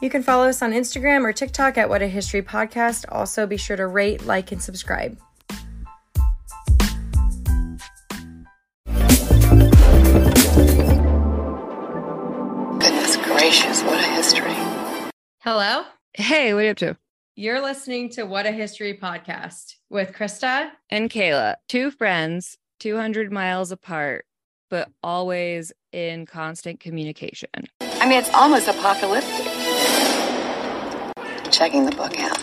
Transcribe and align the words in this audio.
You 0.00 0.10
can 0.10 0.22
follow 0.22 0.48
us 0.48 0.62
on 0.62 0.72
Instagram 0.72 1.24
or 1.24 1.32
TikTok 1.32 1.76
at 1.76 1.88
What 1.88 2.02
a 2.02 2.06
History 2.06 2.40
Podcast. 2.40 3.04
Also, 3.08 3.48
be 3.48 3.56
sure 3.56 3.76
to 3.76 3.88
rate, 3.88 4.24
like, 4.26 4.52
and 4.52 4.62
subscribe. 4.62 5.18
Goodness 12.78 13.16
gracious, 13.16 13.82
what 13.82 13.98
a 13.98 14.08
history. 14.12 14.54
Hello. 15.40 15.82
Hey, 16.14 16.54
what 16.54 16.60
are 16.60 16.64
you 16.64 16.70
up 16.70 16.76
to? 16.76 16.96
You're 17.34 17.60
listening 17.60 18.10
to 18.10 18.22
What 18.22 18.46
a 18.46 18.52
History 18.52 18.96
Podcast 18.96 19.74
with 19.90 20.12
Krista. 20.12 20.70
And 20.90 21.10
Kayla, 21.10 21.56
two 21.68 21.90
friends, 21.90 22.56
200 22.78 23.32
miles 23.32 23.72
apart, 23.72 24.26
but 24.70 24.88
always 25.02 25.72
in 25.92 26.24
constant 26.24 26.78
communication. 26.78 27.50
I 27.80 28.08
mean, 28.08 28.20
it's 28.20 28.32
almost 28.32 28.68
apocalyptic. 28.68 29.57
Checking 31.50 31.84
the 31.86 31.92
book 31.96 32.18
out. 32.20 32.38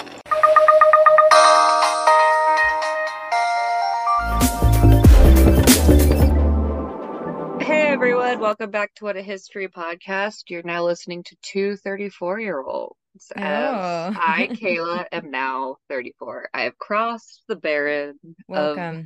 Hey 7.62 7.88
everyone, 7.88 8.40
welcome 8.40 8.70
back 8.72 8.94
to 8.96 9.06
What 9.06 9.18
a 9.18 9.22
History 9.22 9.68
podcast. 9.68 10.44
You're 10.50 10.64
now 10.64 10.84
listening 10.84 11.24
to 11.24 11.36
two 11.42 11.76
34 11.78 12.40
year 12.40 12.62
olds. 12.62 12.96
Oh. 13.36 13.42
I, 13.42 14.50
Kayla, 14.54 15.06
am 15.12 15.32
now 15.32 15.78
34. 15.90 16.50
I 16.54 16.64
have 16.64 16.78
crossed 16.78 17.42
the 17.48 17.56
barren 17.56 18.20
Welcome. 18.48 18.96
of 18.98 19.06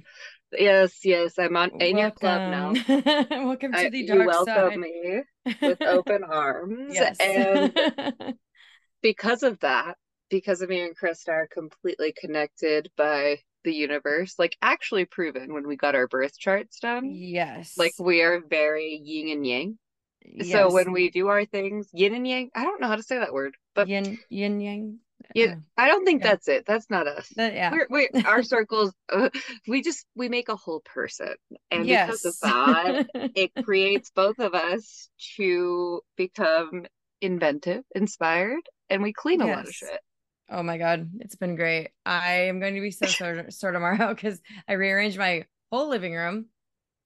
yes, 0.52 0.99
yes, 1.03 1.38
I'm 1.38 1.55
on 1.58 1.81
in 1.81 1.98
your 1.98 2.12
club 2.12 2.52
now. 2.52 2.73
Welcome. 3.45 3.73
To 3.73 3.80
I- 3.80 3.90
the 3.90 3.99
you 3.99 4.26
welcome 4.26 4.45
side. 4.45 4.77
me 4.77 5.21
with 5.62 5.81
open 5.81 6.23
arms. 6.23 6.94
yes. 6.94 7.17
And 7.20 8.35
because 9.02 9.43
of 9.43 9.59
that, 9.59 9.95
because 10.30 10.62
of 10.62 10.70
me 10.70 10.82
and 10.82 10.98
Krista 10.98 11.29
are 11.29 11.48
completely 11.48 12.13
connected 12.20 12.90
by 12.98 13.40
the 13.63 13.73
universe, 13.73 14.35
like 14.40 14.55
actually 14.62 15.05
proven 15.05 15.54
when 15.54 15.68
we 15.68 15.76
got 15.76 15.96
our 15.96 16.07
birth 16.07 16.38
charts 16.38 16.79
done. 16.79 17.12
yes. 17.13 17.73
Like 17.77 17.93
we 17.99 18.21
are 18.21 18.41
very 18.48 19.01
yin 19.04 19.29
and 19.29 19.45
yang. 19.45 19.77
So 20.45 20.71
when 20.71 20.91
we 20.91 21.10
do 21.10 21.27
our 21.27 21.45
things, 21.45 21.88
yin 21.93 22.13
and 22.13 22.27
yang, 22.27 22.49
I 22.54 22.63
don't 22.63 22.79
know 22.82 22.88
how 22.88 22.98
to 22.98 23.04
say 23.04 23.20
that 23.20 23.34
word, 23.34 23.55
but 23.73 23.88
yin 23.88 24.20
yin 24.29 24.60
yang. 24.60 24.99
Yeah, 25.35 25.55
Oh, 25.58 25.62
I 25.77 25.88
don't 25.88 26.05
think 26.05 26.22
yeah. 26.22 26.30
that's 26.32 26.48
it. 26.48 26.66
That's 26.66 26.90
not 26.90 27.08
us. 27.08 27.30
that- 27.35 27.54
yeah. 27.54 27.72
We're, 27.72 27.88
we 27.90 28.10
our 28.26 28.44
circles, 28.44 28.94
uh, 29.12 29.30
we 29.68 29.82
just 29.82 30.05
we 30.16 30.30
make 30.30 30.49
a 30.49 30.55
whole 30.55 30.82
person, 30.82 31.35
and 31.72 31.85
because 31.88 32.26
of 32.26 32.35
that, 32.41 33.05
it 33.35 33.52
creates 33.63 34.12
both 34.12 34.40
of 34.40 34.54
us 34.55 35.10
to 35.38 36.02
become 36.18 36.85
inventive, 37.22 37.84
inspired, 37.94 38.62
and 38.90 39.04
we 39.04 39.13
clean 39.13 39.41
a 39.41 39.48
lot 39.48 39.68
of 39.68 39.74
shit. 39.74 40.00
Oh 40.50 40.63
my 40.63 40.77
God, 40.80 41.12
it's 41.20 41.35
been 41.35 41.55
great. 41.55 41.90
I 42.05 42.46
am 42.48 42.60
going 42.60 42.74
to 42.76 42.82
be 42.82 42.91
so 42.91 43.05
sore, 43.07 43.46
sore 43.52 43.72
tomorrow 43.72 44.13
because 44.13 44.41
I 44.68 44.74
rearranged 44.74 45.18
my 45.18 45.46
whole 45.72 45.90
living 45.90 46.16
room 46.16 46.48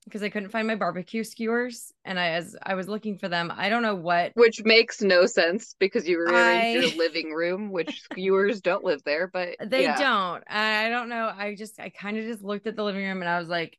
because 0.04 0.24
I 0.24 0.30
couldn't 0.30 0.50
find 0.50 0.68
my 0.68 0.76
barbecue 0.76 1.24
skewers. 1.24 1.92
And 2.06 2.20
I, 2.20 2.30
as 2.30 2.56
I 2.62 2.76
was 2.76 2.88
looking 2.88 3.18
for 3.18 3.30
them, 3.30 3.52
I 3.56 3.70
don't 3.70 3.84
know 3.84 3.96
what. 3.96 4.32
Which 4.36 4.64
makes 4.64 5.02
no 5.02 5.26
sense 5.26 5.76
because 5.80 6.08
you 6.08 6.20
rearranged 6.20 6.84
I- 6.84 6.88
your 6.88 6.98
living 6.98 7.32
room, 7.34 7.72
which 7.72 8.02
skewers 8.12 8.62
don't 8.62 8.84
live 8.84 9.02
there, 9.04 9.28
but 9.28 9.56
They 9.64 9.84
yeah. 9.84 9.98
don't. 9.98 10.44
I 10.50 10.90
don't 10.90 11.10
know. 11.10 11.32
I 11.36 11.56
just, 11.56 11.80
I 11.80 11.90
kind 11.90 12.18
of 12.18 12.26
just 12.26 12.44
looked 12.44 12.68
at 12.68 12.76
the 12.76 12.84
living 12.84 13.04
room 13.06 13.22
and 13.22 13.30
I 13.30 13.40
was 13.40 13.50
like, 13.50 13.78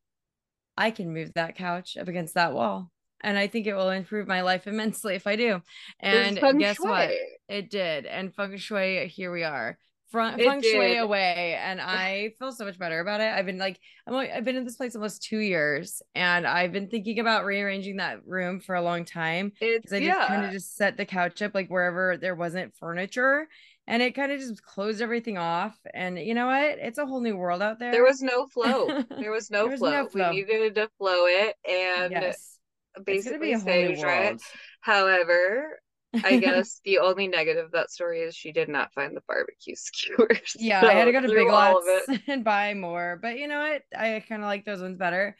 I 0.77 0.91
can 0.91 1.13
move 1.13 1.33
that 1.35 1.57
couch 1.57 1.97
up 1.97 2.09
against 2.09 2.35
that 2.35 2.53
wall. 2.53 2.91
And 3.21 3.39
I 3.39 3.47
think 3.47 3.67
it 3.67 3.75
will 3.75 3.91
improve 3.91 4.29
my 4.29 4.43
life 4.43 4.67
immensely 4.67 5.15
if 5.15 5.27
I 5.27 5.37
do. 5.37 5.63
And 6.01 6.39
guess 6.59 6.79
what? 6.79 7.11
It 7.49 7.71
did. 7.71 8.07
And 8.07 8.35
feng 8.35 8.57
shui, 8.57 9.07
here 9.09 9.33
we 9.33 9.45
are. 9.45 9.79
Feng, 10.13 10.39
feng 10.39 10.63
shui 10.63 10.97
away. 10.97 11.59
And 11.61 11.81
I 11.81 12.33
feel 12.39 12.53
so 12.53 12.65
much 12.65 12.79
better 12.79 13.01
about 13.01 13.21
it. 13.21 13.33
I've 13.33 13.47
been 13.47 13.59
like, 13.59 13.81
I'm, 14.07 14.15
i've 14.15 14.45
been 14.45 14.57
in 14.57 14.65
this 14.65 14.77
place 14.77 14.95
almost 14.95 15.23
two 15.23 15.39
years 15.39 16.03
and 16.15 16.47
I've 16.47 16.73
been 16.73 16.89
thinking 16.89 17.19
about 17.19 17.45
rearranging 17.45 17.97
that 17.97 18.25
room 18.27 18.61
for 18.61 18.75
a 18.75 18.83
long 18.83 19.05
time. 19.05 19.53
It's 19.61 19.91
Because 19.91 19.93
I 19.93 20.05
just 20.05 20.29
kind 20.29 20.45
of 20.45 20.51
just 20.53 20.77
set 20.77 20.97
the 20.97 21.05
couch 21.07 21.43
up 21.43 21.55
like 21.55 21.69
wherever 21.69 22.17
there 22.17 22.35
wasn't 22.35 22.75
furniture. 22.77 23.49
And 23.87 24.03
it 24.03 24.15
kind 24.15 24.33
of 24.33 24.41
just 24.41 24.63
closed 24.63 25.03
everything 25.03 25.37
off. 25.37 25.77
And 25.93 26.19
you 26.19 26.33
know 26.35 26.47
what? 26.47 26.79
It's 26.79 26.97
a 26.99 27.05
whole 27.05 27.21
new 27.21 27.37
world 27.37 27.61
out 27.61 27.79
there. 27.79 27.93
There 27.93 28.05
was 28.05 28.23
no 28.23 28.47
flow. 28.47 29.03
There 29.19 29.31
was 29.31 29.51
no 29.51 29.63
There 29.65 29.71
was 29.73 29.81
flow. 29.81 29.91
no 29.91 30.09
flow. 30.09 30.31
We 30.31 30.43
needed 30.45 30.75
to 30.77 30.89
flow 30.99 31.27
it 31.27 31.57
and 31.69 32.13
yes. 32.13 32.59
It's 32.97 33.05
basically 33.05 33.49
be 33.49 33.53
a 33.53 33.59
whole 33.59 33.67
new 33.73 33.91
it. 33.91 33.99
world. 33.99 34.41
However, 34.81 35.81
I 36.23 36.37
guess 36.41 36.81
the 36.85 36.99
only 36.99 37.29
negative 37.29 37.67
of 37.67 37.73
that 37.73 37.91
story 37.91 38.21
is 38.21 38.35
she 38.35 38.53
did 38.53 38.69
not 38.69 38.93
find 38.93 39.17
the 39.17 39.23
barbecue 39.27 39.75
skewers. 39.77 40.57
Yeah, 40.59 40.85
I 40.85 40.95
had 40.95 41.07
to 41.07 41.13
go 41.13 41.21
to 41.21 41.29
Big 41.29 41.49
Lots 41.49 41.87
and 42.29 42.45
buy 42.45 42.75
more. 42.75 43.19
But 43.21 43.39
you 43.39 43.49
know 43.49 43.59
what? 43.59 43.83
I 43.97 44.23
kind 44.29 44.43
of 44.43 44.47
like 44.47 44.65
those 44.65 44.81
ones 44.81 44.99
better. 44.99 45.37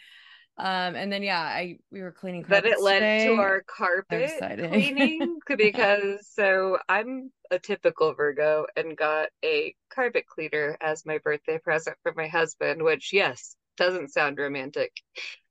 Um, 0.57 0.95
and 0.95 1.13
then 1.13 1.25
yeah, 1.25 1.41
I 1.41 1.79
we 1.91 2.01
were 2.01 2.13
cleaning 2.13 2.45
Then 2.49 2.65
it 2.65 2.81
led 2.81 3.01
today. 3.01 3.27
to 3.27 3.41
our 3.41 3.63
carpet 3.63 4.31
cleaning 4.39 5.39
because 5.57 6.29
so 6.31 6.79
I'm 6.89 7.33
a 7.51 7.59
typical 7.59 8.15
Virgo 8.15 8.67
and 8.77 8.97
got 8.97 9.31
a 9.45 9.75
carpet 9.93 10.27
cleaner 10.27 10.77
as 10.81 11.05
my 11.05 11.19
birthday 11.19 11.59
present 11.59 11.97
for 12.05 12.13
my 12.17 12.29
husband, 12.29 12.83
which 12.85 13.13
yes, 13.13 13.57
doesn't 13.77 14.13
sound 14.13 14.39
romantic. 14.39 14.93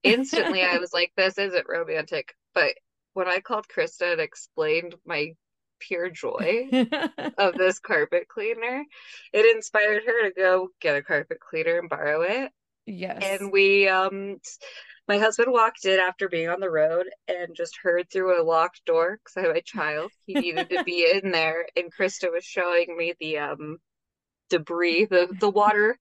Instantly, 0.03 0.63
I 0.63 0.77
was 0.77 0.93
like, 0.93 1.11
this 1.15 1.37
isn't 1.37 1.67
romantic. 1.67 2.33
But 2.53 2.73
when 3.13 3.27
I 3.27 3.39
called 3.39 3.67
Krista 3.67 4.13
and 4.13 4.21
explained 4.21 4.95
my 5.05 5.33
pure 5.79 6.09
joy 6.09 6.69
of 7.37 7.55
this 7.55 7.79
carpet 7.79 8.27
cleaner, 8.27 8.83
it 9.31 9.55
inspired 9.55 10.03
her 10.05 10.29
to 10.29 10.33
go 10.35 10.69
get 10.81 10.95
a 10.95 11.01
carpet 11.01 11.39
cleaner 11.39 11.79
and 11.79 11.89
borrow 11.89 12.21
it. 12.21 12.51
yes. 12.85 13.21
And 13.21 13.51
we, 13.51 13.87
um, 13.87 14.37
my 15.07 15.17
husband 15.17 15.51
walked 15.51 15.85
in 15.85 15.99
after 15.99 16.29
being 16.29 16.49
on 16.49 16.59
the 16.59 16.69
road 16.69 17.07
and 17.27 17.55
just 17.55 17.77
heard 17.81 18.09
through 18.09 18.41
a 18.41 18.43
locked 18.43 18.85
door 18.85 19.17
because 19.17 19.37
I 19.37 19.47
have 19.47 19.55
a 19.55 19.61
child. 19.61 20.11
He 20.25 20.33
needed 20.35 20.69
to 20.69 20.83
be 20.83 21.09
in 21.13 21.31
there, 21.31 21.67
and 21.75 21.93
Krista 21.93 22.31
was 22.31 22.45
showing 22.45 22.95
me 22.97 23.13
the 23.19 23.39
um 23.39 23.79
debris, 24.49 25.05
the 25.05 25.35
the 25.39 25.49
water 25.49 25.97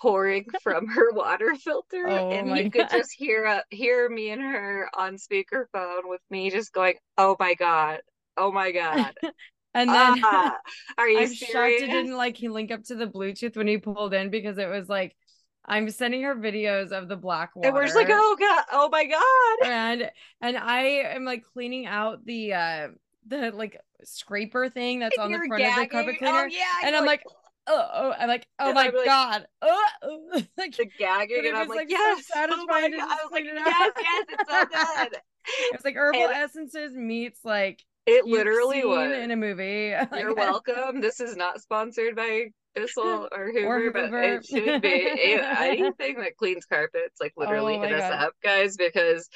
pouring 0.00 0.46
from 0.62 0.88
her 0.88 1.12
water 1.12 1.54
filter, 1.56 2.22
Oh 2.22 2.30
and 2.30 2.56
you 2.56 2.70
could 2.70 2.88
God. 2.90 2.90
just 2.90 3.12
hear 3.12 3.46
uh, 3.46 3.60
hear 3.70 4.08
me 4.08 4.30
and 4.30 4.42
her 4.42 4.88
on 4.94 5.16
speakerphone 5.16 6.02
with 6.08 6.22
me 6.30 6.50
just 6.50 6.72
going, 6.72 6.94
"Oh 7.18 7.36
my 7.38 7.54
god, 7.54 8.00
oh 8.36 8.52
my 8.52 8.72
god." 8.72 9.14
and 9.74 9.94
then 9.94 10.24
Ah, 10.24 10.58
are 10.98 11.08
you 11.08 11.26
I'm 11.26 11.32
shocked 11.34 11.82
it 11.82 11.90
didn't 11.90 12.16
like 12.16 12.36
he 12.36 12.48
link 12.48 12.70
up 12.70 12.84
to 12.84 12.94
the 12.94 13.06
Bluetooth 13.06 13.56
when 13.56 13.66
he 13.66 13.78
pulled 13.78 14.14
in 14.14 14.30
because 14.30 14.58
it 14.58 14.68
was 14.68 14.88
like 14.88 15.16
I'm 15.64 15.90
sending 15.90 16.22
her 16.22 16.34
videos 16.34 16.92
of 16.92 17.08
the 17.08 17.16
black 17.16 17.54
water. 17.56 17.68
And 17.68 17.74
we're 17.74 17.84
just 17.84 17.94
like, 17.96 18.08
"Oh 18.10 18.36
god, 18.38 18.64
oh 18.72 18.88
my 18.90 19.04
god." 19.04 19.58
and 19.60 20.10
and 20.40 20.56
I 20.56 20.80
am 21.14 21.24
like 21.24 21.44
cleaning 21.52 21.86
out 21.86 22.24
the 22.24 22.54
uh 22.54 22.88
the 23.26 23.50
like 23.52 23.78
scraper 24.04 24.68
thing 24.68 24.98
that's 24.98 25.18
on 25.18 25.32
the 25.32 25.40
front 25.40 25.64
of 25.64 25.74
the 25.74 25.86
gagging. 25.86 25.90
carpet 25.90 26.18
Oh, 26.18 26.18
cleaner. 26.18 26.50
yeah, 26.50 26.64
and 26.82 26.96
I'm 26.96 27.04
like, 27.04 27.22
oh, 27.66 27.88
oh, 27.94 28.12
I'm 28.18 28.28
like, 28.28 28.46
oh 28.58 28.66
And 28.66 28.74
my 28.74 28.88
like- 28.88 29.04
god. 29.04 29.46
Oh, 29.62 29.84
oh. 30.02 30.42
like 30.58 30.76
the 30.76 30.86
gagging, 30.98 31.44
and 31.46 31.56
I'm 31.56 31.68
like, 31.68 31.78
like, 31.78 31.90
so 31.90 31.96
yes, 31.96 32.24
oh 32.34 32.40
my 32.40 32.80
satisfying 32.80 32.90
god. 32.92 33.08
I 33.10 33.16
was 33.22 33.30
like, 33.32 33.44
yes, 33.44 33.92
yes, 34.00 34.26
it's 34.30 34.50
so 34.50 34.64
good. 35.04 35.12
it 35.14 35.72
was 35.76 35.84
like 35.84 35.96
herbal 35.96 36.20
And- 36.20 36.32
essences 36.32 36.94
meets 36.94 37.40
like 37.44 37.82
It 38.06 38.24
literally 38.24 38.84
was. 38.84 39.12
in 39.12 39.30
a 39.30 39.36
movie. 39.36 39.94
You're 40.18 40.34
welcome. 40.34 41.00
This 41.00 41.20
is 41.20 41.36
not 41.36 41.60
sponsored 41.60 42.16
by 42.16 42.46
Bissell 42.74 43.28
or 43.30 43.52
Hoover, 43.52 43.90
but 43.92 44.04
Hoover. 44.04 44.22
it 44.22 44.46
should 44.46 44.80
be. 44.82 45.38
Anything 45.40 46.16
that 46.20 46.36
cleans 46.38 46.64
carpets, 46.64 47.20
like 47.20 47.32
oh 47.36 47.40
literally 47.42 47.76
Oh 47.76 47.82
hit 47.82 47.92
us 47.92 48.10
God. 48.10 48.24
up, 48.26 48.32
guys, 48.42 48.76
because 48.76 49.28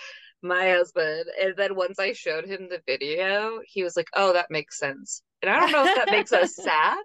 my 0.42 0.70
husband, 0.70 1.26
and 1.42 1.54
then 1.56 1.74
once 1.76 1.98
I 1.98 2.12
showed 2.12 2.46
him 2.46 2.68
the 2.70 2.80
video, 2.86 3.60
he 3.66 3.82
was 3.82 3.96
like, 3.96 4.06
"Oh, 4.14 4.32
that 4.34 4.46
makes 4.50 4.78
sense." 4.78 5.22
And 5.42 5.50
I 5.50 5.60
don't 5.60 5.72
know 5.72 5.84
if 5.86 5.94
that 5.96 6.10
makes 6.10 6.32
us 6.32 6.54
sad. 6.56 6.98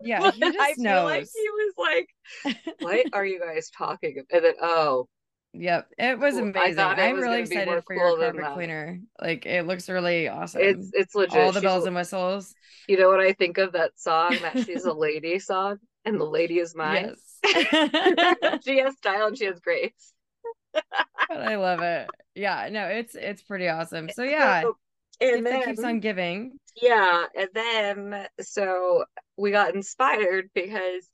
Yeah, 0.00 0.30
he 0.32 0.40
just 0.40 0.58
I 0.58 0.74
feel 0.74 1.04
like 1.04 1.20
knows. 1.20 1.32
he 1.32 1.48
was 1.50 1.74
like, 1.78 2.56
"What 2.80 3.06
are 3.12 3.24
you 3.24 3.40
guys 3.40 3.70
talking?" 3.70 4.18
about? 4.18 4.26
And 4.36 4.44
then, 4.44 4.54
oh, 4.60 5.08
Yep, 5.54 5.88
it 5.98 6.18
was 6.18 6.34
Cool. 6.34 6.44
I 6.44 6.48
amazing. 6.48 6.78
I'm 6.78 7.14
was 7.14 7.22
really 7.22 7.40
excited 7.40 7.84
for 7.84 7.94
cool 7.94 8.18
your 8.18 8.32
carpet 8.32 8.54
cleaner. 8.54 9.00
Like 9.20 9.44
it 9.44 9.66
looks 9.66 9.88
really 9.88 10.28
awesome. 10.28 10.62
it's 10.62 10.90
it's 10.94 11.14
legit. 11.14 11.38
All 11.38 11.52
the 11.52 11.60
She's 11.60 11.62
bells 11.62 11.84
and 11.86 11.94
whistles. 11.94 12.54
You 12.88 12.98
know 12.98 13.08
what 13.08 13.20
I 13.20 13.32
think 13.34 13.58
of 13.58 13.72
that 13.72 13.92
song? 13.96 14.38
That 14.40 14.58
she's 14.66 14.84
a 14.84 14.92
lady 14.92 15.38
song, 15.38 15.76
and 16.06 16.18
the 16.18 16.24
lady 16.24 16.58
is 16.58 16.74
mine. 16.74 17.14
Yes. 17.44 18.62
she 18.64 18.78
has 18.78 18.96
style 18.96 19.26
and 19.26 19.36
she 19.36 19.44
has 19.44 19.60
grace. 19.60 20.14
But 20.72 20.82
I 21.30 21.56
love 21.56 21.80
it. 21.80 22.08
Yeah, 22.34 22.68
no, 22.72 22.86
it's 22.86 23.14
it's 23.14 23.42
pretty 23.42 23.68
awesome. 23.68 24.08
So 24.08 24.22
yeah, 24.22 24.64
and 25.20 25.46
then 25.46 25.64
keeps 25.64 25.84
on 25.84 26.00
giving. 26.00 26.52
yeah, 26.80 27.24
and 27.36 27.48
then 27.54 28.26
so 28.40 29.04
we 29.36 29.50
got 29.50 29.74
inspired 29.74 30.50
because 30.54 31.08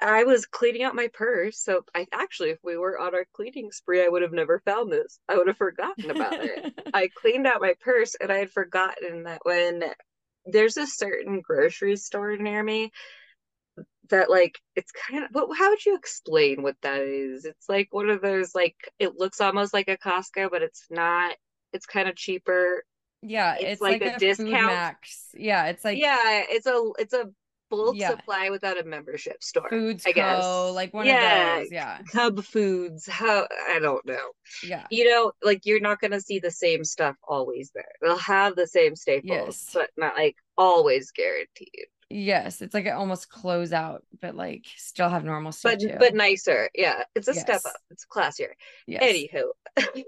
I 0.00 0.24
was 0.24 0.46
cleaning 0.46 0.82
out 0.82 0.94
my 0.94 1.08
purse. 1.12 1.58
So 1.58 1.82
I 1.94 2.06
actually, 2.12 2.50
if 2.50 2.58
we 2.64 2.76
were 2.76 2.98
on 2.98 3.14
our 3.14 3.26
cleaning 3.32 3.70
spree, 3.70 4.04
I 4.04 4.08
would 4.08 4.22
have 4.22 4.32
never 4.32 4.60
found 4.64 4.90
this. 4.90 5.18
I 5.28 5.36
would 5.36 5.46
have 5.46 5.58
forgotten 5.58 6.10
about 6.10 6.44
it. 6.44 6.72
I 6.94 7.08
cleaned 7.08 7.46
out 7.46 7.60
my 7.60 7.74
purse 7.80 8.16
and 8.20 8.32
I 8.32 8.38
had 8.38 8.50
forgotten 8.50 9.24
that 9.24 9.40
when 9.42 9.84
there's 10.46 10.76
a 10.76 10.86
certain 10.86 11.40
grocery 11.40 11.96
store 11.96 12.36
near 12.36 12.62
me 12.62 12.90
that 14.08 14.30
like 14.30 14.58
it's 14.74 14.92
kind 14.92 15.24
of 15.24 15.30
what 15.32 15.56
how 15.56 15.70
would 15.70 15.84
you 15.84 15.96
explain 15.96 16.62
what 16.62 16.74
that 16.82 17.00
is 17.00 17.44
it's 17.44 17.68
like 17.68 17.88
one 17.92 18.10
of 18.10 18.20
those 18.20 18.54
like 18.54 18.74
it 18.98 19.16
looks 19.16 19.40
almost 19.40 19.72
like 19.72 19.88
a 19.88 19.96
costco 19.96 20.50
but 20.50 20.62
it's 20.62 20.84
not 20.90 21.36
it's 21.72 21.86
kind 21.86 22.08
of 22.08 22.16
cheaper 22.16 22.84
Yeah, 23.22 23.54
It's 23.54 23.64
it's, 23.64 23.80
like 23.82 24.00
like, 24.00 24.12
a 24.12 24.16
a, 24.16 24.18
discount. 24.18 24.50
Max. 24.50 25.28
Yeah, 25.34 25.66
it's 25.66 25.84
like 25.84 25.98
yeah 25.98 26.42
it's 26.48 26.66
a 26.66 26.90
it's 26.98 27.12
a 27.14 27.26
bulk 27.70 27.94
Yeah. 27.96 28.10
supply 28.10 28.50
without 28.50 28.80
a 28.80 28.84
membership 28.84 29.42
store 29.44 29.68
Foods 29.70 30.04
I 30.06 30.12
guess. 30.12 30.42
Co, 30.42 30.72
like 30.74 30.92
one 30.92 31.06
Yeah. 31.06 31.58
of 31.58 31.62
those. 31.62 31.72
Yeah, 31.72 31.98
cub 32.10 32.42
foods 32.44 33.06
how 33.06 33.46
i 33.68 33.78
don't 33.78 34.04
know 34.06 34.30
yeah, 34.64 34.86
you 34.90 35.08
know 35.08 35.32
like 35.42 35.66
you're 35.66 35.78
not 35.80 36.00
going 36.00 36.10
to 36.10 36.20
see 36.20 36.40
the 36.40 36.50
same 36.50 36.82
stuff 36.84 37.14
always 37.28 37.70
there 37.74 37.84
they'll 38.02 38.16
have 38.18 38.56
the 38.56 38.66
same 38.66 38.96
staples 38.96 39.66
Yes. 39.66 39.70
but 39.72 39.90
not 39.96 40.16
like 40.16 40.36
always 40.58 41.12
guaranteed 41.12 41.86
yes. 42.12 42.60
It's 42.60 42.74
like 42.74 42.86
an 42.86 42.94
almost 42.94 43.30
close 43.30 43.72
out, 43.72 44.02
but 44.20 44.34
like 44.34 44.64
still 44.76 45.08
have 45.08 45.24
normal 45.24 45.52
stuff 45.52 45.74
but 45.74 45.80
too. 45.80 45.94
but 45.96 46.12
nicer 46.14 46.68
yeah 46.74 47.04
it's 47.14 47.28
a 47.28 47.34
step 47.34 47.60
up 47.64 47.76
it's 47.90 48.04
classier 48.04 48.50
yes. 48.88 49.00
Anywho, 49.00 49.44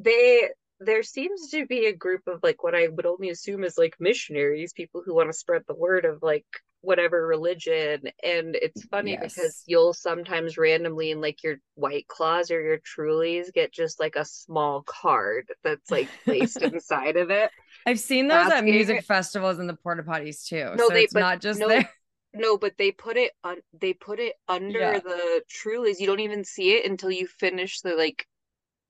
they 0.00 0.48
there 0.80 1.02
seems 1.02 1.50
to 1.50 1.66
be 1.66 1.86
a 1.86 1.92
group 1.92 2.22
of 2.28 2.40
like 2.42 2.62
what 2.62 2.74
I 2.74 2.86
would 2.86 3.06
only 3.06 3.30
assume 3.30 3.64
is 3.64 3.76
like 3.76 3.96
missionaries, 3.98 4.72
people 4.72 5.02
who 5.04 5.14
want 5.14 5.28
to 5.28 5.32
spread 5.32 5.62
the 5.66 5.74
word 5.74 6.04
of 6.04 6.22
like 6.22 6.46
whatever 6.82 7.26
religion. 7.26 8.02
And 8.22 8.54
it's 8.54 8.84
funny 8.84 9.16
because 9.20 9.64
you'll 9.66 9.92
sometimes 9.92 10.56
randomly 10.56 11.10
in 11.10 11.20
like 11.20 11.42
your 11.42 11.56
white 11.74 12.06
claws 12.06 12.52
or 12.52 12.60
your 12.60 12.78
trulies 12.78 13.52
get 13.52 13.72
just 13.72 13.98
like 13.98 14.14
a 14.14 14.24
small 14.24 14.82
card 14.82 15.48
that's 15.64 15.90
like 15.90 16.08
placed 16.24 16.62
inside 16.62 17.16
of 17.16 17.30
it. 17.30 17.50
I've 17.84 17.98
seen 17.98 18.28
those 18.28 18.50
at 18.52 18.62
music 18.64 19.02
festivals 19.02 19.58
and 19.58 19.68
the 19.68 19.74
porta 19.74 20.04
potties 20.04 20.46
too. 20.46 20.70
No, 20.76 20.88
so 20.88 20.94
they- 20.94 21.04
it's 21.04 21.14
not 21.14 21.40
just 21.40 21.58
no, 21.58 21.68
there. 21.68 21.90
No, 22.34 22.56
but 22.56 22.74
they 22.78 22.92
put 22.92 23.16
it 23.16 23.32
on 23.42 23.56
they 23.80 23.94
put 23.94 24.20
it 24.20 24.34
under 24.46 24.78
Yeah. 24.78 25.00
the 25.00 25.42
trulies. 25.50 25.98
You 25.98 26.06
don't 26.06 26.20
even 26.20 26.44
see 26.44 26.72
it 26.74 26.88
until 26.88 27.10
you 27.10 27.26
finish 27.26 27.80
the 27.80 27.96
like 27.96 28.26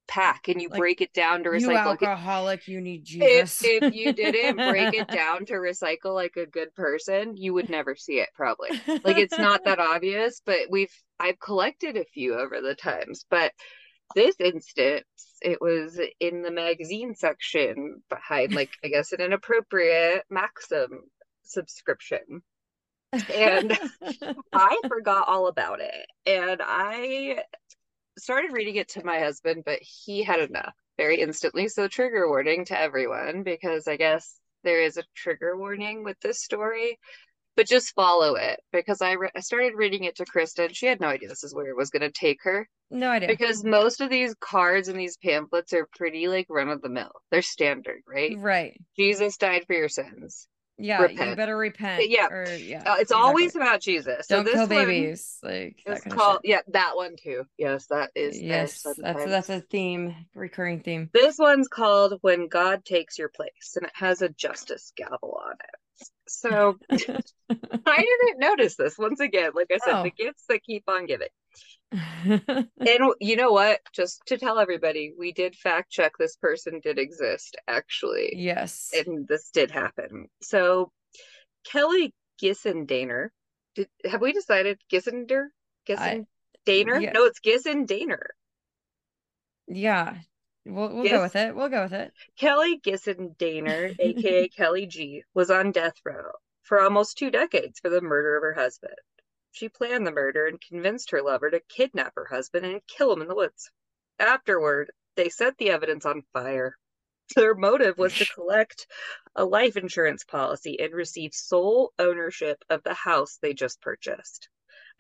pack 0.09 0.49
and 0.49 0.61
you 0.61 0.69
Like, 0.69 0.79
break 0.79 1.01
it 1.01 1.13
down 1.13 1.45
to 1.45 1.51
You 1.51 1.69
recycle. 1.69 1.85
Like, 1.87 2.03
alcoholic, 2.03 2.67
you 2.67 2.81
need 2.81 3.05
if 3.11 3.63
if 3.63 3.95
you 3.95 4.13
didn't 4.13 4.57
break 4.57 4.95
it 4.95 5.09
down 5.09 5.45
to 5.47 5.55
recycle 5.55 6.15
like 6.15 6.37
a 6.37 6.47
good 6.47 6.75
person, 6.75 7.37
you 7.37 7.55
would 7.55 7.71
never 7.71 7.95
see 7.95 8.15
it 8.21 8.31
probably. 8.35 8.71
Like 8.87 9.19
it's 9.19 9.39
not 9.39 9.63
that 9.67 9.79
obvious, 9.79 10.41
but 10.45 10.63
we've 10.71 10.93
I've 11.21 11.39
collected 11.39 11.97
a 11.97 12.05
few 12.05 12.35
over 12.35 12.61
the 12.61 12.75
times, 12.75 13.25
but 13.31 13.53
this 14.15 14.35
instance 14.41 15.05
it 15.43 15.61
was 15.61 16.01
in 16.19 16.43
the 16.43 16.51
magazine 16.51 17.15
section 17.15 18.03
behind 18.09 18.55
like 18.55 18.71
I 18.83 18.89
guess 18.89 19.13
an 19.13 19.21
inappropriate 19.21 20.23
Maxim 20.31 20.89
subscription. 21.45 22.43
and- 23.35 23.79
I 24.53 24.81
forgot 24.87 25.29
all 25.29 25.47
about 25.47 25.81
it 25.81 26.07
and 26.27 26.61
I 26.63 27.43
started 28.19 28.53
reading 28.53 28.77
it 28.77 28.89
to 28.91 29.05
my 29.05 29.19
husband, 29.19 29.63
but 29.65 29.79
he 29.81 30.23
had 30.23 30.41
enough 30.41 30.75
very 30.97 31.21
instantly. 31.21 31.69
So, 31.69 31.89
trigger 31.89 32.29
warning 32.29 32.65
to 32.67 32.79
everyone 32.79 33.43
because 33.43 33.89
I 33.89 33.97
guess 33.97 34.39
there 34.65 34.83
is 34.83 34.97
a 34.97 35.05
trigger 35.15 35.57
warning 35.57 36.05
with 36.05 36.19
this 36.21 36.43
story, 36.43 36.99
but 37.57 37.67
just 37.67 37.95
follow 37.95 38.35
it 38.35 38.61
because 38.73 39.01
I, 39.01 39.13
re- 39.13 39.31
I 39.35 39.41
started 39.41 39.75
reading 39.75 40.05
it 40.05 40.17
to 40.17 40.25
Kristen. 40.25 40.73
She 40.73 40.87
had 40.87 41.01
no 41.01 41.09
idea 41.09 41.29
this 41.29 41.45
is 41.45 41.55
where 41.55 41.69
it 41.69 41.77
was 41.77 41.91
going 41.91 42.03
to 42.03 42.11
take 42.11 42.39
her 42.43 42.69
no 42.91 43.11
idea. 43.11 43.29
because 43.29 43.65
most 43.65 44.01
of 44.01 44.11
these 44.11 44.35
cards 44.41 44.89
and 44.89 44.99
these 44.99 45.17
pamphlets 45.17 45.73
are 45.73 45.89
pretty 45.97 46.29
like 46.29 46.47
run 46.49 46.69
of 46.69 46.83
the 46.83 46.89
mill. 46.89 47.13
They're 47.31 47.43
standard, 47.43 48.01
right? 48.07 48.37
right. 48.39 48.81
Jesus 48.97 49.37
died 49.37 49.65
for 49.67 49.75
your 49.75 49.89
sins. 49.89 50.49
Yeah, 50.79 51.07
you 51.09 51.35
better 51.35 51.57
repent. 51.57 52.09
Yeah. 52.09 52.29
Or 52.29 52.45
yeah. 52.45 52.83
Uh, 52.87 52.95
it's 52.95 53.11
exactly. 53.11 53.17
always 53.17 53.57
about 53.57 53.81
Jesus. 53.81 54.29
So 54.29 54.37
don't 54.37 54.45
this 54.45 54.55
kill 54.55 54.67
babies. 54.69 55.39
Like 55.43 55.83
It's 55.85 56.05
called 56.05 56.41
yeah, 56.45 56.61
that 56.69 56.95
one 56.95 57.17
too. 57.21 57.45
Yes, 57.57 57.87
that 57.87 58.11
is 58.15 58.41
Yes, 58.41 58.83
that's 58.83 58.97
sometimes. 58.97 59.31
that's 59.31 59.49
a 59.51 59.61
theme, 59.61 60.15
recurring 60.35 60.81
theme. 60.81 61.11
This 61.13 61.37
one's 61.39 61.69
called 61.69 62.19
When 62.21 62.49
God 62.49 62.85
Takes 62.85 63.19
Your 63.19 63.29
Place, 63.29 63.77
and 63.77 63.87
it 63.87 63.93
has 63.95 64.23
a 64.23 64.29
justice 64.29 64.93
gavel 64.97 65.41
on 65.45 65.55
it. 65.55 66.07
So 66.29 66.79
I 66.91 67.97
didn't 67.97 68.39
notice 68.39 68.77
this 68.77 68.97
once 68.99 69.21
again. 69.21 69.51
Like 69.55 69.71
I 69.73 69.79
said, 69.79 69.95
Oh. 69.95 70.03
the 70.05 70.11
gifts 70.11 70.45
that 70.49 70.63
keep 70.63 70.85
on 70.89 71.07
giving. 71.07 71.29
And 71.91 73.13
you 73.21 73.37
know 73.37 73.53
what? 73.53 73.81
Just 73.93 74.21
to 74.27 74.39
tell 74.39 74.59
everybody, 74.59 75.13
we 75.17 75.33
did 75.33 75.55
fact 75.57 75.91
check 75.91 76.13
this 76.19 76.37
person 76.37 76.81
did 76.83 76.99
exist 76.99 77.57
actually. 77.67 78.35
yes. 78.37 78.91
And 78.95 79.27
this 79.27 79.51
did 79.51 79.71
happen. 79.71 80.29
So 80.43 80.93
Kelly 81.65 82.15
Gissendaner, 82.43 83.29
did 83.75 83.89
have 84.05 84.21
we 84.21 84.33
decided 84.33 84.79
Gissender? 84.93 85.47
I- 85.89 86.25
Gissendaner? 86.67 87.03
yeah. 87.03 87.13
No, 87.13 87.25
it's 87.25 87.41
Gissendaner. 87.41 88.23
yeah. 89.67 90.17
We'll 90.67 90.95
we'll 90.95 91.05
Yes. 91.05 91.13
go 91.15 91.23
with 91.23 91.37
it. 91.37 91.57
We'll 91.57 91.69
go 91.71 91.85
with 91.85 91.95
it. 91.95 92.13
Kelly 92.39 92.79
Gissendaner, 92.79 93.97
aka 93.99 94.49
Kelly 94.57 94.85
G, 94.87 95.23
was 95.33 95.51
on 95.51 95.73
death 95.73 95.95
row 96.05 96.33
for 96.63 96.83
almost 96.83 97.17
two 97.17 97.31
decades 97.31 97.79
for 97.81 97.89
the 97.89 98.03
murder 98.03 98.37
of 98.37 98.43
her 98.43 98.53
husband. 98.53 98.93
She 99.59 99.69
planned 99.69 100.07
the 100.07 100.13
murder 100.13 100.47
and 100.47 100.61
convinced 100.61 101.11
her 101.11 101.21
lover 101.21 101.51
to 101.51 101.59
kidnap 101.59 102.15
her 102.15 102.27
husband 102.27 102.65
and 102.65 102.87
kill 102.87 103.13
him 103.13 103.23
in 103.23 103.27
the 103.27 103.35
woods. 103.35 103.73
Afterward, 104.21 104.93
they 105.17 105.29
set 105.29 105.59
the 105.59 105.71
evidence 105.71 106.07
on 106.07 106.23
fire. 106.33 106.79
Their 107.35 107.57
motive 107.57 107.99
was 107.99 108.17
to 108.19 108.27
collect 108.35 108.87
a 109.35 109.45
life 109.45 109.77
insurance 109.77 110.23
policy 110.23 110.79
and 110.79 110.95
receive 110.95 111.35
sole 111.35 111.93
ownership 111.99 112.65
of 112.71 112.85
the 112.85 112.95
house 112.95 113.39
they 113.43 113.53
just 113.53 113.81
purchased. 113.81 114.49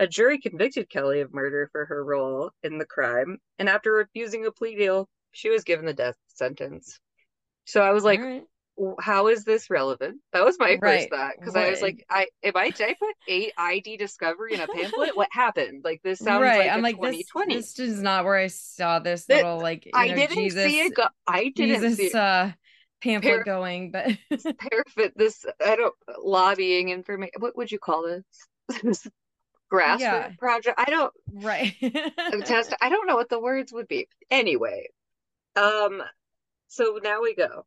A 0.01 0.09
jury 0.09 0.41
convicted 0.41 0.91
Kelly 0.91 1.21
of 1.21 1.33
murder 1.33 1.69
for 1.71 1.85
her 1.85 2.05
role 2.05 2.51
in 2.65 2.79
the 2.79 2.85
crime, 2.85 3.39
and 3.61 3.69
after 3.69 3.93
refusing 3.93 4.45
a 4.45 4.51
plea 4.51 4.75
deal, 4.75 5.09
she 5.31 5.51
was 5.51 5.63
given 5.63 5.87
the 5.87 5.95
death 5.95 6.19
sentence. 6.27 6.99
So 7.65 7.81
I 7.81 7.93
was 7.93 8.03
like, 8.03 8.19
right. 8.19 8.43
"W- 8.79 8.97
how 9.01 9.27
is 9.29 9.45
this 9.45 9.69
relevant? 9.71 10.21
That 10.33 10.45
was 10.45 10.59
my 10.59 10.79
Right, 10.81 11.01
first 11.01 11.11
thought 11.11 11.35
because 11.39 11.57
I 11.57 11.69
was 11.71 11.83
like, 11.83 12.05
I 12.09 12.29
if 12.43 12.57
I 12.57 12.71
did 12.71 12.89
I 12.91 12.95
put 12.95 13.15
eight 13.27 13.53
ID 13.59 13.97
discovery 13.97 14.55
in 14.55 14.61
a 14.61 14.67
pamphlet? 14.69 15.17
What 15.17 15.29
happened? 15.33 15.83
Like 15.85 16.01
this 16.03 16.21
sounds 16.21 16.43
right. 16.43 16.59
like 16.59 16.71
I'm 16.71 16.83
like 16.83 16.97
this. 17.01 17.27
2020. 17.29 17.55
This 17.57 17.79
is 17.79 18.01
not 18.01 18.25
where 18.25 18.37
I 18.37 18.47
saw 18.47 18.99
this 19.01 19.25
That- 19.27 19.43
little 19.43 19.59
like 19.59 19.89
I 19.93 20.09
know, 20.09 20.15
didn't 20.17 20.37
Jesus, 20.37 20.65
see 20.71 20.81
it. 20.81 20.95
Go- 20.95 21.09
I 21.27 21.53
didn't 21.55 21.81
see 21.81 22.05
Jesus 22.05 22.15
it. 22.15 22.15
uh 22.15 22.51
pamphlet 23.03 23.45
going, 23.45 23.91
but 23.91 24.07
Perfect. 24.59 25.17
This 25.19 25.45
I 25.65 25.77
don't 25.77 25.95
lobbying 26.19 26.89
information. 26.89 27.33
What 27.41 27.57
would 27.57 27.71
you 27.71 27.79
call 27.79 28.03
this? 28.05 28.25
this 28.83 29.07
grassroots 29.73 30.01
Yeah. 30.01 30.31
project. 30.39 30.79
I 30.81 30.87
don't 30.91 31.13
right. 31.33 31.75
test. 32.47 32.75
I 32.81 32.89
don't 32.89 33.07
know 33.07 33.17
what 33.17 33.29
the 33.29 33.41
words 33.41 33.73
would 33.73 33.87
be. 33.89 34.09
Anyway, 34.31 34.89
um, 35.57 36.03
so 36.69 36.99
now 37.03 37.21
we 37.23 37.35
go. 37.35 37.67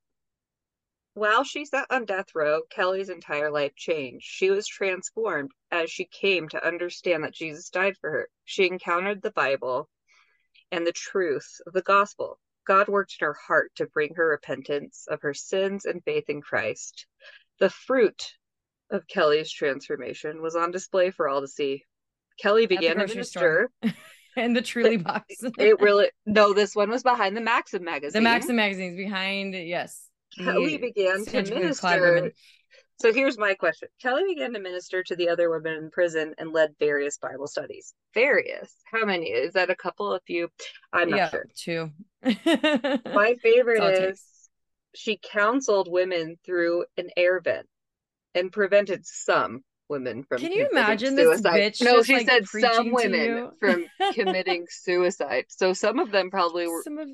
While 1.14 1.44
she 1.44 1.66
sat 1.66 1.88
on 1.90 2.06
death 2.06 2.34
row, 2.34 2.62
Kelly's 2.70 3.10
entire 3.10 3.52
life 3.52 3.76
changed. 3.76 4.26
She 4.26 4.50
was 4.50 4.66
transformed 4.66 5.52
as 5.70 5.92
she 5.92 6.06
came 6.06 6.48
to 6.50 6.66
understand 6.66 7.24
that 7.24 7.34
Jesus 7.34 7.70
died 7.70 7.96
for 8.00 8.10
her. 8.10 8.30
She 8.46 8.66
encountered 8.66 9.22
the 9.22 9.32
Bible 9.32 9.90
and 10.72 10.88
the 10.88 10.94
truth 10.94 11.60
of 11.68 11.74
the 11.74 11.82
gospel. 11.82 12.40
God 12.66 12.88
worked 12.88 13.16
in 13.20 13.26
her 13.26 13.34
heart 13.34 13.72
to 13.76 13.88
bring 13.88 14.16
her 14.16 14.30
repentance 14.30 15.06
of 15.10 15.22
her 15.22 15.34
sins 15.34 15.86
and 15.86 16.04
faith 16.04 16.30
in 16.30 16.42
Christ. 16.42 17.08
The 17.60 17.70
fruit 17.70 18.34
of 18.90 19.08
Kelly's 19.08 19.52
transformation 19.52 20.42
was 20.42 20.56
on 20.56 20.72
display 20.72 21.12
for 21.12 21.28
all 21.28 21.42
to 21.42 21.48
see. 21.48 21.84
Kelly 22.40 22.68
began 22.68 22.98
to 22.98 23.08
minister 23.08 23.70
and 24.38 24.56
the 24.56 24.62
Truly 24.62 24.98
box. 24.98 25.26
it 25.58 25.80
really 25.82 26.10
no 26.26 26.54
this 26.54 26.76
one 26.76 26.90
was 26.90 27.04
behind 27.04 27.36
the 27.36 27.42
maxim 27.42 27.84
magazine 27.84 28.24
the 28.24 28.30
Maxim 28.30 28.56
magazine 28.56 28.92
is 28.92 28.96
behind 28.96 29.54
yes. 29.54 30.08
Kelly 30.38 30.78
began 30.78 31.26
to 31.26 31.44
minister 31.44 32.32
so 32.98 33.12
here's 33.12 33.36
my 33.36 33.56
question. 33.56 33.90
Kelly 34.00 34.26
began 34.28 34.54
to 34.54 34.60
minister 34.60 35.02
to 35.02 35.16
the 35.16 35.30
other 35.30 35.50
women 35.50 35.74
in 35.74 35.90
prison 35.90 36.36
and 36.38 36.54
led 36.54 36.76
various 36.78 37.18
bible 37.18 37.48
studies. 37.48 37.96
Various? 38.14 38.76
How 38.92 39.06
many? 39.06 39.26
Is 39.26 39.54
that 39.54 39.72
a 39.72 39.76
couple? 39.76 40.14
A 40.14 40.20
few? 40.20 40.50
I'm 40.94 41.10
not 41.10 41.18
yeah, 41.18 41.30
sure. 41.30 41.46
two. 41.56 41.90
my 42.24 43.36
favorite 43.42 43.80
That's 43.80 44.00
all 44.00 44.06
it 44.06 44.12
is 44.12 44.24
she 44.94 45.20
counseled 45.22 45.90
women 45.90 46.38
through 46.46 46.86
an 46.98 47.10
air 47.18 47.40
vent 47.40 47.68
and 48.36 48.52
prevented 48.52 49.06
some 49.06 49.64
women 49.90 50.24
from 50.24 50.40
Can 50.40 50.52
you 50.52 50.68
imagine 50.72 51.16
this 51.16 51.26
suicide. 51.26 51.60
bitch 51.60 51.84
no 51.84 52.02
she 52.02 52.14
like, 52.14 52.28
said 52.28 52.48
some 52.48 52.92
women 52.92 53.52
from 53.60 53.86
committing 54.14 54.66
suicide. 54.70 55.46
So 55.50 55.74
some 55.74 56.00
of 56.00 56.12
them 56.12 56.30
probably 56.30 56.68
were 56.68 56.84
Some 56.84 56.98
of 56.98 57.10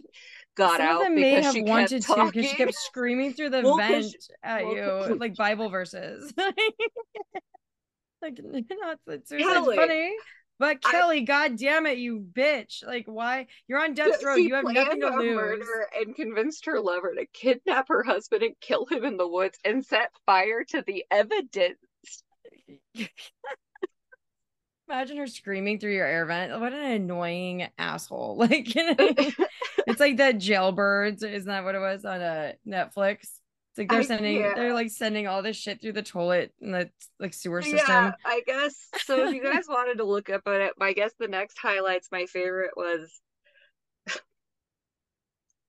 got 0.57 0.77
some 0.77 0.87
out 0.87 0.95
of 0.97 1.03
them 1.03 1.15
may 1.15 1.35
because 1.35 1.45
have 1.45 1.53
she 1.53 1.61
wanted 1.61 2.05
kept 2.05 2.19
to 2.19 2.25
because 2.25 2.49
she 2.49 2.55
kept 2.57 2.73
screaming 2.73 3.33
through 3.33 3.51
the 3.51 3.61
Well, 3.61 3.77
vent 3.77 4.05
she- 4.05 4.17
at 4.43 4.65
well, 4.65 5.09
you 5.09 5.15
like 5.15 5.35
Bible 5.35 5.69
verses. 5.69 6.33
like, 6.37 6.55
you 8.39 8.43
know, 8.43 8.91
it's, 8.91 9.03
it's, 9.07 9.31
it's 9.31 9.43
Kelly, 9.43 9.77
funny. 9.77 10.13
But 10.59 10.77
I- 10.85 10.91
Kelly, 10.91 11.21
god 11.21 11.57
damn 11.57 11.85
it, 11.85 11.99
you 11.99 12.19
bitch. 12.19 12.85
Like, 12.85 13.05
why 13.05 13.47
you're 13.67 13.79
on 13.79 13.93
death 13.93 14.23
row? 14.23 14.35
You 14.35 14.55
have 14.55 14.65
nothing 14.65 15.01
to 15.01 15.09
lose. 15.09 15.35
murder 15.35 15.87
and 15.95 16.15
convinced 16.15 16.65
her 16.65 16.79
lover 16.79 17.13
to 17.15 17.25
kidnap 17.33 17.89
her 17.89 18.03
husband 18.03 18.41
and 18.43 18.55
kill 18.59 18.85
him 18.89 19.05
in 19.05 19.17
the 19.17 19.27
woods 19.27 19.59
and 19.63 19.85
set 19.85 20.09
fire 20.25 20.63
to 20.69 20.83
the 20.85 21.05
evidence. 21.11 21.77
Imagine 24.89 25.17
her 25.17 25.27
screaming 25.27 25.79
through 25.79 25.93
your 25.93 26.05
air 26.05 26.25
vent. 26.25 26.57
What 26.61 26.71
an 26.71 26.91
annoying 26.91 27.67
asshole. 27.77 28.37
Like 28.49 28.67
it's 29.87 29.99
like 29.99 30.17
that 30.17 30.37
jailbirds, 30.37 31.23
isn't 31.23 31.47
that 31.47 31.63
what 31.63 31.75
it 31.75 31.79
was 31.79 32.05
on 32.05 32.21
uh, 32.21 32.53
Netflix? 32.65 33.19
It's 33.21 33.77
like 33.77 33.89
they're 33.89 33.99
I- 33.99 34.03
sending 34.03 34.37
yeah. 34.37 34.53
they're 34.55 34.73
like 34.73 34.89
sending 34.89 35.27
all 35.27 35.41
this 35.43 35.57
shit 35.57 35.81
through 35.81 35.93
the 35.93 36.03
toilet 36.03 36.53
and 36.61 36.73
the 36.73 36.89
like 37.19 37.33
sewer 37.33 37.61
system. 37.61 37.79
Yeah, 37.87 38.11
I 38.25 38.41
guess. 38.45 38.75
So 39.03 39.27
if 39.27 39.35
you 39.35 39.43
guys 39.43 39.65
wanted 39.67 39.97
to 39.97 40.05
look 40.05 40.29
up 40.29 40.43
on 40.47 40.61
it, 40.61 40.73
I 40.79 40.93
guess 40.93 41.11
the 41.19 41.27
next 41.27 41.57
highlights, 41.57 42.07
my 42.11 42.25
favorite 42.25 42.71
was 42.77 43.21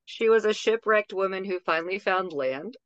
she 0.04 0.28
was 0.28 0.44
a 0.44 0.54
shipwrecked 0.54 1.12
woman 1.12 1.44
who 1.44 1.58
finally 1.58 1.98
found 1.98 2.32
land, 2.32 2.76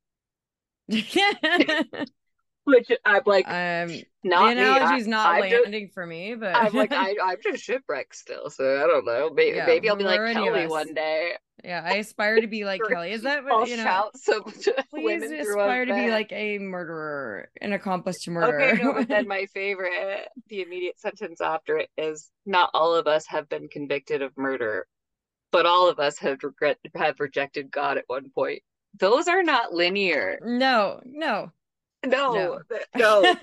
which 2.65 2.91
I'm 3.05 3.23
like, 3.27 3.47
um 3.49 3.89
the 3.89 4.05
not 4.25 4.47
me. 4.55 4.63
analogy's 4.63 5.07
I, 5.07 5.11
not 5.11 5.43
just- 5.43 5.63
landing 5.65 5.91
for 5.93 6.07
me, 6.07 6.35
but 6.35 6.55
I'm 6.55 6.73
like, 6.73 6.93
I, 6.93 7.17
I'm 7.25 7.37
just 7.43 7.65
shipwrecked 7.65 8.15
still, 8.15 8.51
so 8.51 8.65
I 8.83 8.87
don't 8.87 9.05
know. 9.05 9.31
Maybe, 9.35 9.57
Yeah, 9.57 9.67
maybe 9.67 9.89
I'll 9.89 9.97
be 9.97 10.05
like 10.05 10.21
or 10.21 10.27
any 10.27 10.47
of 10.49 10.55
Kelly 10.55 10.67
one 10.69 10.95
day. 10.95 11.33
yeah, 11.65 11.83
I 11.85 11.95
aspire 11.97 12.41
to 12.41 12.47
be 12.47 12.65
like 12.73 12.81
Kelly. 12.89 13.11
Is 13.13 13.23
that 13.23 13.43
I'll 13.51 13.61
what 13.61 13.69
you 13.69 13.77
know? 13.79 13.83
shout 13.83 14.17
some 14.17 14.43
Please 14.91 15.23
aspire 15.31 15.87
to 15.87 15.95
be 15.95 16.11
like 16.11 16.31
a 16.33 16.59
murderer, 16.59 17.49
an 17.61 17.73
accomplice 17.73 18.23
to 18.25 18.31
murder. 18.31 18.61
Okay, 18.61 18.83
no, 18.83 18.93
but 18.93 19.09
then 19.09 19.27
my 19.27 19.47
favorite, 19.47 20.29
the 20.49 20.63
immediate 20.63 21.01
sentence 21.01 21.41
after 21.41 21.79
it 21.79 21.91
is 21.99 22.31
not 22.47 22.71
all 22.75 22.95
of 22.95 23.07
us 23.09 23.27
have 23.27 23.49
been 23.49 23.67
convicted 23.69 24.23
of 24.23 24.31
murder, 24.39 24.87
but 25.51 25.67
all 25.67 25.89
of 25.89 25.99
us 25.99 26.17
have 26.19 26.45
regret 26.45 26.79
have 26.95 27.19
rejected 27.19 27.73
God 27.73 27.99
at 27.99 28.05
one 28.07 28.31
point. 28.31 28.63
Those 29.01 29.27
are 29.27 29.43
not 29.43 29.73
linear. 29.73 30.39
no, 30.45 31.01
no. 31.05 31.51
No, 32.05 32.61
No. 32.95 33.23
no. 33.23 33.37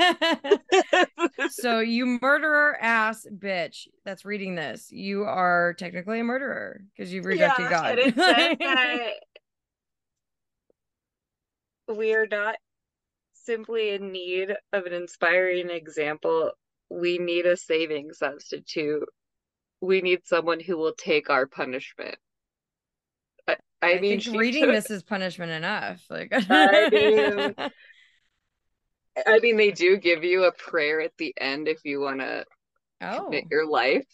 so 1.50 1.80
you 1.80 2.20
murderer 2.22 2.78
ass 2.82 3.26
bitch 3.32 3.88
that's 4.06 4.26
reading 4.26 4.56
this, 4.56 4.92
you 4.92 5.24
are 5.24 5.74
technically 5.78 6.20
a 6.20 6.24
murderer 6.24 6.82
because 6.96 7.14
you've 7.14 7.26
rejected 7.26 7.64
Yeah, 7.64 7.70
God. 7.70 7.90
And 7.92 8.00
it 8.00 8.16
says 8.16 8.58
that 8.60 9.14
we 11.98 12.14
are 12.14 12.28
not 12.28 12.56
simply 13.34 13.90
in 13.92 14.12
need 14.12 14.54
of 14.74 14.86
an 14.86 14.94
inspiring 14.94 15.70
example. 15.70 16.52
We 16.90 17.18
need 17.18 17.46
a 17.46 17.58
saving 17.58 18.14
substitute. 18.14 19.08
We 19.82 20.02
need 20.02 20.26
someone 20.26 20.60
who 20.60 20.78
will 20.78 20.94
take 20.94 21.30
our 21.30 21.48
punishment. 21.48 22.16
I, 23.48 23.56
I, 23.82 23.94
I, 23.94 24.00
mean, 24.00 24.20
reading 24.36 24.66
took- 24.66 24.74
this 24.74 24.92
is 24.92 25.04
punishment 25.04 25.52
enough. 25.52 26.04
Like 26.10 26.32
I 26.34 26.90
mean, 26.92 27.56
I 29.28 29.40
mean, 29.40 29.58
they 29.58 29.72
do 29.72 29.98
give 29.98 30.24
you 30.24 30.46
a 30.46 30.52
prayer 30.52 31.02
at 31.02 31.12
the 31.18 31.34
end 31.40 31.68
if 31.68 31.80
you 31.84 32.02
want 32.02 32.20
to 32.20 32.46
oh, 33.02 33.26
commit 33.26 33.46
your 33.52 33.68
life. 33.68 34.06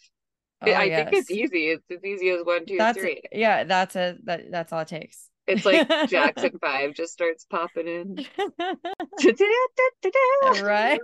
oh, 0.62 0.72
I 0.72 0.88
think 0.88 1.10
it's 1.12 1.30
easy. 1.30 1.68
It's 1.68 1.84
as 1.90 2.04
easy 2.04 2.30
as 2.30 2.44
one, 2.44 2.66
two, 2.66 2.78
That's 2.78 2.98
three. 2.98 3.22
yeah, 3.32 3.64
that's 3.64 3.96
a 3.96 4.16
that 4.24 4.50
that's 4.50 4.72
all 4.72 4.80
it 4.80 4.88
takes. 4.88 5.28
It's 5.46 5.64
like 5.64 5.88
Jackson 6.08 6.58
Five 6.60 6.94
just 6.94 7.12
starts 7.12 7.44
popping 7.44 7.88
in. 7.88 8.26
right? 10.62 11.00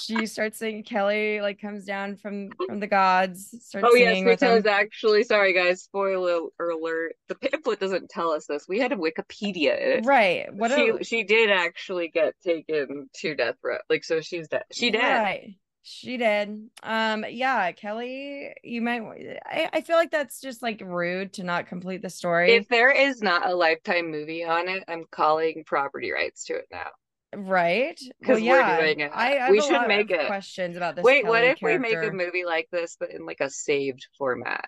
She 0.00 0.26
starts 0.26 0.58
singing 0.58 0.82
Kelly 0.82 1.40
like 1.40 1.60
comes 1.60 1.84
down 1.84 2.16
from 2.16 2.50
from 2.66 2.80
the 2.80 2.86
gods, 2.86 3.54
starts 3.62 3.88
Oh 3.90 3.94
yes, 3.94 4.22
because 4.24 4.66
actually, 4.66 5.24
sorry 5.24 5.52
guys, 5.52 5.82
spoiler 5.82 6.48
alert. 6.60 7.14
The 7.28 7.34
pamphlet 7.34 7.80
doesn't 7.80 8.10
tell 8.10 8.30
us 8.32 8.46
this. 8.46 8.66
We 8.68 8.78
had 8.78 8.92
a 8.92 8.96
Wikipedia 8.96 9.76
it. 9.78 10.06
Right. 10.06 10.52
What 10.52 10.70
she 10.72 10.88
a, 10.88 11.04
she 11.04 11.24
did 11.24 11.50
actually 11.50 12.08
get 12.08 12.34
taken 12.44 13.08
to 13.16 13.34
death 13.34 13.56
row. 13.62 13.78
Like 13.88 14.04
so, 14.04 14.20
she's 14.20 14.48
dead. 14.48 14.64
She 14.72 14.90
did. 14.90 15.02
Right. 15.02 15.56
She 15.90 16.18
did. 16.18 16.68
Um, 16.82 17.24
yeah, 17.30 17.72
Kelly, 17.72 18.52
you 18.62 18.82
might 18.82 19.00
I, 19.46 19.70
I 19.72 19.80
feel 19.80 19.96
like 19.96 20.10
that's 20.10 20.38
just 20.38 20.62
like 20.62 20.82
rude 20.84 21.32
to 21.34 21.44
not 21.44 21.66
complete 21.66 22.02
the 22.02 22.10
story. 22.10 22.52
If 22.52 22.68
there 22.68 22.90
is 22.90 23.22
not 23.22 23.48
a 23.48 23.54
lifetime 23.54 24.10
movie 24.10 24.44
on 24.44 24.68
it, 24.68 24.84
I'm 24.86 25.04
calling 25.10 25.64
property 25.64 26.12
rights 26.12 26.44
to 26.46 26.56
it 26.56 26.66
now. 26.70 26.88
Right? 27.34 27.98
'Cause 28.24 28.36
Well, 28.40 28.50
we're 28.50 28.60
yeah. 28.60 28.80
doing 28.80 29.00
it. 29.00 29.10
I, 29.14 29.36
I 29.38 29.50
We 29.50 29.60
should 29.60 29.86
make 29.86 30.10
it. 30.10 30.26
questions 30.26 30.76
about 30.76 30.96
this. 30.96 31.02
Wait, 31.04 31.24
what 31.26 31.38
Kelly 31.40 31.48
if 31.50 31.58
we 31.62 31.78
make 31.78 31.96
a 31.96 32.10
movie 32.10 32.44
like 32.44 32.68
this, 32.70 32.96
but 32.98 33.10
in 33.10 33.26
like 33.26 33.40
a 33.40 33.50
saved 33.50 34.06
format? 34.16 34.64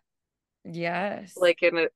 Yes. 0.65 1.35
Like 1.37 1.63
in 1.63 1.79
a. 1.79 1.87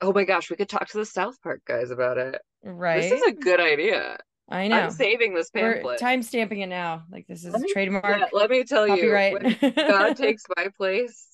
Oh 0.00 0.12
my 0.12 0.24
gosh, 0.24 0.50
we 0.50 0.56
could 0.56 0.68
talk 0.68 0.88
to 0.88 0.98
the 0.98 1.06
South 1.06 1.40
Park 1.42 1.62
guys 1.66 1.90
about 1.90 2.18
it. 2.18 2.40
right. 2.64 3.02
This 3.02 3.12
is 3.12 3.22
a 3.22 3.32
good 3.32 3.60
idea. 3.60 4.18
I 4.48 4.66
know. 4.68 4.80
I'm 4.80 4.90
saving 4.90 5.34
this 5.34 5.50
We're 5.54 5.74
pamphlet. 5.74 6.00
time 6.00 6.22
stamping 6.22 6.60
it 6.60 6.66
now. 6.66 7.04
Like 7.10 7.26
this 7.28 7.44
is 7.44 7.52
Let 7.52 7.62
me- 7.62 7.72
trademark. 7.72 8.04
Yeah, 8.04 8.26
let 8.32 8.50
me 8.50 8.64
tell 8.64 8.86
you, 8.88 8.94
copyright. 8.96 9.60
when 9.62 9.72
God 9.74 10.16
takes 10.16 10.42
my 10.56 10.68
place, 10.76 11.28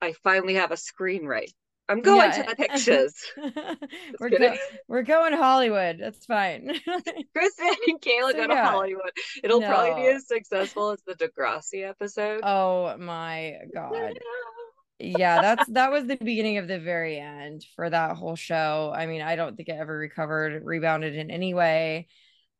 I 0.00 0.12
finally 0.22 0.54
have 0.54 0.70
a 0.70 0.76
screenwrite. 0.76 1.52
I'm 1.88 2.00
going 2.00 2.30
Yeah. 2.30 2.42
to 2.42 2.50
the 2.50 2.56
pictures. 2.68 3.14
we're 4.20 4.30
go- 4.30 4.56
we're 4.88 5.02
going 5.02 5.32
Hollywood. 5.34 5.98
That's 6.00 6.24
fine. 6.26 6.66
Kristen 6.86 7.74
and 7.88 8.00
Kayla 8.00 8.30
So, 8.30 8.36
go 8.36 8.46
to 8.46 8.54
yeah. 8.54 8.70
Hollywood. 8.70 9.10
It'll 9.42 9.60
probably 9.60 10.02
be 10.02 10.08
as 10.08 10.26
successful 10.26 10.90
as 10.90 11.02
the 11.06 11.14
Degrassi 11.14 11.86
episode. 11.88 12.40
oh 12.44 12.96
my 12.98 13.56
god. 13.74 14.18
yeah 14.98 15.40
that's 15.42 15.68
that 15.70 15.90
was 15.90 16.06
the 16.06 16.16
beginning 16.16 16.58
of 16.58 16.68
the 16.68 16.78
very 16.78 17.18
end 17.18 17.64
for 17.74 17.90
that 17.90 18.14
whole 18.16 18.36
show 18.36 18.92
i 18.94 19.06
mean 19.06 19.20
i 19.20 19.34
don't 19.34 19.56
think 19.56 19.68
it 19.68 19.72
ever 19.72 19.96
recovered 19.98 20.62
rebounded 20.64 21.16
in 21.16 21.28
any 21.28 21.54
way 21.54 22.06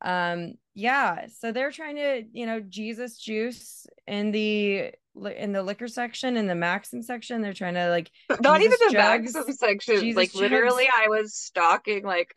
um 0.00 0.54
yeah 0.74 1.26
so 1.38 1.52
they're 1.52 1.70
trying 1.70 1.94
to 1.94 2.24
you 2.32 2.46
know 2.46 2.58
jesus 2.58 3.16
juice 3.18 3.86
in 4.08 4.32
the 4.32 4.90
in 5.36 5.52
the 5.52 5.62
liquor 5.62 5.88
section 5.88 6.36
in 6.36 6.46
the 6.46 6.54
maxim 6.54 7.02
section 7.02 7.42
they're 7.42 7.52
trying 7.52 7.74
to 7.74 7.90
like 7.90 8.10
Not 8.40 8.60
even 8.62 8.78
the 8.86 8.92
jugs. 8.92 9.34
Maxim 9.34 9.52
section. 9.54 10.00
Jesus 10.00 10.16
like 10.16 10.34
literally. 10.34 10.88
I 10.94 11.08
was 11.08 11.34
stalking 11.34 12.04
like 12.04 12.32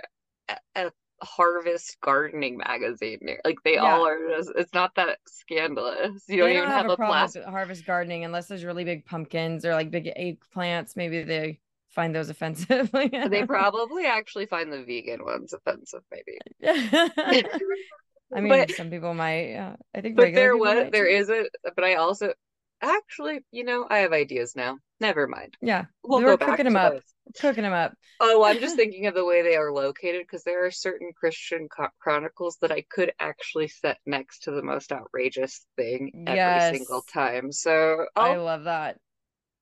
a, 0.50 0.56
a 0.76 0.92
Harvest 1.24 1.96
gardening 2.04 2.58
magazine. 2.58 3.20
Like 3.46 3.58
they 3.64 3.76
Yeah. 3.76 3.96
all 3.96 4.06
are. 4.06 4.18
Just, 4.36 4.52
it's 4.58 4.74
not 4.74 4.92
that 4.96 5.20
scandalous. 5.28 6.24
You 6.28 6.38
don't 6.38 6.50
even 6.50 6.64
don't 6.64 6.72
have, 6.72 6.82
have 6.82 6.90
a 6.90 6.94
a 6.94 6.98
problem 6.98 7.18
plastic. 7.18 7.42
with 7.46 7.50
harvest 7.52 7.86
gardening 7.86 8.26
unless 8.26 8.48
there's 8.48 8.66
really 8.66 8.84
big 8.84 9.06
pumpkins 9.06 9.64
or 9.66 9.74
like 9.74 9.90
big 9.92 10.12
eggplants 10.14 10.98
maybe 10.98 11.24
they 11.24 11.60
find 11.90 12.14
those 12.14 12.30
offensive 12.30 12.92
They 13.30 13.46
probably 13.46 14.06
actually 14.06 14.48
find 14.48 14.72
the 14.74 14.84
vegan 14.84 15.24
ones 15.24 15.54
offensive, 15.54 16.02
maybe. 16.12 16.38
I 18.36 18.42
mean, 18.42 18.50
But- 18.50 18.72
some 18.72 18.90
people 18.90 19.14
might. 19.14 19.52
Yeah, 19.52 19.76
I 19.96 20.02
think. 20.02 20.18
But 20.18 20.34
there 20.34 20.58
was 20.58 20.90
there 20.92 21.06
too. 21.06 21.16
is 21.16 21.30
a 21.30 21.46
but 21.76 21.86
I 21.86 21.96
also 21.96 22.34
actually, 22.82 23.42
you 23.52 23.64
know, 23.64 23.88
I 23.90 24.00
have 24.00 24.14
ideas 24.14 24.56
now. 24.56 24.80
Never 25.00 25.28
mind. 25.28 25.58
Yeah, 25.62 25.86
We'll 26.04 26.20
We 26.20 26.26
were 26.26 26.38
cooking 26.38 26.66
them 26.66 26.78
up. 26.78 26.98
cooking 27.40 27.64
them 27.64 27.74
up. 27.74 27.96
Oh, 28.20 28.44
I'm 28.44 28.60
just 28.60 28.76
thinking 28.78 29.08
of 29.08 29.14
the 29.14 29.26
way 29.26 29.42
they 29.42 29.56
are 29.58 29.72
located 29.74 30.22
because 30.22 30.44
there 30.44 30.66
are 30.66 30.72
certain 30.72 31.12
Christian 31.14 31.68
co- 31.70 31.90
chronicles 32.00 32.58
that 32.62 32.72
I 32.72 32.82
could 32.90 33.14
actually 33.20 33.68
set 33.68 34.00
next 34.06 34.44
to 34.44 34.52
the 34.52 34.62
most 34.62 34.92
outrageous 34.92 35.66
thing 35.76 36.14
every 36.26 36.60
Yes. 36.60 36.62
single 36.62 37.02
time. 37.04 37.52
So, 37.52 38.08
I 38.20 38.36
oh, 38.36 38.44
love 38.44 38.66
that. 38.66 39.00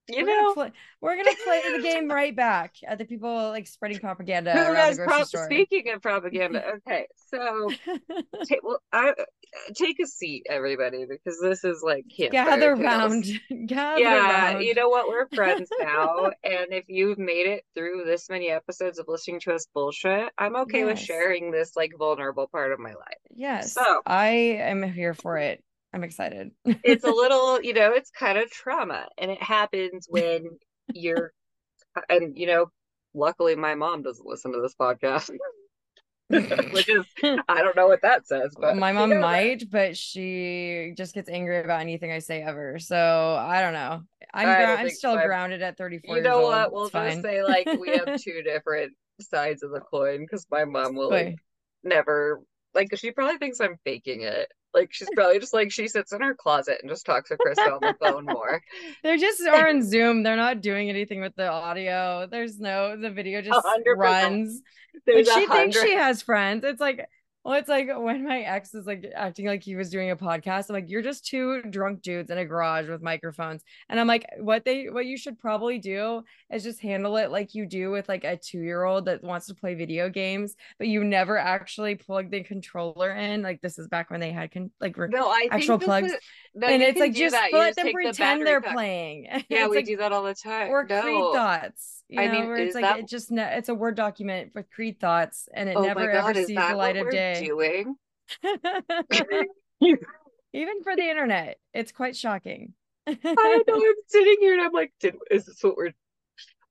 You 0.08 0.24
we're 0.24 0.26
know, 0.26 0.42
gonna 0.42 0.54
play. 0.54 0.72
We're 1.00 1.16
gonna 1.16 1.36
play 1.44 1.62
the 1.76 1.82
game 1.82 2.10
right 2.10 2.34
back 2.34 2.74
at 2.86 2.98
the 2.98 3.04
people 3.04 3.30
like 3.50 3.66
spreading 3.66 3.98
propaganda 3.98 4.52
who 4.52 4.58
around 4.60 4.76
has 4.76 4.98
pro- 4.98 5.24
store. 5.24 5.44
speaking 5.46 5.90
of 5.92 6.02
propaganda, 6.02 6.62
okay, 6.86 7.06
so 7.30 7.70
ta- 7.86 8.56
well, 8.62 8.80
I 8.92 9.14
take 9.74 9.98
a 10.00 10.06
seat, 10.06 10.46
everybody, 10.50 11.06
because 11.08 11.38
this 11.40 11.64
is 11.64 11.82
like 11.82 12.04
Gather 12.30 12.74
round. 12.74 13.24
Gather 13.66 13.92
round. 13.94 14.00
Yeah, 14.00 14.52
round. 14.52 14.64
you 14.64 14.74
know 14.74 14.88
what? 14.88 15.08
We're 15.08 15.26
friends 15.34 15.68
now. 15.80 16.26
and 16.44 16.72
if 16.72 16.84
you've 16.88 17.18
made 17.18 17.46
it 17.46 17.64
through 17.74 18.04
this 18.04 18.28
many 18.28 18.50
episodes 18.50 18.98
of 18.98 19.06
listening 19.08 19.40
to 19.40 19.54
us 19.54 19.66
bullshit, 19.72 20.28
I'm 20.36 20.56
okay 20.56 20.84
with 20.84 20.98
sharing 20.98 21.50
this 21.50 21.76
like 21.76 21.92
vulnerable 21.98 22.46
part 22.48 22.72
of 22.72 22.78
my 22.78 22.90
life. 22.90 23.18
Yes, 23.30 23.72
So- 23.72 24.02
I 24.06 24.26
am 24.60 24.82
here 24.82 25.14
for 25.14 25.38
it. 25.38 25.62
I'm 25.94 26.02
excited. 26.04 26.50
It's 26.64 27.04
a 27.04 27.10
little, 27.22 27.62
you 27.62 27.72
know, 27.72 27.92
it's 27.92 28.10
kind 28.10 28.36
of 28.38 28.50
trauma. 28.50 29.06
And 29.16 29.30
it 29.30 29.42
happens 29.42 30.06
when 30.10 30.48
you're, 30.94 31.32
and, 32.08 32.36
you 32.36 32.46
know, 32.48 32.66
luckily 33.14 33.54
my 33.54 33.74
mom 33.76 34.02
doesn't 34.02 34.26
listen 34.26 34.52
to 34.52 34.60
this 34.60 34.74
podcast, 34.74 35.30
which 36.72 36.88
is, 36.88 37.04
I 37.48 37.62
don't 37.62 37.76
know 37.76 37.86
what 37.86 38.02
that 38.02 38.26
says, 38.26 38.54
but 38.58 38.76
my 38.76 38.88
you 38.90 38.94
mom 38.96 39.10
know 39.10 39.14
that. 39.16 39.20
might, 39.22 39.70
but 39.70 39.96
she 39.96 40.92
just 40.96 41.14
gets 41.14 41.28
angry 41.28 41.60
about 41.60 41.80
anything 41.80 42.10
I 42.10 42.18
say 42.18 42.42
ever. 42.42 42.78
So 42.80 42.96
I 43.40 43.60
don't 43.60 43.74
know. 43.74 44.02
I'm 44.32 44.48
I 44.48 44.58
don't 44.58 44.68
grou- 44.68 44.78
I'm 44.78 44.86
think 44.86 44.96
still 44.96 45.14
my- 45.14 45.26
grounded 45.26 45.62
at 45.62 45.76
34 45.78 46.16
You 46.16 46.22
know 46.22 46.40
old. 46.40 46.44
what? 46.48 46.72
We'll 46.72 46.84
It's 46.86 46.92
just 46.92 47.12
fine. 47.14 47.22
say 47.22 47.44
like 47.44 47.68
we 47.78 47.90
have 47.90 48.20
two 48.20 48.42
different 48.42 48.92
sides 49.20 49.62
of 49.62 49.70
the 49.70 49.80
coin 49.80 50.22
because 50.22 50.44
my 50.50 50.64
mom 50.64 50.96
will 50.96 51.10
like 51.10 51.36
never 51.84 52.40
like 52.74 52.96
she 52.96 53.10
probably 53.10 53.38
thinks 53.38 53.60
I'm 53.60 53.78
faking 53.84 54.22
it. 54.22 54.52
Like 54.72 54.92
she's 54.92 55.08
probably 55.14 55.38
just 55.38 55.54
like 55.54 55.70
she 55.70 55.86
sits 55.86 56.12
in 56.12 56.20
her 56.20 56.34
closet 56.34 56.78
and 56.82 56.90
just 56.90 57.06
talks 57.06 57.28
to 57.28 57.36
Krista 57.36 57.72
on 57.72 57.78
the 57.80 57.94
phone 58.00 58.24
more. 58.24 58.60
They're 59.04 59.16
just 59.16 59.40
are 59.46 59.68
in 59.68 59.82
Zoom. 59.82 60.22
They're 60.22 60.36
not 60.36 60.60
doing 60.60 60.90
anything 60.90 61.20
with 61.20 61.34
the 61.36 61.48
audio. 61.48 62.26
There's 62.28 62.58
no 62.58 62.96
the 62.96 63.10
video 63.10 63.40
just 63.40 63.64
100%. 63.64 63.96
runs. 63.96 64.62
There's 65.06 65.28
but 65.28 65.36
a 65.36 65.40
she 65.40 65.46
thinks 65.46 65.80
she 65.80 65.94
has 65.94 66.22
friends. 66.22 66.64
It's 66.64 66.80
like, 66.80 67.06
well, 67.44 67.54
it's 67.58 67.68
like 67.68 67.88
when 67.94 68.24
my 68.24 68.40
ex 68.40 68.72
is 68.74 68.86
like 68.86 69.04
acting 69.14 69.46
like 69.46 69.62
he 69.62 69.76
was 69.76 69.90
doing 69.90 70.10
a 70.10 70.16
podcast. 70.16 70.70
I'm 70.70 70.74
like, 70.74 70.88
you're 70.88 71.02
just 71.02 71.26
two 71.26 71.60
drunk 71.62 72.00
dudes 72.02 72.30
in 72.30 72.38
a 72.38 72.44
garage 72.44 72.88
with 72.88 73.02
microphones. 73.02 73.62
And 73.88 74.00
I'm 74.00 74.06
like, 74.06 74.24
what 74.38 74.64
they 74.64 74.86
what 74.86 75.04
you 75.04 75.18
should 75.18 75.38
probably 75.38 75.78
do 75.78 76.22
is 76.50 76.62
just 76.62 76.80
handle 76.80 77.16
it 77.18 77.30
like 77.30 77.54
you 77.54 77.66
do 77.66 77.90
with 77.90 78.08
like 78.08 78.24
a 78.24 78.36
two 78.38 78.60
year 78.60 78.84
old 78.84 79.04
that 79.04 79.22
wants 79.22 79.46
to 79.48 79.54
play 79.54 79.74
video 79.74 80.08
games, 80.08 80.56
but 80.78 80.88
you 80.88 81.04
never 81.04 81.36
actually 81.36 81.96
plug 81.96 82.30
the 82.30 82.42
controller 82.42 83.10
in. 83.14 83.42
Like 83.42 83.60
this 83.60 83.78
is 83.78 83.88
back 83.88 84.10
when 84.10 84.20
they 84.20 84.32
had 84.32 84.50
con- 84.50 84.70
like 84.80 84.96
re- 84.96 85.08
No, 85.10 85.28
I 85.28 85.48
actual 85.50 85.78
plugs. 85.78 86.12
is- 86.12 86.18
no, 86.54 86.68
and 86.68 86.82
it's 86.82 86.98
like 86.98 87.12
just 87.14 87.34
that. 87.34 87.52
Let 87.52 87.76
them 87.76 87.86
the 87.86 87.92
pretend 87.92 88.16
battery 88.16 88.44
they're 88.44 88.60
pack. 88.62 88.74
playing. 88.74 89.26
Yeah, 89.50 89.68
we 89.68 89.76
like, 89.76 89.86
do 89.86 89.96
that 89.98 90.12
all 90.12 90.22
the 90.22 90.34
time. 90.34 90.70
or 90.70 90.86
no. 90.88 91.02
Creed 91.02 91.24
thoughts. 91.34 92.03
You 92.08 92.20
I 92.20 92.26
know, 92.26 92.32
mean, 92.32 92.46
where 92.46 92.56
it's 92.56 92.74
like 92.74 92.82
that- 92.82 92.98
it 93.00 93.08
just 93.08 93.30
ne- 93.30 93.56
it's 93.56 93.68
a 93.68 93.74
word 93.74 93.96
document 93.96 94.52
with 94.54 94.70
Creed 94.70 95.00
thoughts, 95.00 95.48
and 95.54 95.68
it 95.68 95.76
oh 95.76 95.82
never 95.82 96.10
god, 96.12 96.36
ever 96.36 96.44
sees 96.46 96.56
that 96.56 96.70
the 96.72 96.76
light 96.76 96.96
what 96.96 97.06
of 97.06 97.12
day. 97.12 97.42
doing? 97.44 97.96
Even 100.52 100.82
for 100.84 100.94
the 100.94 101.02
internet, 101.02 101.58
it's 101.72 101.90
quite 101.92 102.14
shocking. 102.16 102.74
I 103.06 103.14
don't 103.22 103.68
know. 103.68 103.74
I'm 103.74 103.94
sitting 104.06 104.36
here 104.40 104.52
and 104.54 104.62
I'm 104.62 104.72
like, 104.72 104.92
did, 105.00 105.16
is 105.30 105.46
this 105.46 105.62
what 105.62 105.76
we're? 105.76 105.92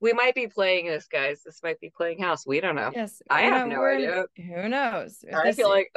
We 0.00 0.12
might 0.12 0.34
be 0.34 0.48
playing 0.48 0.86
this, 0.86 1.06
guys. 1.06 1.42
This 1.44 1.60
might 1.62 1.80
be 1.80 1.90
playing 1.94 2.20
house. 2.20 2.46
We 2.46 2.60
don't 2.60 2.74
know. 2.74 2.90
Yes, 2.94 3.22
I 3.30 3.42
have 3.42 3.68
know, 3.68 3.76
no 3.76 3.84
idea. 3.84 4.24
Who 4.36 4.68
knows? 4.68 5.24
I 5.32 5.44
this- 5.44 5.56
feel 5.56 5.68
like 5.68 5.94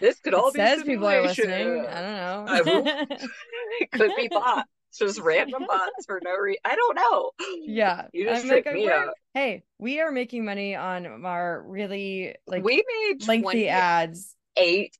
this 0.00 0.18
could 0.20 0.34
all 0.34 0.50
be 0.52 0.58
says 0.60 0.82
people 0.82 1.06
are 1.08 1.22
listening. 1.22 1.86
I 1.86 2.00
don't 2.02 2.48
I 2.48 2.60
know. 2.60 2.80
will- 2.82 2.86
it 3.80 3.90
could 3.92 4.12
be 4.16 4.28
bots, 4.28 4.68
just 4.98 5.20
random 5.20 5.64
bots 5.68 6.06
for 6.06 6.20
no 6.22 6.34
reason. 6.36 6.60
I 6.64 6.74
don't 6.76 6.96
know. 6.96 7.30
yeah, 7.64 8.06
You 8.12 8.24
just 8.26 8.44
I'm 8.44 8.50
like, 8.50 8.72
me 8.72 8.88
out. 8.90 9.10
Hey, 9.34 9.64
we 9.78 10.00
are 10.00 10.10
making 10.12 10.44
money 10.44 10.74
on 10.74 11.24
our 11.24 11.62
really 11.66 12.34
like 12.46 12.64
we 12.64 12.82
made 13.10 13.26
lengthy 13.26 13.68
ads. 13.68 14.34
eight 14.56 14.96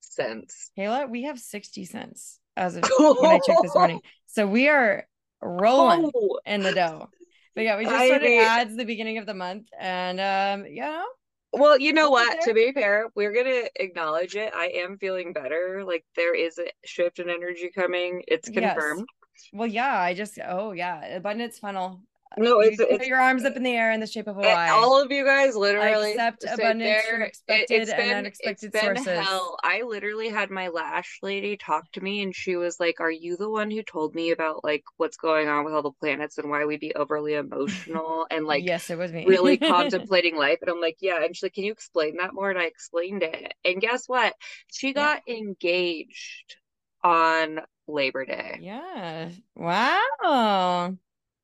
cents. 0.00 0.70
Kayla, 0.78 1.08
we 1.10 1.24
have 1.24 1.38
60 1.38 1.84
cents 1.84 2.38
as 2.56 2.76
of 2.76 2.84
when 2.98 3.26
I 3.30 3.38
checked 3.44 3.62
this 3.62 3.74
morning. 3.74 4.00
So 4.26 4.46
we 4.46 4.68
are 4.68 5.06
rolling 5.42 6.10
Oh, 6.14 6.40
in 6.46 6.62
the 6.62 6.72
dough. 6.72 7.08
But 7.54 7.64
yeah, 7.64 7.78
we 7.78 7.84
just 7.84 7.96
I 7.96 8.06
started 8.08 8.28
mean- 8.28 8.40
ads 8.42 8.76
the 8.76 8.84
beginning 8.84 9.18
of 9.18 9.26
the 9.26 9.34
month. 9.34 9.66
And 9.78 10.20
um, 10.20 10.72
know, 10.72 11.04
Well, 11.52 11.80
you 11.80 11.92
know 11.92 12.10
what? 12.10 12.42
To 12.42 12.54
be 12.54 12.70
fair, 12.72 13.06
we're 13.16 13.32
gonna 13.32 13.64
acknowledge 13.76 14.36
it. 14.36 14.52
I 14.54 14.66
am 14.76 14.98
feeling 14.98 15.32
better. 15.32 15.82
Like 15.84 16.04
there 16.14 16.34
is 16.34 16.58
a 16.58 16.66
shift 16.84 17.18
in 17.18 17.28
energy 17.28 17.70
coming. 17.74 18.22
It's 18.28 18.48
confirmed. 18.48 19.06
Well, 19.52 19.68
yeah, 19.68 19.98
I 19.98 20.14
just 20.14 20.38
oh 20.46 20.72
yeah, 20.72 21.04
abundance 21.16 21.58
funnel. 21.58 22.02
No, 22.38 22.60
You 22.62 22.68
it's 22.68 22.76
put 22.76 22.90
it's 22.92 23.08
your 23.08 23.18
arms 23.18 23.44
up 23.44 23.56
in 23.56 23.64
the 23.64 23.72
air 23.72 23.90
in 23.90 23.98
the 23.98 24.06
shape 24.06 24.28
of 24.28 24.38
a 24.38 24.42
eh, 24.48 24.68
all 24.70 25.02
of 25.02 25.10
you 25.10 25.24
guys 25.24 25.56
I 25.56 25.58
literally 25.58 26.12
accept 26.12 26.42
sit 26.42 26.52
abundance 26.54 27.02
from 27.04 27.18
there. 27.18 27.22
It- 27.22 27.28
expected 27.28 27.88
and 27.88 27.96
been- 27.96 28.16
unexpected 28.18 28.70
it's 28.72 28.80
been 28.86 28.96
sources. 29.04 29.26
hell. 29.26 29.56
I 29.64 29.82
literally 29.82 30.28
had 30.28 30.48
my 30.48 30.68
lash 30.68 31.18
lady 31.22 31.56
talk 31.56 31.90
to 31.94 32.00
me 32.00 32.22
and 32.22 32.32
she 32.32 32.54
was 32.54 32.78
like, 32.78 33.00
Are 33.00 33.10
you 33.10 33.36
the 33.36 33.50
one 33.50 33.68
who 33.68 33.82
told 33.82 34.14
me 34.14 34.30
about 34.30 34.62
like 34.62 34.84
what's 34.96 35.16
going 35.16 35.48
on 35.48 35.64
with 35.64 35.74
all 35.74 35.82
the 35.82 35.90
planets 35.90 36.38
and 36.38 36.48
why 36.48 36.64
we'd 36.66 36.78
be 36.78 36.94
overly 36.94 37.34
emotional 37.34 38.28
and 38.30 38.46
like 38.46 38.64
yes, 38.64 38.90
it 38.90 38.96
was 38.98 39.10
me. 39.12 39.26
really 39.26 39.58
contemplating 39.58 40.36
life. 40.36 40.58
And 40.62 40.70
I'm 40.70 40.80
like, 40.80 40.98
yeah. 41.00 41.24
And 41.24 41.34
she's 41.34 41.42
like, 41.42 41.54
can 41.54 41.64
you 41.64 41.72
explain 41.72 42.18
that 42.18 42.32
more? 42.32 42.48
And 42.48 42.60
I 42.60 42.66
explained 42.66 43.24
it. 43.24 43.54
And 43.64 43.80
guess 43.80 44.04
what? 44.08 44.34
She 44.70 44.92
got 44.92 45.22
engaged 45.28 46.54
on 47.02 47.58
Labor 47.90 48.24
Day 48.24 48.58
yeah. 48.60 49.28
Wow. 49.56 50.96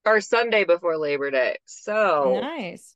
or 0.05 0.21
Sunday 0.21 0.65
before 0.65 0.97
Labor 0.97 1.31
Day. 1.31 1.57
So 1.67 2.41
Nice. 2.41 2.95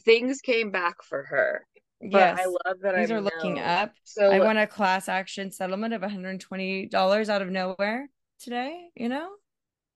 things 0.00 0.40
came 0.40 0.70
back 0.70 1.02
for 1.02 1.24
her. 1.24 1.66
But 2.00 2.12
Yes. 2.12 2.38
I 2.40 2.46
love 2.46 2.80
that 2.82 2.96
These 2.96 3.10
I'm 3.10 3.16
are 3.16 3.20
looking 3.20 3.54
known. 3.56 3.64
up. 3.64 3.92
So 4.04 4.30
I 4.30 4.38
won 4.38 4.56
a 4.56 4.66
class 4.66 5.08
action 5.08 5.50
settlement 5.50 5.94
of 5.94 6.02
$120 6.02 7.28
out 7.28 7.42
of 7.42 7.48
nowhere 7.48 8.08
today, 8.40 8.88
you 8.94 9.08
know? 9.08 9.30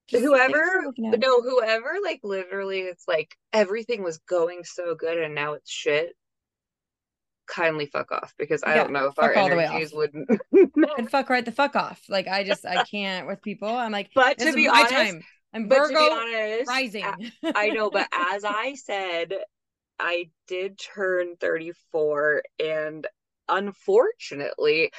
Just 0.08 0.24
whoever 0.24 0.82
looking 0.84 1.10
no 1.10 1.40
whoever 1.40 1.94
like 2.02 2.20
literally 2.22 2.80
it's 2.80 3.06
like 3.06 3.36
everything 3.52 4.02
was 4.02 4.18
going 4.28 4.64
so 4.64 4.94
good 4.94 5.16
and 5.16 5.34
now 5.34 5.54
it's 5.54 5.70
shit 5.70 6.14
kindly 7.52 7.86
fuck 7.86 8.12
off 8.12 8.34
because 8.38 8.62
i 8.64 8.74
Yeah, 8.74 8.74
don't 8.76 8.92
know 8.92 9.06
if 9.06 9.18
fuck 9.20 9.20
our 9.20 9.34
all 9.36 9.48
the 9.48 9.56
way 9.56 9.66
energies 9.66 9.66
off. 9.66 9.94
would 9.94 10.12
and 10.96 11.10
fuck 11.10 11.30
right 11.30 11.44
the 11.44 11.52
fuck 11.52 11.76
off. 11.76 12.02
Like 12.08 12.28
I 12.28 12.44
just 12.44 12.66
I 12.66 12.80
can't 12.80 13.26
with 13.26 13.42
people. 13.42 13.68
I'm 13.68 13.92
like, 13.92 14.10
but 14.14 14.38
to 14.40 14.52
be 14.52 14.68
honest 14.68 15.16
time. 15.16 15.24
I'm 15.54 15.68
but 15.68 15.84
Virgo 15.84 15.94
to 15.94 15.96
be 15.96 16.10
honest 16.10 16.70
rising. 16.70 17.32
a- 17.44 17.52
I 17.54 17.70
know, 17.70 17.90
but 17.90 18.08
as 18.12 18.44
I 18.44 18.74
said, 18.74 19.34
I 20.00 20.30
did 20.48 20.78
turn 20.78 21.36
34 21.36 22.44
and 22.60 23.06
unfortunately 23.48 24.92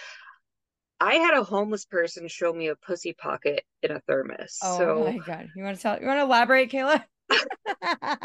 I 0.99 1.15
had 1.17 1.35
a 1.35 1.43
homeless 1.43 1.85
person 1.85 2.27
show 2.27 2.51
me 2.51 2.67
a 2.69 2.75
pussy 2.75 3.13
pocket 3.13 3.63
in 3.83 3.91
a 3.91 3.99
thermos. 4.01 4.57
oh 4.61 4.95
so 4.95 4.95
my 4.95 5.19
god. 5.19 5.51
You 5.53 5.63
want 5.63 5.77
to 5.77 5.81
tell 5.81 5.99
you 5.99 6.07
want 6.07 6.17
to 6.19 6.23
elaborate, 6.23 6.71
Kayla? 6.71 7.03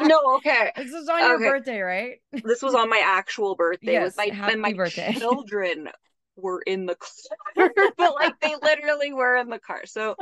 No, 0.01 0.21
okay. 0.37 0.73
This 0.77 0.93
was 0.93 1.09
on 1.09 1.21
your 1.21 1.39
birthday, 1.39 1.81
right? 1.81 2.21
This 2.33 2.63
was 2.63 2.75
on 2.75 2.89
my 2.89 3.03
actual 3.05 3.55
birthday 3.57 3.93
Yes, 3.93 4.17
my 4.17 4.27
happy 4.27 4.53
and 4.53 4.63
my 4.63 4.73
birthday. 4.73 5.15
children 5.19 5.89
were 6.37 6.63
in 6.63 6.87
the 6.87 6.95
car, 6.95 7.71
but 7.97 8.15
like 8.15 8.39
they 8.41 8.55
literally 8.63 9.13
were 9.13 9.37
in 9.37 9.49
the 9.49 9.59
car. 9.59 9.83
So 9.87 10.15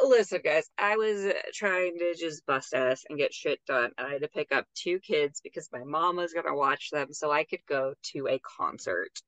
Oh, 0.00 0.08
Listen, 0.08 0.40
guys, 0.44 0.68
I 0.78 0.96
was 0.96 1.32
trying 1.52 1.98
to 1.98 2.14
just 2.14 2.44
bust 2.46 2.74
ass 2.74 3.04
and 3.08 3.18
get 3.18 3.32
shit 3.32 3.60
done. 3.66 3.90
And 3.96 4.06
I 4.06 4.12
had 4.12 4.22
to 4.22 4.28
pick 4.28 4.52
up 4.52 4.66
two 4.74 4.98
kids 5.00 5.40
because 5.42 5.68
my 5.72 5.84
mom 5.84 6.16
was 6.16 6.32
going 6.32 6.46
to 6.46 6.54
watch 6.54 6.90
them 6.90 7.12
so 7.12 7.30
I 7.30 7.44
could 7.44 7.64
go 7.68 7.94
to 8.12 8.28
a 8.28 8.40
concert 8.40 9.20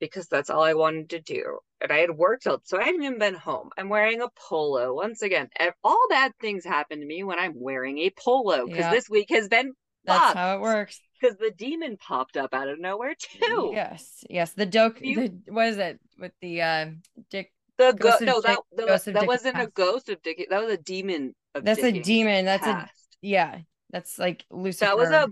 because 0.00 0.26
that's 0.28 0.50
all 0.50 0.62
I 0.62 0.74
wanted 0.74 1.10
to 1.10 1.20
do. 1.20 1.58
And 1.80 1.92
I 1.92 1.98
had 1.98 2.10
worked 2.10 2.46
out, 2.46 2.62
so 2.64 2.78
I 2.80 2.84
hadn't 2.84 3.02
even 3.02 3.18
been 3.18 3.34
home. 3.34 3.70
I'm 3.76 3.88
wearing 3.88 4.20
a 4.22 4.28
polo. 4.48 4.94
Once 4.94 5.22
again, 5.22 5.48
all 5.82 6.06
bad 6.08 6.32
things 6.40 6.64
happen 6.64 7.00
to 7.00 7.06
me 7.06 7.22
when 7.24 7.38
I'm 7.38 7.52
wearing 7.56 7.98
a 7.98 8.10
polo 8.10 8.64
because 8.66 8.78
Yeah. 8.80 8.90
this 8.90 9.08
week 9.10 9.28
has 9.30 9.48
been 9.48 9.72
that's 10.06 10.34
how 10.34 10.56
it 10.56 10.60
works. 10.60 11.00
because 11.20 11.36
the 11.38 11.50
demon 11.56 11.96
popped 11.96 12.36
up 12.36 12.52
out 12.52 12.68
of 12.68 12.78
nowhere 12.78 13.14
too. 13.18 13.70
Yes, 13.74 14.22
yes. 14.28 14.52
The 14.52 14.66
doke. 14.66 15.00
You- 15.00 15.28
The 15.46 15.52
what 15.52 15.68
is 15.68 15.78
it 15.78 15.98
with 16.18 16.32
the 16.42 16.60
uh, 16.62 16.86
Dick? 17.30 17.50
The 17.78 17.92
go- 17.92 18.10
Ghost 18.10 18.20
no, 18.22 18.40
that, 18.42 18.58
Dick- 18.76 18.86
that, 18.86 19.04
that 19.14 19.26
wasn't 19.26 19.58
a 19.58 19.66
ghost 19.66 20.08
of 20.08 20.22
Dick. 20.22 20.46
That 20.50 20.62
was 20.62 20.72
a 20.72 20.76
demon. 20.76 21.34
Of 21.54 21.64
That's 21.64 21.80
a 21.80 21.84
Dickens 21.90 22.06
demon. 22.06 22.44
That's 22.44 22.66
a 22.66 22.88
yeah. 23.22 23.58
That's 23.90 24.18
like 24.18 24.44
Lucifer. 24.50 24.84
That 24.86 24.96
was 24.98 25.10
a 25.10 25.28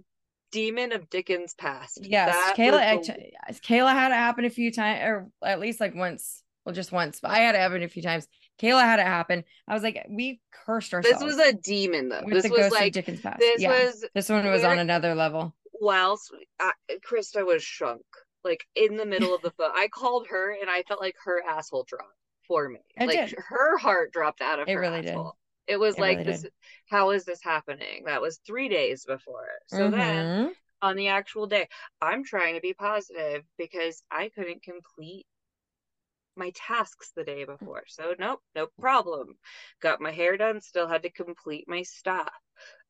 demon 0.53 0.93
of 0.93 1.11
Dickens 1.11 1.55
past. 1.55 1.99
Yes, 2.03 2.33
That 2.35 2.55
Kayla. 2.57 2.81
act- 2.81 3.63
Kayla 3.67 3.93
had 3.93 4.13
it 4.13 4.15
happen 4.15 4.45
a 4.45 4.51
few 4.51 4.71
times, 4.71 5.01
or 5.03 5.29
at 5.45 5.59
least 5.59 5.81
like 5.81 5.95
once. 5.95 6.43
Well, 6.65 6.73
just 6.75 6.93
once, 6.93 7.19
but 7.21 7.33
I 7.33 7.39
had 7.39 7.57
it 7.57 7.59
happen 7.59 7.83
a 7.83 7.89
few 7.89 8.03
times. 8.03 8.29
Kayla 8.61 8.83
had 8.85 9.01
it 9.01 9.07
happen. 9.07 9.43
I 9.67 9.75
was 9.75 9.83
like, 9.83 10.07
we 10.09 10.41
cursed 10.65 10.93
the- 10.93 10.99
ourselves. 10.99 11.19
this 11.19 11.37
was 11.37 11.39
a 11.49 11.53
demon 11.55 12.09
though. 12.09 12.23
This 12.29 12.45
the 12.45 12.51
was 12.51 12.71
like 12.71 12.93
Dickens 12.93 13.21
past. 13.21 13.41
this 13.41 13.61
yeah, 13.61 13.71
was 13.71 14.05
this 14.15 14.29
one 14.29 14.49
was 14.49 14.63
on 14.63 14.79
another 14.79 15.17
level. 15.17 15.57
whilst 15.81 16.33
I, 16.61 16.71
Krista 17.05 17.45
was 17.45 17.65
shrunk, 17.65 18.03
like 18.45 18.65
in 18.77 18.97
the 18.97 19.05
middle 19.07 19.35
of 19.35 19.43
the 19.43 19.51
phone. 19.51 19.73
I 19.75 19.89
called 19.89 20.29
her 20.29 20.53
and 20.53 20.71
I 20.71 20.83
felt 20.83 21.01
like 21.01 21.17
her 21.25 21.43
asshole 21.49 21.83
dropped 21.89 22.15
for 22.47 22.69
me. 22.69 22.79
It 22.97 23.07
like 23.09 23.31
did. 23.31 23.39
her 23.39 23.79
heart 23.79 24.13
dropped 24.13 24.41
out 24.41 24.61
of 24.61 24.69
It 24.69 24.75
her 24.75 24.81
really 24.81 25.03
did. 25.03 25.17
It 25.67 25.79
was 25.79 25.97
It 25.97 26.01
like 26.01 26.19
really 26.19 26.25
this. 26.25 26.45
did. 26.45 26.49
How 26.89 27.11
is 27.11 27.25
this 27.25 27.43
happening? 27.43 28.05
That 28.05 28.21
was 28.23 28.39
three 28.39 28.69
days 28.69 29.05
before. 29.05 29.49
So 29.67 29.91
then 29.91 30.27
Mhm. 30.27 30.55
on 30.83 30.97
the 30.97 31.09
actual 31.09 31.47
day. 31.47 31.69
I'm 32.01 32.25
trying 32.25 32.55
to 32.55 32.61
be 32.61 32.75
positive 32.75 33.45
because 33.59 34.03
I 34.11 34.29
couldn't 34.31 34.63
complete 34.63 35.27
my 36.37 36.51
tasks 36.55 37.13
the 37.17 37.25
day 37.25 37.45
before. 37.45 37.85
So 37.87 38.15
nope, 38.19 38.41
no 38.55 38.67
problem. 38.81 39.39
Got 39.81 40.01
my 40.01 40.11
hair 40.11 40.37
done, 40.37 40.61
still 40.61 40.87
had 40.89 41.03
to 41.03 41.11
complete 41.11 41.67
my 41.69 41.83
stuff. 41.83 42.33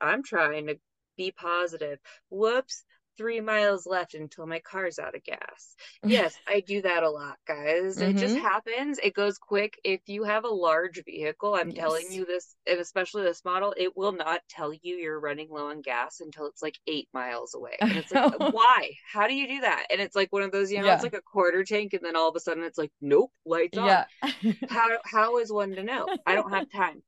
I'm 0.00 0.22
trying 0.22 0.66
to 0.68 0.78
be 1.16 1.30
positive. 1.32 1.98
Whoops, 2.30 2.84
three 3.16 3.40
miles 3.40 3.86
left 3.86 4.14
until 4.14 4.46
my 4.46 4.60
car's 4.60 4.98
out 4.98 5.14
of 5.14 5.22
gas. 5.24 5.76
Yes, 6.04 6.38
I 6.46 6.60
do 6.60 6.82
that 6.82 7.02
a 7.02 7.10
lot, 7.10 7.38
guys. 7.46 8.00
It 8.00 8.16
just 8.16 8.34
Mhm. 8.34 8.40
happens. 8.40 8.98
It 9.02 9.14
goes 9.14 9.38
quick. 9.38 9.78
If 9.84 10.00
you 10.06 10.24
have 10.24 10.44
a 10.44 10.48
large 10.48 11.02
vehicle, 11.04 11.54
I'm 11.54 11.72
telling 11.72 12.10
you 12.12 12.24
this, 12.26 12.54
and 12.66 12.80
especially 12.80 13.22
this 13.22 13.44
model, 13.44 13.74
it 13.76 13.96
will 13.96 14.12
not 14.12 14.40
tell 14.48 14.72
you 14.72 14.96
you're 14.96 15.20
running 15.20 15.48
low 15.50 15.68
on 15.70 15.80
gas 15.82 16.20
until 16.20 16.46
it's 16.46 16.62
like 16.62 16.78
eight 16.86 17.08
miles 17.12 17.54
away. 17.54 17.82
And 17.88 17.98
it's 17.98 18.10
like, 18.12 18.24
why? 18.38 18.90
How 19.12 19.26
do 19.28 19.34
you 19.34 19.46
do 19.48 19.60
that? 19.62 19.86
And 19.90 20.00
it's 20.00 20.16
like 20.16 20.32
one 20.32 20.42
of 20.42 20.52
those, 20.52 20.70
you 20.72 20.80
know, 20.80 20.90
it's 20.92 21.02
like 21.02 21.14
a 21.14 21.22
quarter 21.22 21.64
tank, 21.64 21.92
and 21.94 22.04
then 22.04 22.16
all 22.16 22.28
of 22.28 22.36
a 22.36 22.40
sudden 22.40 22.64
it's 22.64 22.78
like, 22.78 22.92
nope, 23.00 23.32
lights 23.44 23.78
on. 23.78 23.86
Yeah. 23.86 24.04
How 24.68 24.88
how 25.04 25.38
is 25.38 25.52
one 25.52 25.76
to 25.76 25.82
know? 25.84 26.10
I 26.26 26.34
don't 26.34 26.50
have 26.52 26.68
time. 26.74 27.02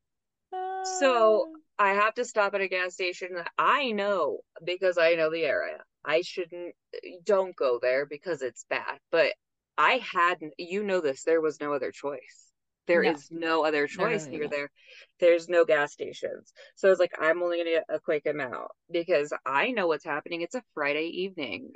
So 0.82 1.46
I 1.78 1.94
have 1.94 2.14
to 2.14 2.24
stop 2.24 2.54
at 2.54 2.60
a 2.60 2.68
gas 2.68 2.94
station 2.94 3.34
that 3.34 3.50
I 3.58 3.90
know 3.92 4.40
because 4.64 4.98
I 4.98 5.14
know 5.14 5.30
the 5.30 5.44
area. 5.44 5.82
I 6.04 6.22
shouldn't 6.22 6.74
eh, 6.94 7.10
don't 7.24 7.56
go 7.56 7.78
there 7.80 8.06
because 8.06 8.42
it's 8.42 8.64
bad. 8.68 8.98
But 9.10 9.32
I 9.76 9.94
had, 10.12 10.38
you 10.58 10.82
know, 10.82 11.00
this, 11.00 11.24
there 11.24 11.40
was 11.40 11.60
no 11.60 11.72
other 11.72 11.90
choice. 11.92 12.52
There 12.86 13.02
is 13.02 13.30
No. 13.30 13.38
no 13.62 13.64
other 13.64 13.86
choice 13.86 14.26
near 14.26 14.46
there. 14.48 14.70
There's 15.18 15.48
no 15.48 15.64
gas 15.64 15.92
stations. 15.92 16.52
So 16.76 16.88
I 16.88 16.90
was 16.90 16.98
like, 16.98 17.14
I'm 17.18 17.42
only 17.42 17.56
going 17.56 17.66
to 17.66 17.72
get 17.72 17.84
a 17.88 17.98
quick 17.98 18.26
amount 18.26 18.70
because 18.90 19.32
I 19.46 19.70
know 19.70 19.86
what's 19.86 20.04
happening. 20.04 20.42
It's 20.42 20.54
a 20.54 20.62
Friday 20.74 21.06
evening. 21.06 21.72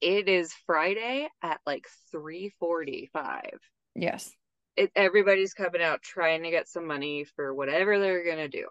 It 0.00 0.28
is 0.28 0.52
Friday 0.66 1.28
at 1.42 1.60
like 1.66 1.86
3:45. 2.12 3.58
Yes. 3.94 4.30
It, 4.76 4.90
everybody's 4.96 5.54
coming 5.54 5.82
out 5.82 6.02
trying 6.02 6.44
to 6.44 6.50
get 6.50 6.68
some 6.68 6.86
money 6.86 7.24
for 7.36 7.52
whatever 7.52 7.98
they're 7.98 8.24
going 8.24 8.38
to 8.38 8.48
do, 8.48 8.68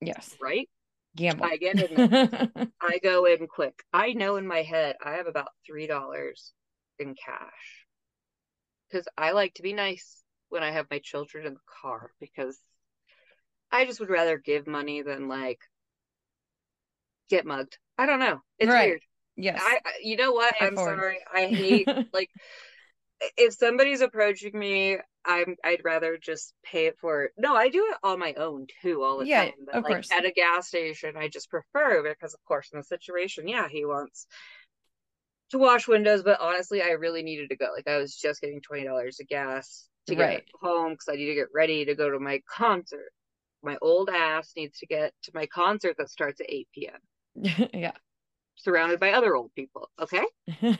Yes. 0.00 0.34
right? 0.40 0.68
Gamble. 1.16 1.44
I 1.46 1.56
get 1.56 1.80
in. 1.80 2.70
I 2.80 2.98
go 3.02 3.24
in 3.24 3.46
quick. 3.46 3.82
I 3.92 4.12
know 4.12 4.36
in 4.36 4.46
my 4.46 4.62
head 4.62 4.96
I 5.04 5.12
have 5.12 5.26
about 5.26 5.48
three 5.66 5.86
dollars 5.86 6.52
in 6.98 7.14
cash 7.14 7.86
because 8.90 9.06
I 9.16 9.32
like 9.32 9.54
to 9.54 9.62
be 9.62 9.72
nice 9.72 10.22
when 10.48 10.62
I 10.62 10.70
have 10.70 10.86
my 10.90 10.98
children 11.00 11.46
in 11.46 11.54
the 11.54 11.60
car 11.82 12.10
because 12.20 12.58
I 13.70 13.84
just 13.84 14.00
would 14.00 14.10
rather 14.10 14.38
give 14.38 14.66
money 14.66 15.02
than 15.02 15.28
like 15.28 15.60
get 17.28 17.44
mugged. 17.46 17.78
I 17.98 18.06
don't 18.06 18.20
know. 18.20 18.40
It's 18.58 18.70
Right. 18.70 18.88
weird. 18.90 19.02
yes. 19.36 19.60
I 19.62 19.80
I- 19.84 19.92
you 20.02 20.16
know 20.16 20.32
what? 20.32 20.54
Pay 20.54 20.66
I'm 20.66 20.74
forward. 20.74 20.96
sorry. 20.98 21.18
I 21.34 21.46
hate 21.54 21.88
like 22.12 22.30
if 23.36 23.54
somebody's 23.54 24.00
approaching 24.00 24.58
me, 24.58 24.98
I'm 25.24 25.56
I'd 25.64 25.84
rather 25.84 26.16
just 26.18 26.54
pay 26.64 26.86
it 26.86 26.98
forward. 26.98 27.30
No, 27.36 27.54
I 27.56 27.68
do 27.68 27.86
it 27.90 27.98
on 28.02 28.18
my 28.18 28.34
own 28.34 28.66
too 28.82 29.02
all 29.02 29.18
the 29.18 29.26
Yeah, 29.26 29.26
time. 29.26 29.52
But 29.66 29.78
of 29.78 29.84
like 29.84 30.00
course. 30.02 30.10
at 30.10 30.24
a 30.24 30.32
gas 30.32 30.68
station, 30.68 31.16
I 31.16 31.28
just 31.28 31.50
prefer 31.50 32.02
because 32.02 32.34
of 32.34 32.44
course 32.44 32.70
in 32.72 32.78
the 32.78 32.84
situation, 32.84 33.48
yeah, 33.48 33.68
he 33.68 33.84
wants 33.84 34.26
to 35.50 35.58
wash 35.58 35.88
windows, 35.88 36.22
but 36.22 36.40
honestly, 36.40 36.82
I 36.82 36.90
really 36.90 37.22
needed 37.22 37.50
to 37.50 37.56
go. 37.56 37.68
Like 37.74 37.88
I 37.88 37.98
was 37.98 38.16
just 38.16 38.40
getting 38.40 38.60
twenty 38.60 38.84
dollars 38.84 39.20
of 39.20 39.28
gas 39.28 39.88
to 40.06 40.16
get 40.16 40.30
Right. 40.30 40.44
home 40.60 40.92
because 40.92 41.08
I 41.08 41.16
need 41.16 41.26
to 41.26 41.34
get 41.34 41.48
ready 41.54 41.84
to 41.86 41.94
go 41.94 42.10
to 42.10 42.18
my 42.18 42.40
concert. 42.50 43.12
My 43.62 43.76
old 43.82 44.08
ass 44.10 44.52
needs 44.56 44.78
to 44.80 44.86
get 44.86 45.12
to 45.24 45.32
my 45.34 45.46
concert 45.46 45.96
that 45.98 46.10
starts 46.10 46.40
at 46.40 46.50
8 46.50 46.88
p.m. 46.88 47.00
yeah. 47.74 47.92
surrounded 48.56 49.00
by 49.00 49.12
other 49.12 49.34
old 49.34 49.54
people. 49.54 49.90
Okay. 49.98 50.24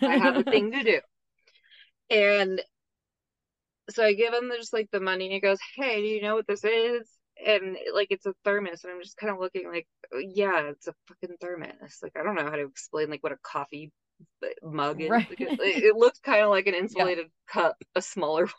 I 0.06 0.16
have 0.18 0.36
a 0.36 0.44
thing 0.44 0.72
to 0.72 0.82
do. 0.84 1.00
And 2.10 2.62
so 3.90 4.04
I 4.04 4.12
give 4.12 4.34
him 4.34 4.52
just 4.56 4.72
like 4.72 4.88
the 4.90 5.00
money 5.00 5.26
and 5.26 5.32
he 5.34 5.40
goes, 5.40 5.58
Hey, 5.76 6.00
do 6.00 6.06
you 6.06 6.22
know 6.22 6.34
what 6.34 6.46
this 6.46 6.64
is? 6.64 7.08
And 7.44 7.76
like 7.94 8.08
it's 8.10 8.26
a 8.26 8.34
thermos. 8.44 8.84
And 8.84 8.92
I'm 8.92 9.02
just 9.02 9.16
kind 9.16 9.32
of 9.32 9.38
looking 9.38 9.68
like, 9.70 9.86
yeah, 10.12 10.62
it's 10.70 10.88
a 10.88 10.94
fucking 11.08 11.36
thermos. 11.40 11.98
Like 12.02 12.12
I 12.18 12.22
don't 12.22 12.34
know 12.34 12.44
how 12.44 12.56
to 12.56 12.66
explain 12.66 13.10
like 13.10 13.22
what 13.22 13.32
a 13.32 13.38
coffee 13.42 13.92
uh, 14.42 14.48
mug 14.62 15.00
is. 15.00 15.10
Right. 15.10 15.26
It, 15.30 15.84
it 15.84 15.96
looks 15.96 16.18
kind 16.20 16.42
of 16.42 16.50
like 16.50 16.66
an 16.66 16.74
insulated 16.78 17.26
cup, 17.48 17.76
a 17.94 18.02
smaller 18.02 18.42
one. 18.46 18.52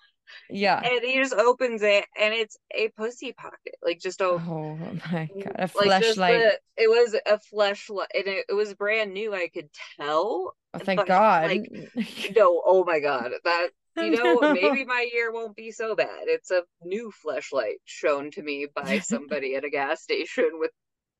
Yeah. 0.49 0.79
And 0.79 1.03
he 1.03 1.15
just 1.15 1.33
opens 1.33 1.81
it 1.81 2.05
and 2.19 2.33
it's 2.33 2.57
a 2.75 2.89
pussy 2.89 3.33
pocket. 3.33 3.75
Like 3.83 3.99
just 3.99 4.21
a 4.21 4.25
Oh 4.25 4.39
my 4.41 5.29
mm, 5.33 5.43
god. 5.43 5.55
A 5.55 5.61
like 5.61 5.71
flashlight. 5.71 6.53
it 6.77 6.89
was 6.89 7.13
a 7.13 7.39
fleshlight 7.53 8.07
and 8.13 8.27
it, 8.27 8.45
it 8.49 8.53
was 8.53 8.73
brand 8.73 9.13
new. 9.13 9.33
I 9.33 9.47
could 9.47 9.69
tell. 9.99 10.53
Oh, 10.73 10.79
thank 10.79 10.97
but, 10.97 11.07
God. 11.07 11.47
like, 11.47 11.71
No, 12.35 12.61
oh 12.65 12.83
my 12.85 12.99
god. 12.99 13.31
That 13.43 13.69
you 13.97 14.11
know, 14.11 14.39
No. 14.39 14.53
maybe 14.53 14.85
my 14.85 15.07
year 15.11 15.31
won't 15.31 15.55
be 15.55 15.71
so 15.71 15.95
bad. 15.95 16.27
It's 16.27 16.51
a 16.51 16.63
new 16.83 17.11
fleshlight 17.25 17.77
shown 17.85 18.31
to 18.31 18.41
me 18.41 18.67
by 18.73 18.99
somebody 19.03 19.55
at 19.55 19.65
a 19.65 19.69
gas 19.69 20.01
station 20.01 20.51
with 20.53 20.71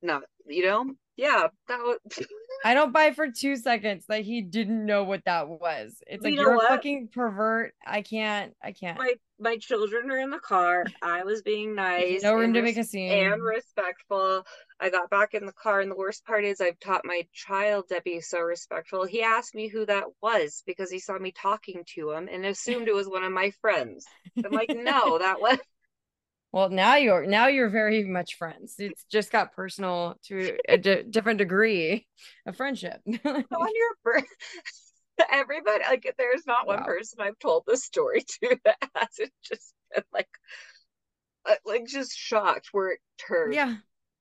not, 0.02 0.24
you 0.45 0.65
know? 0.65 0.93
Yeah, 1.19 1.47
that 1.67 1.79
was 1.79 1.97
I 2.63 2.73
don't 2.73 2.93
buy 2.93 3.12
for 3.12 3.29
two 3.29 3.58
seconds 3.58 4.05
that 4.08 4.21
he 4.21 4.41
didn't 4.41 4.86
know 4.86 5.03
what 5.03 5.25
that 5.25 5.49
was. 5.49 6.01
It's 6.08 6.23
You 6.23 6.32
like 6.32 6.39
you're 6.39 6.55
what? 6.55 6.65
a 6.71 6.75
fucking 6.75 7.10
pervert. 7.10 7.73
I 7.86 8.01
can't. 8.03 8.53
I 8.63 8.71
can't. 8.71 8.97
my 8.97 9.13
my 9.38 9.58
children 9.58 10.10
are 10.12 10.19
in 10.19 10.29
the 10.29 10.39
car. 10.39 10.86
I 11.01 11.25
was 11.25 11.41
being 11.41 11.75
nice. 11.75 12.23
no 12.23 12.36
room 12.36 12.53
to 12.53 12.62
make 12.62 12.77
a 12.77 12.86
scene. 12.86 13.12
and 13.12 13.43
respectful. 13.43 14.45
I 14.79 14.89
got 14.89 15.10
back 15.10 15.34
in 15.34 15.45
the 15.45 15.51
car, 15.51 15.82
and 15.82 15.91
the 15.91 15.95
worst 15.97 16.25
part 16.25 16.45
is 16.45 16.62
I've 16.62 16.79
taught 16.79 17.01
my 17.03 17.27
child 17.34 17.89
to 17.89 18.01
be 18.01 18.21
so 18.21 18.39
respectful. 18.39 19.05
He 19.05 19.21
asked 19.21 19.53
me 19.53 19.67
who 19.67 19.86
that 19.88 20.05
was 20.21 20.63
because 20.65 20.89
he 20.89 20.99
saw 20.99 21.19
me 21.19 21.34
talking 21.34 21.84
to 21.95 22.12
him 22.12 22.29
and 22.32 22.45
assumed 22.45 22.88
it 22.88 22.95
was 22.95 23.10
one 23.10 23.25
of 23.25 23.34
my 23.34 23.51
friends. 23.60 24.05
I'm 24.38 24.51
like, 24.51 24.69
no, 24.73 25.17
that 25.17 25.41
was 25.41 25.60
Well, 26.51 26.69
now 26.69 26.95
you're 26.95 27.25
now 27.27 27.47
you're 27.47 27.69
very 27.69 28.03
much 28.05 28.35
friends. 28.35 28.75
It's 28.79 29.03
just 29.12 29.31
got 29.31 29.53
personal 29.53 30.15
to 30.25 30.57
a 30.67 30.77
different 30.77 31.38
degree 31.38 32.07
of 32.45 32.55
friendship. 32.57 33.01
on 33.05 33.13
your 33.25 33.95
birth. 34.03 34.23
Everybody, 35.31 35.83
like, 35.88 36.15
there's 36.17 36.47
not 36.47 36.65
one 36.65 36.83
person 36.83 37.19
I've 37.19 37.38
told 37.39 37.63
this 37.67 37.83
story 37.83 38.21
to 38.21 38.57
that 38.65 38.77
hasn't 38.95 39.33
just 39.43 39.73
been 39.93 40.03
like, 40.13 40.29
uh, 41.47 41.55
like 41.65 41.85
just 41.88 42.17
shocked 42.17 42.69
where 42.71 42.93
it 42.93 42.99
turned. 43.17 43.53
yeah, 43.53 43.75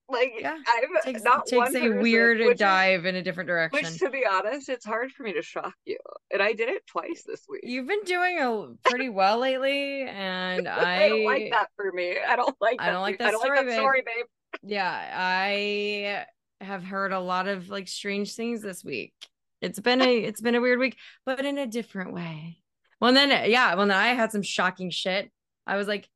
like 0.08 0.32
yeah. 0.38 0.56
I've 0.66 1.04
takes 1.04 1.22
not 1.22 1.46
takes 1.46 1.56
one 1.56 1.76
a 1.76 1.80
person, 1.80 2.00
weird 2.00 2.38
which 2.38 2.58
dive 2.58 3.04
in 3.04 3.16
a 3.16 3.22
different 3.22 3.48
direction. 3.48 3.80
Which, 3.82 3.98
to 3.98 4.10
be 4.10 4.24
honest, 4.30 4.68
it's 4.68 4.84
hard 4.84 5.12
for 5.12 5.22
me 5.22 5.34
to 5.34 5.42
shock 5.42 5.74
you, 5.84 5.98
and 6.32 6.42
I 6.42 6.52
did 6.52 6.68
it 6.68 6.86
twice 6.86 7.24
this 7.26 7.44
week. 7.48 7.60
You've 7.64 7.86
been 7.86 8.04
doing 8.04 8.38
a 8.38 8.88
pretty 8.88 9.08
well 9.08 9.38
lately, 9.38 10.02
and 10.02 10.66
I, 10.66 11.04
I 11.04 11.08
don't 11.08 11.24
like 11.24 11.50
that 11.50 11.68
for 11.76 11.92
me. 11.92 12.16
I 12.26 12.36
don't 12.36 12.56
like. 12.60 12.80
I 12.80 12.90
don't 12.90 13.02
like 13.02 13.18
that 13.18 13.28
I 13.28 13.30
don't 13.32 13.40
story, 13.40 13.56
like 13.58 13.66
that 13.66 13.70
babe. 13.70 13.80
story, 13.80 14.02
babe. 14.04 14.26
yeah, 14.62 15.12
I 15.14 16.24
have 16.60 16.82
heard 16.82 17.12
a 17.12 17.20
lot 17.20 17.46
of 17.46 17.68
like 17.68 17.88
strange 17.88 18.34
things 18.34 18.62
this 18.62 18.82
week. 18.82 19.12
It's 19.60 19.80
been 19.80 20.00
a 20.00 20.18
it's 20.18 20.40
been 20.40 20.54
a 20.54 20.60
weird 20.60 20.78
week, 20.78 20.96
but 21.26 21.44
in 21.44 21.58
a 21.58 21.66
different 21.66 22.12
way. 22.12 22.58
Well, 23.00 23.12
then 23.12 23.50
yeah, 23.50 23.74
well, 23.74 23.86
then 23.86 23.96
I 23.96 24.08
had 24.08 24.32
some 24.32 24.42
shocking 24.42 24.90
shit. 24.90 25.30
I 25.66 25.76
was 25.76 25.86
like, 25.86 26.08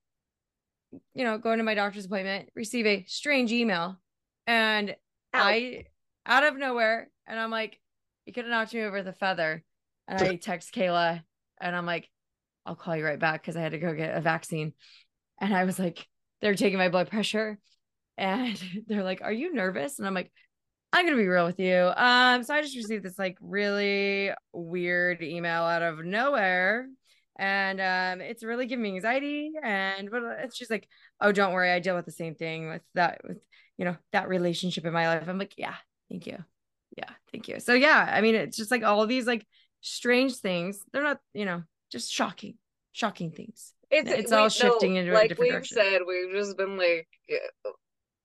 you 1.14 1.24
know, 1.24 1.38
going 1.38 1.58
to 1.58 1.64
my 1.64 1.74
doctor's 1.74 2.06
appointment, 2.06 2.50
receive 2.54 2.86
a 2.86 3.04
strange 3.08 3.52
email, 3.52 3.98
and 4.46 4.90
Ow. 5.34 5.42
I 5.42 5.84
out 6.26 6.44
of 6.44 6.56
nowhere, 6.56 7.10
and 7.26 7.38
I'm 7.38 7.50
like, 7.50 7.78
you 8.26 8.32
could 8.32 8.44
have 8.44 8.50
knocked 8.50 8.74
me 8.74 8.82
over 8.82 8.98
with 8.98 9.08
a 9.08 9.12
feather. 9.12 9.64
And 10.08 10.20
I 10.20 10.36
text 10.42 10.74
Kayla, 10.74 11.22
and 11.60 11.76
I'm 11.76 11.86
like, 11.86 12.08
I'll 12.66 12.76
call 12.76 12.96
you 12.96 13.04
right 13.04 13.18
back 13.18 13.42
because 13.42 13.56
I 13.56 13.60
had 13.60 13.72
to 13.72 13.78
go 13.78 13.94
get 13.94 14.16
a 14.16 14.20
vaccine. 14.20 14.72
And 15.40 15.54
I 15.54 15.64
was 15.64 15.78
like, 15.78 16.06
they're 16.40 16.54
taking 16.54 16.78
my 16.78 16.88
blood 16.88 17.10
pressure, 17.10 17.58
and 18.18 18.62
they're 18.86 19.04
like, 19.04 19.22
"Are 19.22 19.32
you 19.32 19.54
nervous?" 19.54 19.98
And 19.98 20.06
I'm 20.06 20.14
like, 20.14 20.30
"I'm 20.92 21.06
gonna 21.06 21.16
be 21.16 21.28
real 21.28 21.46
with 21.46 21.58
you." 21.58 21.90
Um, 21.96 22.42
so 22.42 22.54
I 22.54 22.62
just 22.62 22.76
received 22.76 23.04
this 23.04 23.18
like 23.18 23.38
really 23.40 24.30
weird 24.52 25.22
email 25.22 25.62
out 25.62 25.82
of 25.82 26.04
nowhere, 26.04 26.88
and 27.38 27.80
um, 27.80 28.20
it's 28.20 28.44
really 28.44 28.66
giving 28.66 28.82
me 28.82 28.94
anxiety. 28.94 29.52
And 29.62 30.10
but 30.10 30.22
it's 30.40 30.58
just 30.58 30.70
like, 30.70 30.88
"Oh, 31.20 31.32
don't 31.32 31.52
worry, 31.52 31.70
I 31.70 31.78
deal 31.80 31.96
with 31.96 32.06
the 32.06 32.12
same 32.12 32.34
thing 32.34 32.68
with 32.68 32.82
that 32.94 33.20
with 33.26 33.38
you 33.78 33.84
know 33.84 33.96
that 34.12 34.28
relationship 34.28 34.84
in 34.84 34.92
my 34.92 35.06
life." 35.08 35.28
I'm 35.28 35.38
like, 35.38 35.54
"Yeah, 35.56 35.74
thank 36.10 36.26
you, 36.26 36.38
yeah, 36.96 37.10
thank 37.32 37.48
you." 37.48 37.60
So 37.60 37.74
yeah, 37.74 38.08
I 38.12 38.20
mean, 38.20 38.34
it's 38.34 38.56
just 38.56 38.70
like 38.70 38.82
all 38.82 39.06
these 39.06 39.26
like 39.26 39.46
strange 39.80 40.36
things. 40.36 40.82
They're 40.92 41.02
not, 41.02 41.20
you 41.34 41.44
know, 41.44 41.62
just 41.90 42.12
shocking, 42.12 42.54
shocking 42.92 43.30
things. 43.30 43.72
It's 43.90 44.10
It's 44.10 44.32
all 44.32 44.48
shifting 44.48 44.96
into 44.96 45.12
a 45.12 45.14
like 45.14 45.28
different 45.28 45.50
we've 45.50 45.52
direction. 45.52 45.76
said, 45.76 46.00
we've 46.06 46.32
just 46.32 46.56
been 46.56 46.76
like 46.76 47.08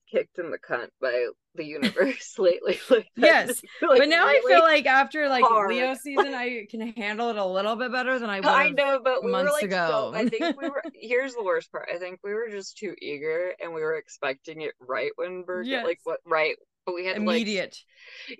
kicked 0.09 0.39
in 0.39 0.51
the 0.51 0.57
cunt 0.57 0.87
by 1.01 1.27
the 1.55 1.65
universe 1.65 2.35
lately. 2.39 2.79
Like, 2.89 3.07
Yes, 3.15 3.61
like, 3.81 3.99
but 3.99 4.07
now 4.09 4.25
I 4.27 4.41
feel 4.47 4.59
like 4.61 4.85
after 4.85 5.27
like 5.27 5.43
hard. 5.43 5.69
Leo 5.71 5.93
season, 5.95 6.33
I 6.33 6.65
can 6.69 6.81
handle 6.93 7.29
it 7.29 7.37
a 7.37 7.45
little 7.45 7.75
bit 7.75 7.91
better 7.91 8.17
than 8.19 8.29
I 8.29 8.37
would. 8.39 8.45
kind 8.45 8.79
of, 8.79 9.03
but 9.03 9.23
we 9.23 9.31
were 9.31 9.37
months 9.37 9.53
like 9.53 9.63
ago. 9.65 10.11
so. 10.13 10.17
I 10.19 10.27
think 10.29 10.61
we 10.61 10.69
were. 10.69 10.81
Here's 10.93 11.33
the 11.33 11.43
worst 11.43 11.71
part. 11.71 11.89
I 11.93 11.97
think 11.97 12.19
we 12.23 12.33
were 12.33 12.47
just 12.49 12.77
too 12.77 12.93
eager, 13.01 13.53
and 13.61 13.73
we 13.73 13.81
were 13.81 13.95
expecting 13.97 14.61
it 14.61 14.73
right 14.79 15.11
when 15.15 15.43
Virgo, 15.45 15.67
Yes. 15.69 15.85
like 15.85 15.99
what 16.03 16.19
right. 16.25 16.55
But 16.85 16.95
we 16.95 17.05
had 17.05 17.15
to, 17.15 17.21
like, 17.21 17.35
immediate. 17.41 17.77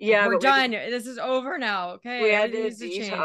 yeah, 0.00 0.26
we're 0.26 0.38
but 0.38 0.42
we 0.42 0.42
done. 0.48 0.70
this 0.70 1.06
is 1.06 1.18
over 1.18 1.58
now. 1.58 1.90
Okay, 1.96 2.22
We 2.22 2.30
had 2.30 2.50
to 2.52 2.58
Everything 2.58 2.88
needs 2.88 3.08
change. 3.10 3.20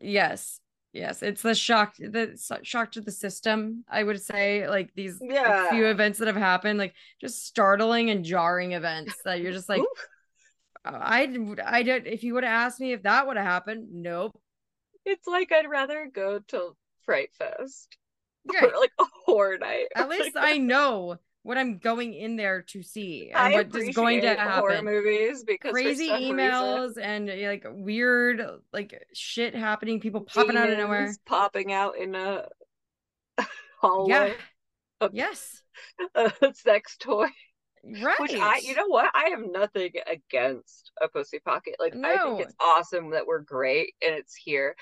Yes, 0.00 0.60
yes. 0.92 1.22
It's 1.22 1.42
the 1.42 1.54
shock, 1.54 1.96
the 1.96 2.38
shock 2.62 2.92
to 2.92 3.00
the 3.00 3.10
system. 3.10 3.84
I 3.88 4.02
would 4.02 4.20
say, 4.20 4.68
like 4.68 4.94
these 4.94 5.18
Yeah. 5.20 5.70
few 5.70 5.86
events 5.86 6.18
that 6.18 6.28
have 6.28 6.36
happened, 6.36 6.78
like 6.78 6.94
just 7.20 7.44
startling 7.46 8.10
and 8.10 8.24
jarring 8.24 8.72
events 8.72 9.14
that 9.24 9.40
you're 9.40 9.52
just 9.52 9.68
like, 9.68 9.82
I, 10.84 11.28
I 11.64 11.82
don't. 11.82 12.06
If 12.06 12.22
you 12.22 12.34
would 12.34 12.44
have 12.44 12.66
asked 12.66 12.80
me 12.80 12.92
if 12.92 13.02
that 13.02 13.26
would 13.26 13.36
have 13.36 13.46
happened, 13.46 13.88
nope. 13.92 14.40
It's 15.04 15.26
like 15.26 15.52
I'd 15.52 15.68
rather 15.68 16.08
go 16.12 16.38
to 16.48 16.76
Fright 17.04 17.30
Fest 17.38 17.96
Right. 18.46 18.64
or 18.72 18.78
like 18.78 18.92
a 18.98 19.04
horror 19.24 19.58
night. 19.58 19.86
At 19.94 20.08
least 20.10 20.36
I 20.36 20.58
know 20.58 21.16
what 21.42 21.56
I'm 21.56 21.78
going 21.78 22.14
in 22.14 22.36
there 22.36 22.62
to 22.68 22.82
see 22.82 23.30
and 23.34 23.38
I 23.38 23.52
what 23.52 23.74
is 23.74 23.94
going 23.94 24.22
to 24.22 24.34
happen. 24.34 24.84
movies 24.84 25.44
because 25.44 25.72
Crazy 25.72 26.08
some 26.08 26.16
reason, 26.16 26.36
emails 26.36 26.92
and 27.00 27.28
like 27.28 27.64
weird 27.68 28.42
like 28.72 29.00
shit 29.14 29.54
happening, 29.54 30.00
people 30.00 30.22
popping 30.22 30.56
out 30.56 30.70
of 30.70 30.78
nowhere. 30.78 31.14
popping 31.26 31.72
out 31.72 31.96
in 31.96 32.14
a 32.14 32.46
hallway. 33.80 34.34
Yeah. 35.00 35.08
Yes. 35.12 35.62
a 36.14 36.32
sex 36.54 36.96
toy. 36.98 37.28
Right. 37.84 38.20
Which 38.20 38.34
I, 38.34 38.58
you 38.58 38.74
know 38.74 38.88
what? 38.88 39.10
I 39.14 39.30
have 39.30 39.40
nothing 39.40 39.92
against 40.06 40.90
a 41.00 41.08
pussy 41.08 41.38
pocket. 41.38 41.76
Like 41.78 41.94
I 41.96 42.16
think 42.16 42.40
it's 42.40 42.54
awesome 42.60 43.10
that 43.10 43.26
we're 43.26 43.40
great 43.40 43.94
and 44.02 44.14
it's 44.14 44.34
here. 44.34 44.74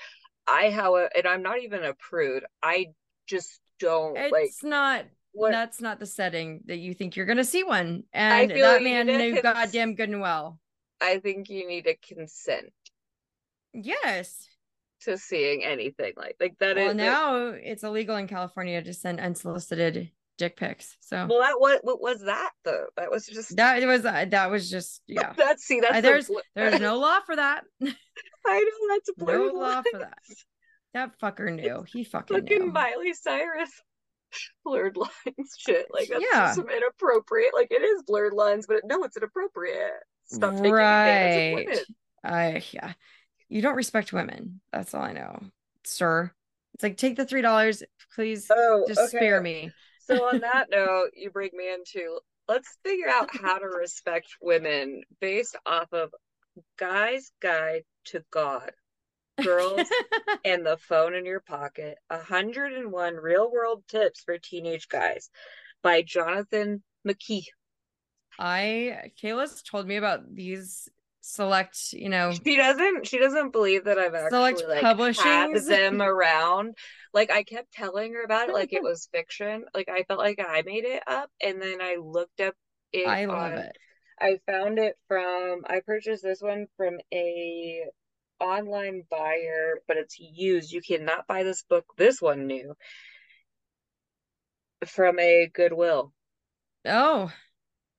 I 0.47 0.71
how 0.71 0.95
and 0.97 1.27
I'm 1.27 1.43
not 1.43 1.61
even 1.61 1.83
a 1.83 1.93
prude. 1.93 2.43
I 2.63 2.87
just 3.27 3.59
don't 3.79 4.17
It's 4.17 4.31
like 4.31 4.51
not 4.63 5.05
what 5.37 5.51
that's 5.51 5.79
not 5.81 5.99
the 5.99 6.05
setting 6.05 6.61
that 6.65 6.77
you 6.77 6.93
think 6.93 7.15
you're 7.15 7.25
gonna 7.25 7.43
see 7.43 7.63
one. 7.63 8.03
And 8.13 8.49
that 8.51 8.57
you 8.57 8.83
man 8.83 9.07
to 9.07 9.17
knew 9.17 9.31
cons- 9.41 9.43
goddamn 9.43 9.95
good 9.95 10.09
and 10.09 10.21
well. 10.21 10.59
I 10.99 11.19
think 11.19 11.49
you 11.49 11.67
need 11.67 11.87
a 11.87 11.95
consent 11.95 12.73
Yes. 13.73 14.47
to 15.01 15.17
seeing 15.17 15.63
anything 15.63 16.13
like 16.17 16.35
like 16.39 16.57
that 16.59 16.75
Well, 16.75 16.89
is- 16.89 16.95
now 16.95 17.47
it's 17.47 17.83
illegal 17.83 18.15
in 18.15 18.27
California 18.27 18.81
to 18.81 18.93
send 18.93 19.19
unsolicited 19.19 20.11
dick 20.37 20.55
pics. 20.55 20.97
So 20.99 21.25
well 21.29 21.39
that 21.39 21.59
what 21.59 21.83
what 21.83 22.01
was 22.01 22.21
that 22.21 22.51
though? 22.63 22.87
That 22.95 23.11
was 23.11 23.25
just 23.27 23.55
that 23.57 23.81
it 23.81 23.85
was 23.85 24.05
uh, 24.05 24.25
that 24.29 24.49
was 24.51 24.69
just 24.69 25.01
yeah. 25.07 25.33
that's 25.37 25.63
see 25.63 25.79
that's 25.79 25.97
Uh, 25.97 26.01
there's 26.01 26.27
bl- 26.27 26.39
there's 26.55 26.79
no 26.89 26.97
law 26.97 27.19
for 27.25 27.35
that. 27.35 27.63
I 27.83 28.59
know 28.59 28.95
that's 28.95 29.09
a 29.09 29.25
no 29.25 29.45
law 29.53 29.81
for 29.91 29.99
that. 29.99 30.17
That 30.93 31.19
fucker 31.19 31.53
knew. 31.53 31.83
He 31.87 32.03
fucking 32.03 32.37
Fucking 32.37 32.59
knew. 32.67 32.71
Miley 32.71 33.13
Cyrus 33.13 33.69
blurred 34.65 34.97
lines 34.97 35.55
shit. 35.57 35.87
Like 35.91 36.09
that's 36.09 36.23
Yeah. 36.23 36.45
just 36.47 36.55
some 36.55 36.69
inappropriate. 36.69 37.53
Like 37.53 37.67
it 37.71 37.81
is 37.81 38.03
blurred 38.03 38.33
lines, 38.33 38.65
but 38.67 38.81
no, 38.85 39.03
it's 39.03 39.17
inappropriate. 39.17 39.91
Stop 40.25 40.55
taking 40.55 40.65
advantage 40.65 41.53
of 41.53 41.57
Right. 41.57 41.65
women. 41.67 41.83
I 42.23 42.63
yeah. 42.71 42.93
You 43.49 43.61
don't 43.61 43.75
respect 43.75 44.11
women. 44.11 44.59
That's 44.73 44.93
all 44.93 45.03
I 45.03 45.13
know, 45.13 45.39
sir. 45.85 46.31
It's 46.73 46.83
like 46.83 46.97
take 46.97 47.15
the 47.15 47.25
three 47.25 47.41
dollars, 47.41 47.81
please. 48.13 48.47
Oh, 48.51 48.83
just 48.87 48.99
okay. 48.99 49.17
spare 49.17 49.41
me. 49.41 49.71
So 50.05 50.25
on 50.27 50.39
that 50.41 50.69
note, 50.69 51.09
you 51.15 51.29
bring 51.31 51.51
me 51.53 51.73
into 51.73 52.19
let's 52.47 52.77
figure 52.83 53.09
out 53.09 53.29
how 53.35 53.57
to 53.57 53.67
respect 53.67 54.27
women 54.41 55.01
based 55.21 55.55
off 55.65 55.91
of 55.93 56.11
Guy's 56.77 57.31
Guide 57.41 57.83
to 58.05 58.23
God. 58.31 58.71
Girls 59.43 59.87
and 60.45 60.65
the 60.65 60.77
phone 60.77 61.13
in 61.13 61.25
your 61.25 61.39
pocket 61.39 61.97
101 62.07 63.15
real 63.15 63.51
world 63.51 63.83
tips 63.87 64.23
for 64.23 64.37
teenage 64.37 64.87
guys 64.89 65.29
by 65.83 66.01
Jonathan 66.01 66.83
McKee. 67.07 67.45
I 68.39 69.11
Kayla's 69.21 69.61
told 69.63 69.87
me 69.87 69.95
about 69.97 70.33
these 70.33 70.89
select, 71.21 71.91
you 71.93 72.09
know, 72.09 72.31
She 72.31 72.55
doesn't 72.55 73.07
she 73.07 73.17
doesn't 73.17 73.51
believe 73.51 73.85
that 73.85 73.97
I've 73.97 74.13
actually 74.15 74.55
Select 74.57 74.69
like 74.69 74.83
had 74.83 74.97
publishings? 74.97 75.67
them 75.67 76.01
around. 76.01 76.75
Like 77.13 77.31
I 77.31 77.43
kept 77.43 77.71
telling 77.73 78.13
her 78.13 78.23
about 78.23 78.49
it 78.49 78.53
like 78.53 78.73
it 78.73 78.83
was 78.83 79.09
fiction. 79.11 79.65
Like 79.73 79.89
I 79.89 80.03
felt 80.03 80.19
like 80.19 80.39
I 80.39 80.61
made 80.65 80.85
it 80.85 81.03
up 81.07 81.29
and 81.43 81.61
then 81.61 81.81
I 81.81 81.97
looked 82.01 82.41
up 82.41 82.53
it 82.93 83.07
I 83.07 83.25
love 83.25 83.53
on- 83.53 83.57
it. 83.59 83.77
I 84.19 84.39
found 84.47 84.79
it 84.79 84.95
from 85.07 85.61
I 85.67 85.81
purchased 85.85 86.23
this 86.23 86.41
one 86.41 86.65
from 86.75 86.97
a 87.13 87.83
online 88.39 89.03
buyer, 89.09 89.81
but 89.87 89.97
it's 89.97 90.17
used. 90.19 90.71
You 90.71 90.81
cannot 90.81 91.27
buy 91.27 91.43
this 91.43 91.63
book, 91.63 91.85
this 91.97 92.21
one 92.21 92.47
new, 92.47 92.73
from 94.85 95.19
a 95.19 95.49
Goodwill 95.53 96.13
Oh, 96.85 97.31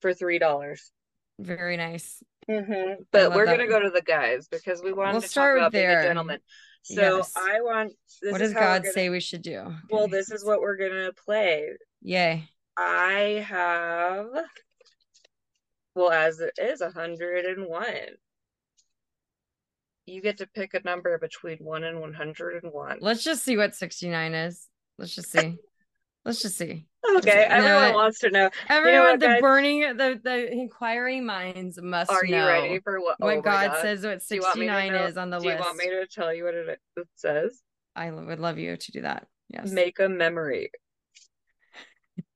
for 0.01 0.15
three 0.15 0.39
dollars. 0.39 0.91
very 1.39 1.77
nice. 1.77 2.23
Mm-hmm. 2.49 3.03
But 3.13 3.35
we're 3.35 3.45
gonna 3.47 3.67
go 3.69 3.81
to 3.81 3.91
the 3.91 4.01
guys 4.03 4.49
because 4.49 4.83
we 4.83 4.93
want 4.93 5.13
We'll 5.13 5.21
to 5.23 5.29
start 5.29 5.59
talk 5.59 5.69
about 5.69 5.73
being 5.73 5.91
a 5.91 6.03
gentleman. 6.03 6.41
So 6.83 7.19
Yes. 7.19 7.33
I 7.37 7.61
want. 7.61 7.93
This 8.23 8.33
what 8.33 8.39
does 8.39 8.55
God 8.55 8.83
gonna- 8.83 8.93
say 8.93 9.11
we 9.11 9.21
should 9.21 9.43
do? 9.43 9.75
Well, 9.91 10.09
this 10.09 10.31
is 10.31 10.45
what 10.45 10.61
we're 10.61 10.77
gonna 10.77 11.13
play. 11.13 11.69
Yay. 12.01 12.49
I 12.79 13.45
have. 13.47 14.29
Well, 15.95 16.13
as 16.13 16.39
it 16.41 16.53
is, 16.59 16.81
101. 16.81 17.87
You 20.09 20.23
get 20.23 20.39
to 20.39 20.47
pick 20.47 20.75
a 20.75 20.81
number 20.85 21.19
between 21.19 21.59
1 21.59 21.85
and 21.85 22.01
101. 22.01 22.99
Let's 23.01 23.23
just 23.23 23.45
see 23.45 23.57
what 23.57 23.75
69 23.75 24.35
is. 24.35 24.67
Let's 24.97 25.15
just 25.15 25.31
see. 25.31 25.57
Let's 26.25 26.43
just 26.43 26.59
see. 26.59 26.87
Okay, 27.17 27.43
You 27.43 27.49
know 27.49 27.55
everyone 27.55 27.83
what? 27.83 27.95
wants 27.95 28.19
to 28.21 28.31
know. 28.31 28.51
Everyone, 28.69 29.03
what, 29.03 29.21
the 29.21 29.27
guys? 29.27 29.41
burning, 29.41 29.81
the 29.97 30.21
the 30.23 30.53
inquiring 30.53 31.25
minds 31.25 31.81
must 31.81 32.11
know. 32.11 32.17
Are 32.17 32.25
you 32.25 32.37
know 32.37 32.47
ready 32.47 32.81
for 32.81 33.01
what, 33.01 33.17
oh 33.21 33.27
what 33.27 33.33
oh 33.33 33.37
my 33.37 33.43
God, 33.43 33.71
God. 33.71 33.83
says 33.83 34.05
what 34.05 34.23
Do 34.29 34.35
you 34.35 34.41
to 34.43 34.47
69 34.47 34.95
is 34.95 35.17
on 35.17 35.31
the 35.31 35.37
list? 35.39 35.47
Do 35.47 35.53
you 35.53 35.59
want 35.59 35.77
me 35.79 35.89
to 35.91 36.07
tell 36.07 36.35
you 36.35 36.45
what 36.45 36.55
it, 36.55 36.81
it 36.97 37.09
says? 37.15 37.63
I 37.97 38.11
would 38.11 38.41
love 38.41 38.59
you 38.59 38.77
to 38.77 38.93
do 38.93 39.03
that. 39.03 39.27
Yes. 39.49 39.71
Make 39.71 40.01
a 40.01 40.09
memory. 40.09 40.71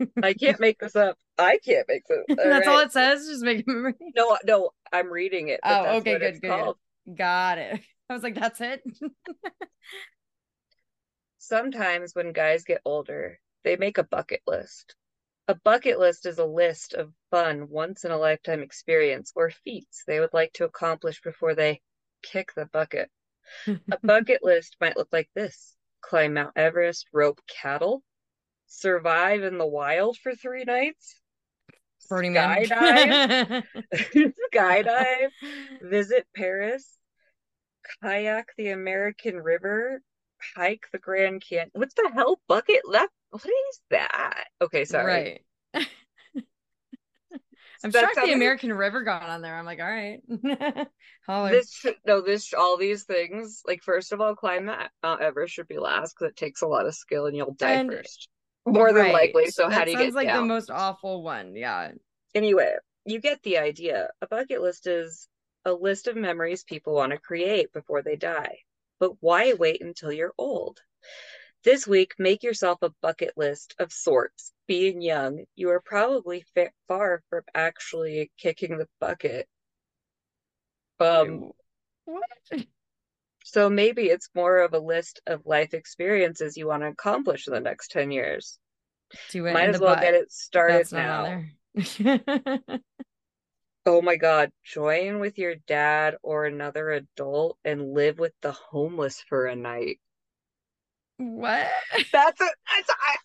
I 0.23 0.33
can't 0.33 0.61
make 0.61 0.79
this 0.79 0.97
up. 0.97 1.19
I 1.39 1.59
can't 1.63 1.87
make 1.89 2.05
this. 2.07 2.37
That's 2.37 2.69
all 2.69 2.79
it 2.79 2.93
says. 2.93 3.27
Just 3.27 3.43
make 3.43 3.67
a 3.67 3.71
memory. 3.71 3.95
No, 4.17 4.39
no, 4.45 4.71
I'm 4.93 5.13
reading 5.13 5.49
it. 5.49 5.61
Oh, 5.65 5.97
okay, 5.97 6.13
what 6.15 6.21
good, 6.21 6.41
good, 6.41 6.43
good. 6.43 6.75
Got 7.13 7.59
it. 7.59 7.81
I 8.11 8.15
was 8.15 8.23
like, 8.23 8.35
that's 8.35 8.61
it. 8.61 8.83
Sometimes 11.39 12.15
when 12.15 12.33
guys 12.33 12.65
get 12.65 12.83
older, 12.85 13.41
they 13.65 13.77
make 13.77 13.99
a 13.99 14.05
bucket 14.05 14.43
list. 14.47 14.95
A 15.49 15.55
bucket 15.55 15.99
list 15.99 16.25
is 16.27 16.39
a 16.39 16.45
list 16.45 16.95
of 16.95 17.13
fun, 17.31 17.69
once 17.69 18.05
in 18.05 18.13
a 18.13 18.19
lifetime 18.19 18.63
experience 18.63 19.33
or 19.35 19.51
feats 19.51 20.05
they 20.07 20.21
would 20.21 20.33
like 20.33 20.53
to 20.55 20.65
accomplish 20.65 21.21
before 21.21 21.55
they 21.55 21.81
kick 22.23 22.53
the 22.55 22.67
bucket. 22.67 23.11
A 23.67 23.99
bucket 24.03 24.45
list 24.45 24.77
might 24.81 24.97
look 24.97 25.09
like 25.13 25.29
this 25.35 25.77
climb 26.01 26.35
Mount 26.35 26.53
Everest, 26.57 27.09
rope 27.13 27.41
cattle, 27.49 28.03
survive 28.67 29.43
in 29.43 29.59
the 29.59 29.67
wild 29.67 30.17
for 30.19 30.35
three 30.35 30.65
nights, 30.65 31.21
Burning 32.09 32.35
skydive, 32.35 33.63
skydive, 34.55 35.29
visit 35.83 36.27
Paris, 36.35 36.89
kayak 38.03 38.49
the 38.57 38.71
American 38.71 39.37
River, 39.37 40.03
hike 40.57 40.87
the 40.93 40.99
Grand 40.99 41.43
Canyon. 41.43 41.71
What 41.75 41.95
the 41.97 42.11
hell, 42.15 42.41
bucket? 42.49 42.81
That 42.91 43.09
what 43.31 43.45
is 43.47 43.81
that? 43.91 44.45
Okay, 44.61 44.85
sorry. 44.85 45.43
Right. 45.75 45.87
I'm 47.85 47.91
shocked 47.91 48.15
the 48.25 48.33
American 48.33 48.73
River 48.73 49.03
got 49.03 49.23
on 49.25 49.43
there. 49.43 49.57
I'm 49.57 49.65
like, 49.65 49.81
all 49.81 49.87
right. 49.87 50.21
This 51.29 51.87
no, 52.05 52.21
this 52.21 52.53
all 52.53 52.77
these 52.77 53.05
things. 53.05 53.63
Like 53.67 53.81
first 53.83 54.13
of 54.13 54.21
all, 54.21 54.35
climb 54.35 54.65
Mount 54.67 54.81
uh, 54.83 54.89
Mount 55.05 55.21
Everest 55.23 55.55
should 55.55 55.69
be 55.69 55.79
last 55.79 56.15
because 56.19 56.31
it 56.33 56.37
takes 56.37 56.63
a 56.63 56.67
lot 56.67 56.87
of 56.87 56.95
skill 56.97 57.27
and 57.27 57.37
you'll 57.37 57.55
die 57.55 57.75
And- 57.75 57.93
first. 57.93 58.29
More 58.67 58.93
than 58.93 59.03
Right. 59.03 59.13
likely. 59.13 59.51
So 59.51 59.69
how 59.69 59.85
do 59.85 59.91
you 59.91 59.97
sounds 59.97 60.09
get 60.09 60.15
like 60.15 60.27
down? 60.29 60.47
the 60.47 60.55
most 60.55 60.71
awful 60.71 61.23
one. 61.23 61.57
Yeah. 61.57 61.93
Anyway, 62.35 62.75
you 63.05 63.19
get 63.21 63.43
the 63.43 63.59
idea. 63.59 64.11
A 64.21 64.27
bucket 64.27 64.63
list 64.63 64.87
is 64.87 65.29
a 65.65 65.73
list 65.73 66.07
of 66.07 66.17
memories 66.17 66.63
people 66.65 66.95
want 66.95 67.13
to 67.13 67.19
create 67.19 67.73
before 67.73 68.03
they 68.03 68.17
die. 68.17 68.59
But 69.01 69.13
why 69.21 69.55
wait 69.55 69.81
until 69.83 70.13
you're 70.13 70.35
old? 70.39 70.81
This 71.65 71.87
week, 71.87 72.15
make 72.19 72.43
yourself 72.43 72.79
a 72.83 72.91
bucket 73.03 73.33
list 73.37 73.75
of 73.79 73.93
sorts. 73.93 74.53
Being 74.67 75.01
young, 75.03 75.45
you 75.55 75.71
are 75.71 75.81
probably 75.81 76.45
fa- 76.55 76.73
far 76.89 77.23
from 77.31 77.43
actually 77.55 78.31
kicking 78.39 78.79
the 78.79 78.89
bucket. 79.01 79.49
Um, 81.01 81.51
what? 82.05 82.23
so 83.45 83.69
maybe 83.71 84.05
it's 84.05 84.29
more 84.35 84.61
of 84.61 84.75
a 84.75 84.79
list 84.79 85.21
of 85.27 85.47
life 85.47 85.75
experiences 85.75 86.57
you 86.57 86.67
want 86.67 86.83
to 86.83 86.89
accomplish 86.89 87.47
in 87.47 87.55
the 87.55 87.61
next 87.61 87.91
10 87.91 88.11
years. 88.11 88.59
Do 89.31 89.47
it 89.47 89.55
Might 89.55 89.69
as 89.69 89.81
well 89.81 89.95
butt. 89.95 90.03
get 90.03 90.15
it 90.15 90.33
started 90.33 90.93
now. 90.93 91.43
Oh 93.85 94.01
my 94.01 94.15
God, 94.15 94.53
join 94.63 95.19
with 95.19 95.39
your 95.39 95.57
dad 95.67 96.15
or 96.23 96.47
another 96.47 96.91
adult 96.91 97.59
and 97.65 97.95
live 97.95 98.17
with 98.17 98.33
the 98.41 98.53
homeless 98.53 99.21
for 99.29 99.47
a 99.47 99.57
night. 99.57 99.99
what 101.17 101.69
That's 102.13 102.41
a, 102.41 102.45
That's 102.45 102.91
I, 102.91 103.17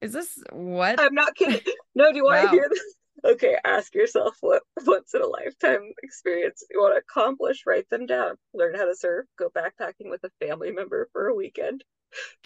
is 0.00 0.12
this? 0.12 0.38
What? 0.52 1.00
I'm 1.00 1.14
not 1.14 1.34
kidding. 1.36 1.60
No, 1.94 2.10
do 2.10 2.16
you 2.16 2.24
want 2.24 2.42
Wow. 2.42 2.50
to 2.50 2.56
hear 2.56 2.68
this? 2.68 2.94
Okay, 3.24 3.56
ask 3.64 3.94
yourself 3.94 4.36
what 4.40 4.62
once 4.86 5.14
in 5.14 5.22
a 5.22 5.26
lifetime 5.26 5.92
experience 6.02 6.64
you 6.70 6.80
want 6.80 6.94
to 6.94 6.98
accomplish. 6.98 7.64
Write 7.66 7.88
them 7.90 8.06
down. 8.06 8.36
Learn 8.54 8.74
how 8.74 8.86
to 8.86 8.94
surf. 8.94 9.26
Go 9.38 9.50
backpacking 9.50 10.10
with 10.10 10.22
a 10.24 10.46
family 10.46 10.72
member 10.72 11.08
for 11.12 11.26
a 11.26 11.34
weekend. 11.34 11.84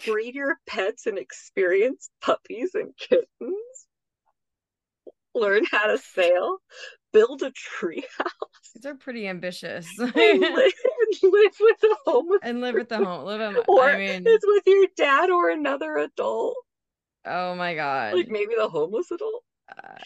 Breed 0.04 0.34
your 0.34 0.56
pets 0.66 1.06
and 1.06 1.18
experience 1.18 2.10
puppies 2.20 2.74
and 2.74 2.96
kittens. 2.96 3.26
Learn 5.34 5.64
how 5.70 5.86
to 5.86 5.98
sail. 5.98 6.58
Build 7.12 7.42
a 7.42 7.50
tree 7.50 8.04
house. 8.18 8.70
These 8.74 8.86
are 8.86 8.94
pretty 8.94 9.28
ambitious. 9.28 9.86
and 9.98 10.12
live, 10.12 10.72
live 11.22 11.56
with 11.60 11.84
a 11.84 11.96
homeless 12.06 12.40
and 12.42 12.60
live 12.62 12.74
with 12.74 12.88
the 12.88 13.04
home. 13.04 13.26
Live 13.26 13.40
in. 13.40 13.56
or 13.68 13.84
I 13.84 13.98
mean, 13.98 14.24
it's 14.26 14.46
with 14.46 14.62
your 14.66 14.86
dad 14.96 15.28
or 15.30 15.50
another 15.50 15.98
adult, 15.98 16.56
oh 17.26 17.54
my 17.54 17.74
god. 17.74 18.14
like 18.14 18.28
maybe 18.28 18.54
the 18.56 18.68
homeless 18.68 19.10
adult. 19.10 19.44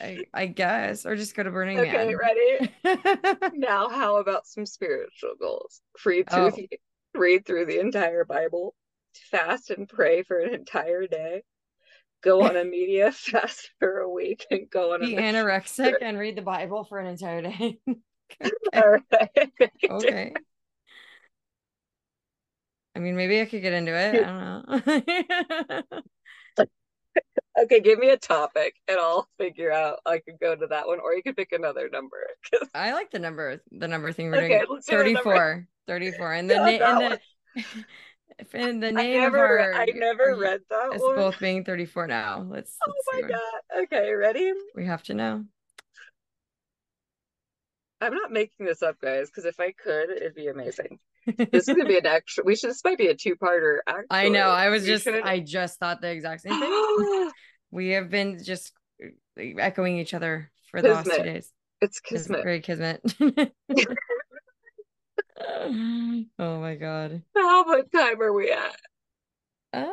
I 0.01 0.27
I 0.35 0.47
guess, 0.47 1.07
or 1.07 1.17
just 1.17 1.35
go 1.35 1.43
to 1.43 1.51
Burning 1.51 1.79
Okay, 1.79 2.07
Man. 2.07 2.17
ready? 2.17 2.75
Now, 3.53 3.89
how 3.89 4.17
about 4.19 4.47
some 4.47 4.67
spiritual 4.67 5.35
goals? 5.41 5.81
Read 6.05 6.29
through 6.31 6.51
Oh. 6.51 6.51
the 6.53 6.69
read 7.15 7.47
through 7.47 7.67
the 7.67 7.81
entire 7.81 8.25
Bible, 8.25 8.75
fast 9.31 9.71
and 9.71 9.89
pray 9.89 10.23
for 10.23 10.39
an 10.41 10.55
entire 10.55 11.07
day, 11.07 11.43
go 12.23 12.45
on 12.45 12.57
a 12.57 12.65
media 12.65 13.13
fast 13.13 13.71
for 13.79 13.99
a 14.01 14.11
week, 14.11 14.47
and 14.51 14.71
go 14.71 14.95
on 14.95 15.03
a 15.03 15.07
Be 15.07 15.15
mission 15.15 15.25
anorexic 15.35 15.85
trip. 15.91 16.03
and 16.03 16.19
read 16.19 16.37
the 16.37 16.43
Bible 16.43 16.85
for 16.85 16.99
an 16.99 17.07
entire 17.07 17.43
day. 17.43 17.79
All 18.77 18.99
right. 19.11 19.53
okay. 19.91 20.33
I 22.95 22.99
mean, 22.99 23.17
maybe 23.17 23.41
I 23.41 23.45
could 23.45 23.61
get 23.63 23.75
into 23.75 23.93
it. 23.95 24.23
I 24.23 24.27
don't 24.27 25.91
know. 25.93 26.03
Okay, 27.63 27.81
give 27.81 27.99
me 27.99 28.11
a 28.11 28.19
topic 28.19 28.75
and 28.87 28.99
I'll 28.99 29.27
figure 29.39 29.73
out 29.73 29.99
I 30.05 30.19
could 30.19 30.39
go 30.41 30.55
to 30.55 30.67
that 30.67 30.87
one, 30.87 31.01
or 31.01 31.15
you 31.15 31.23
could 31.23 31.37
pick 31.37 31.53
another 31.53 31.89
number. 31.91 32.19
I 32.75 32.93
like 32.93 33.11
the 33.11 33.19
number, 33.19 33.63
the 33.73 33.89
number 33.89 34.13
thing 34.13 34.31
we're 34.31 34.43
Okay, 34.45 34.59
doing. 34.59 34.67
let's 34.71 34.87
do 34.87 34.99
the 34.99 35.13
number. 35.13 35.23
34. 35.23 35.69
34. 35.87 36.33
And 36.35 36.51
the 36.51 36.65
name 36.65 36.79
that 36.81 37.21
and 38.53 38.83
the 38.83 38.89
in 38.89 38.95
the 38.97 39.01
I 39.01 39.07
never, 39.09 39.57
of 39.57 39.75
our 39.75 39.81
I 39.81 39.87
never 39.87 40.37
read 40.37 40.61
that 40.69 40.91
it's 40.93 41.03
one. 41.03 41.17
both 41.17 41.39
being 41.41 41.65
34 41.65 42.07
now. 42.09 42.47
Let's, 42.49 42.77
Oh 42.87 42.93
let's 43.13 43.23
my 43.23 43.29
god. 43.29 43.85
Okay, 43.85 44.13
ready? 44.13 44.53
we 44.75 44.85
have 44.85 45.03
to 45.05 45.15
know. 45.15 45.45
I'm 48.03 48.13
not 48.13 48.31
making 48.31 48.67
this 48.67 48.83
up, 48.83 49.01
guys, 49.01 49.29
because 49.31 49.47
if 49.47 49.59
I 49.59 49.73
could, 49.73 50.11
it'd 50.11 50.35
be 50.35 50.49
amazing. 50.49 50.99
This 51.27 51.69
is 51.69 51.75
gonna 51.75 51.85
be 51.87 51.99
an 52.03 52.07
extra. 52.07 52.45
We 52.45 52.57
should. 52.57 52.71
This 52.71 52.83
might 52.85 52.99
be 52.99 53.09
a 53.09 53.15
two-parter. 53.15 53.79
Actually, 53.87 54.07
I 54.11 54.29
know. 54.29 54.49
I 54.49 54.69
was 54.69 54.83
We 54.83 54.89
just 54.89 55.05
should- 55.05 55.23
I 55.25 55.41
just 55.41 55.79
thought 55.79 56.01
the 56.01 56.11
exact 56.11 56.43
same 56.43 56.59
thing. 56.61 57.31
we 57.71 57.89
have 57.91 58.11
been 58.11 58.43
just 58.43 58.73
echoing 59.39 59.99
each 59.99 60.15
other 60.15 60.51
for 60.71 60.81
the 60.83 60.91
last 60.91 61.07
two 61.11 61.23
days. 61.23 61.51
it's 61.81 61.99
It's 61.99 62.01
kismet. 62.01 62.43
very 62.45 62.61
kismet. 62.61 63.01
oh 66.39 66.61
my 66.61 66.75
god. 66.77 67.23
How 67.35 67.65
much 67.65 67.87
time 67.95 68.21
are 68.21 68.33
we 68.33 68.51
at? 68.53 68.77
Uh, 69.73 69.87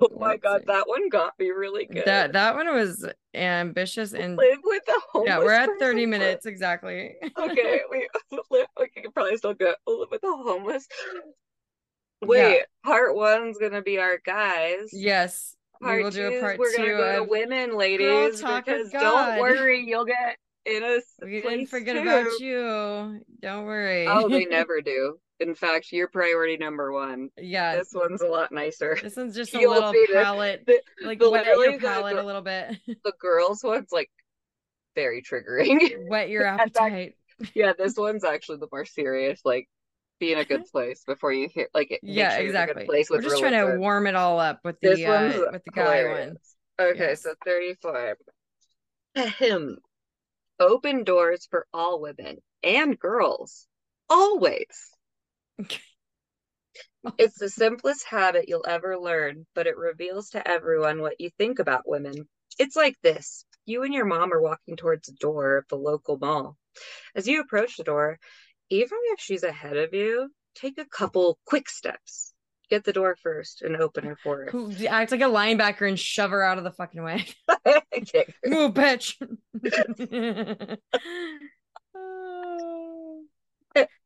Oh 0.00 0.08
my 0.18 0.36
god, 0.36 0.64
that 0.66 0.88
one 0.88 1.08
got 1.08 1.32
me 1.38 1.50
really 1.50 1.86
good. 1.86 2.04
that 2.06 2.32
that 2.32 2.54
one 2.54 2.72
was 2.74 3.06
ambitious 3.34 4.12
and 4.14 4.36
live 4.36 4.58
with 4.64 4.84
the 4.86 5.00
homeless 5.10 5.28
yeah, 5.28 5.38
we're 5.38 5.52
at 5.52 5.70
30 5.78 6.04
for- 6.04 6.08
minutes 6.08 6.46
exactly. 6.46 7.14
Okay, 7.38 7.80
we 7.90 8.08
live. 8.50 8.66
We 8.78 8.88
can 8.88 9.12
probably 9.12 9.36
still 9.36 9.54
go 9.54 9.74
live 9.86 10.08
with 10.10 10.22
a 10.24 10.26
homeless. 10.36 10.86
Wait, 12.22 12.62
part 12.84 13.14
one's 13.14 13.58
gonna 13.58 13.82
be 13.82 13.98
our 13.98 14.18
guys. 14.24 14.90
yes. 14.92 15.56
We 15.80 15.86
Part 15.88 16.02
will 16.04 16.10
do 16.12 16.26
a 16.28 16.30
two, 16.30 16.40
part 16.40 16.58
we're 16.58 16.72
gonna 16.76 16.88
two 16.88 16.96
go 16.96 17.24
to 17.24 17.30
women, 17.30 17.76
ladies, 17.76 18.40
because 18.40 18.90
don't 18.90 19.38
worry, 19.40 19.84
you'll 19.84 20.04
get 20.06 20.38
in 20.64 20.82
a 20.82 21.00
we 21.22 21.42
didn't 21.42 21.66
forget 21.66 21.96
too. 21.96 22.02
about 22.02 22.38
you. 22.40 23.20
Don't 23.42 23.64
worry. 23.66 24.06
Oh, 24.08 24.28
they 24.28 24.44
never 24.46 24.80
do. 24.80 25.18
In 25.40 25.54
fact, 25.54 25.90
you're 25.90 26.08
priority 26.08 26.56
number 26.56 26.92
one. 26.92 27.28
yeah. 27.36 27.76
This 27.76 27.92
one's 27.92 28.22
a 28.22 28.26
lot 28.26 28.52
nicer. 28.52 28.96
This 29.02 29.16
one's 29.16 29.34
just 29.34 29.54
a 29.54 29.58
You'll 29.60 29.72
little 29.74 29.92
see 29.92 30.06
palette, 30.12 30.64
The, 30.66 30.80
like 31.04 31.18
the- 31.18 31.30
wet 31.30 31.44
your 31.46 31.72
the- 31.72 31.78
the- 31.78 32.22
a 32.22 32.22
little 32.22 32.42
bit, 32.42 32.76
the 33.04 33.12
girls 33.18 33.62
one's 33.64 33.90
like 33.92 34.10
very 34.94 35.22
triggering. 35.22 36.06
whet 36.08 36.28
your 36.28 36.44
appetite. 36.46 37.14
yeah, 37.54 37.72
this 37.76 37.96
one's 37.96 38.24
actually 38.24 38.58
the 38.58 38.68
more 38.70 38.84
serious. 38.84 39.40
Like, 39.44 39.68
be 40.20 40.32
in 40.32 40.38
a 40.38 40.44
good 40.44 40.64
place 40.70 41.02
before 41.04 41.32
you 41.32 41.48
hear. 41.52 41.68
Like, 41.74 41.98
Yeah, 42.00 42.36
sure 42.36 42.42
you're 42.42 42.50
in 42.50 42.56
a 42.56 42.66
good 42.66 42.70
exactly. 42.70 42.86
place 42.86 43.10
We're 43.10 43.20
just 43.20 43.38
trying 43.40 43.52
to 43.72 43.76
warm 43.78 44.06
it 44.06 44.14
all 44.14 44.38
up 44.38 44.60
with 44.62 44.78
This 44.80 44.98
the 44.98 45.06
one's 45.06 45.34
uh, 45.34 45.46
with 45.50 45.64
the 45.64 45.70
guy 45.72 45.96
hilarious. 45.98 46.38
one. 46.78 46.88
Okay, 46.90 46.98
Yes. 47.08 47.22
so 47.24 47.34
35. 47.44 48.16
Ahem. 49.16 49.78
Open 50.60 51.02
doors 51.02 51.48
for 51.50 51.66
all 51.74 52.00
women 52.00 52.36
and 52.62 52.96
girls. 52.98 53.66
Always. 54.08 54.90
It's 57.18 57.38
the 57.38 57.50
simplest 57.50 58.06
habit 58.06 58.48
you'll 58.48 58.64
ever 58.66 58.98
learn, 58.98 59.46
but 59.54 59.66
it 59.66 59.76
reveals 59.76 60.30
to 60.30 60.48
everyone 60.48 61.00
what 61.00 61.20
you 61.20 61.30
think 61.38 61.58
about 61.58 61.88
women. 61.88 62.28
It's 62.58 62.76
like 62.76 62.96
this. 63.02 63.44
You 63.66 63.82
and 63.82 63.94
your 63.94 64.04
mom 64.04 64.32
are 64.32 64.40
walking 64.40 64.76
towards 64.76 65.08
the 65.08 65.14
door 65.14 65.58
of 65.58 65.68
the 65.68 65.76
local 65.76 66.18
mall. 66.18 66.56
As 67.14 67.28
you 67.28 67.40
approach 67.40 67.76
the 67.76 67.84
door, 67.84 68.18
even 68.70 68.98
if 69.12 69.20
she's 69.20 69.42
ahead 69.42 69.76
of 69.76 69.94
you, 69.94 70.30
take 70.54 70.78
a 70.78 70.84
couple 70.84 71.38
quick 71.44 71.68
steps. 71.68 72.32
Get 72.70 72.84
the 72.84 72.92
door 72.92 73.16
first 73.22 73.62
and 73.62 73.76
open 73.76 74.04
her 74.04 74.16
for 74.22 74.48
her. 74.50 74.86
Act 74.88 75.12
like 75.12 75.20
a 75.20 75.24
linebacker 75.24 75.86
and 75.86 75.98
shove 75.98 76.30
her 76.30 76.42
out 76.42 76.58
of 76.58 76.64
the 76.64 76.72
fucking 76.72 77.02
way. 77.02 77.26
Okay. 77.96 78.26
Move, 78.44 78.74
bitch. 78.74 79.14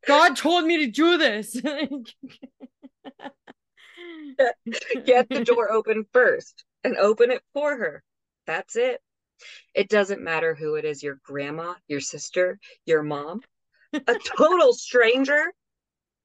God 0.07 0.37
told 0.37 0.65
me 0.65 0.85
to 0.85 0.91
do 0.91 1.19
this. 1.19 1.61
Get 5.05 5.29
the 5.29 5.45
door 5.45 5.71
open 5.73 6.07
first 6.13 6.65
and 6.85 6.97
open 6.97 7.31
it 7.31 7.43
for 7.53 7.77
her. 7.77 8.03
That's 8.47 8.77
it. 8.77 9.01
It 9.75 9.89
doesn't 9.89 10.23
matter 10.23 10.55
who 10.55 10.75
it 10.75 10.85
is 10.85 11.03
your 11.03 11.19
grandma, 11.23 11.75
your 11.87 12.01
sister, 12.01 12.59
your 12.87 13.03
mom, 13.03 13.41
a 13.93 14.17
total 14.37 14.73
stranger. 14.73 15.53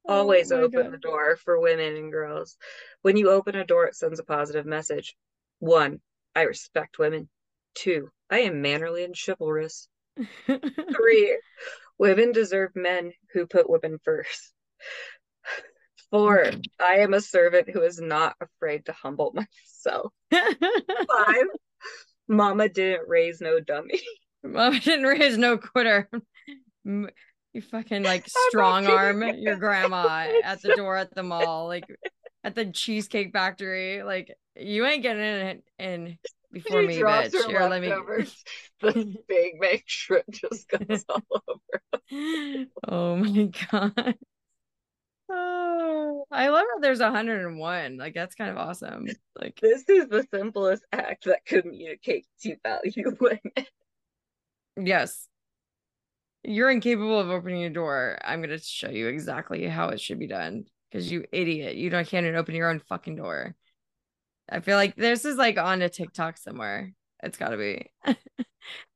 Oh 0.05 0.15
always 0.15 0.51
Oh 0.51 0.57
my 0.57 0.63
open 0.63 0.83
God. 0.83 0.91
the 0.91 0.97
door 0.97 1.37
for 1.37 1.61
women 1.61 1.95
and 1.95 2.11
girls. 2.11 2.57
When 3.03 3.15
you 3.15 3.29
open 3.29 3.55
a 3.55 3.65
door, 3.65 3.85
it 3.85 3.95
sends 3.95 4.19
a 4.19 4.25
positive 4.25 4.65
message. 4.65 5.15
One, 5.59 6.01
I 6.35 6.41
respect 6.41 6.99
women. 6.99 7.29
Two, 7.73 8.09
I 8.29 8.39
am 8.39 8.61
mannerly 8.61 9.05
and 9.05 9.15
chivalrous. 9.15 9.87
Three, 10.45 11.39
women 12.03 12.33
deserve 12.33 12.71
men 12.75 13.13
who 13.31 13.47
put 13.47 13.69
women 13.69 13.97
first. 14.03 14.51
Four, 16.11 16.51
I 16.77 16.95
am 16.97 17.13
a 17.13 17.21
servant 17.21 17.69
who 17.69 17.81
is 17.81 17.97
not 18.01 18.35
afraid 18.41 18.85
to 18.87 18.91
humble 18.91 19.33
myself. 19.33 20.11
Five, 20.29 21.45
Mama 22.27 22.67
didn't 22.67 23.07
raise 23.07 23.39
no 23.39 23.61
dummy. 23.61 24.01
Mama 24.43 24.81
didn't 24.81 25.05
raise 25.05 25.37
no 25.37 25.57
quitter. 25.57 26.09
You 26.83 27.61
fucking 27.71 28.03
like 28.03 28.27
strong 28.27 28.85
arm 28.85 29.23
your 29.37 29.55
grandma 29.55 30.27
at 30.43 30.61
the 30.61 30.75
door 30.75 30.97
at 30.97 31.15
the 31.15 31.23
mall, 31.23 31.67
like 31.67 31.85
at 32.43 32.53
the 32.53 32.65
cheesecake 32.65 33.31
factory. 33.31 34.03
Like 34.03 34.35
you 34.57 34.85
ain't 34.85 35.03
getting 35.03 35.23
in 35.23 35.61
in 35.79 36.17
before 36.53 36.81
She 36.81 36.87
me, 36.87 36.99
drops 36.99 37.29
bitch. 37.29 37.43
her 37.43 37.49
Here, 37.49 37.67
let 37.67 37.81
me. 37.81 37.89
The 38.81 39.17
big 39.27 39.59
make 39.59 39.83
shrimp 39.87 40.29
just 40.29 40.69
goes 40.69 41.05
all 41.09 41.23
over. 41.47 42.65
oh 42.87 43.15
my 43.17 43.49
god. 43.71 44.15
Oh, 45.29 46.25
I 46.31 46.49
love 46.49 46.65
how 46.73 46.79
there's 46.79 46.99
101. 46.99 47.97
Like 47.97 48.13
that's 48.13 48.35
kind 48.35 48.51
of 48.51 48.57
awesome. 48.57 49.07
Like 49.39 49.59
This 49.61 49.87
is 49.89 50.07
the 50.09 50.27
simplest 50.33 50.83
act 50.91 51.25
that 51.25 51.45
communicates 51.45 52.27
you 52.43 52.57
value 52.63 53.15
women. 53.19 53.67
yes. 54.77 55.27
You're 56.43 56.69
incapable 56.71 57.19
of 57.19 57.29
opening 57.29 57.63
a 57.63 57.69
door. 57.69 58.17
I'm 58.23 58.41
gonna 58.41 58.59
show 58.59 58.89
you 58.89 59.07
exactly 59.07 59.65
how 59.65 59.89
it 59.89 60.01
should 60.01 60.19
be 60.19 60.27
done. 60.27 60.65
Because 60.91 61.09
you 61.11 61.25
idiot. 61.31 61.75
You 61.77 61.89
don't 61.89 62.07
can't 62.07 62.25
even 62.25 62.35
open 62.37 62.53
your 62.53 62.69
own 62.69 62.79
fucking 62.79 63.15
door. 63.15 63.55
I 64.49 64.59
feel 64.59 64.77
like 64.77 64.95
this 64.95 65.25
is 65.25 65.37
like 65.37 65.57
on 65.57 65.81
a 65.81 65.89
TikTok 65.89 66.37
somewhere. 66.37 66.93
It's 67.21 67.37
gotta 67.37 67.57
be 67.57 67.91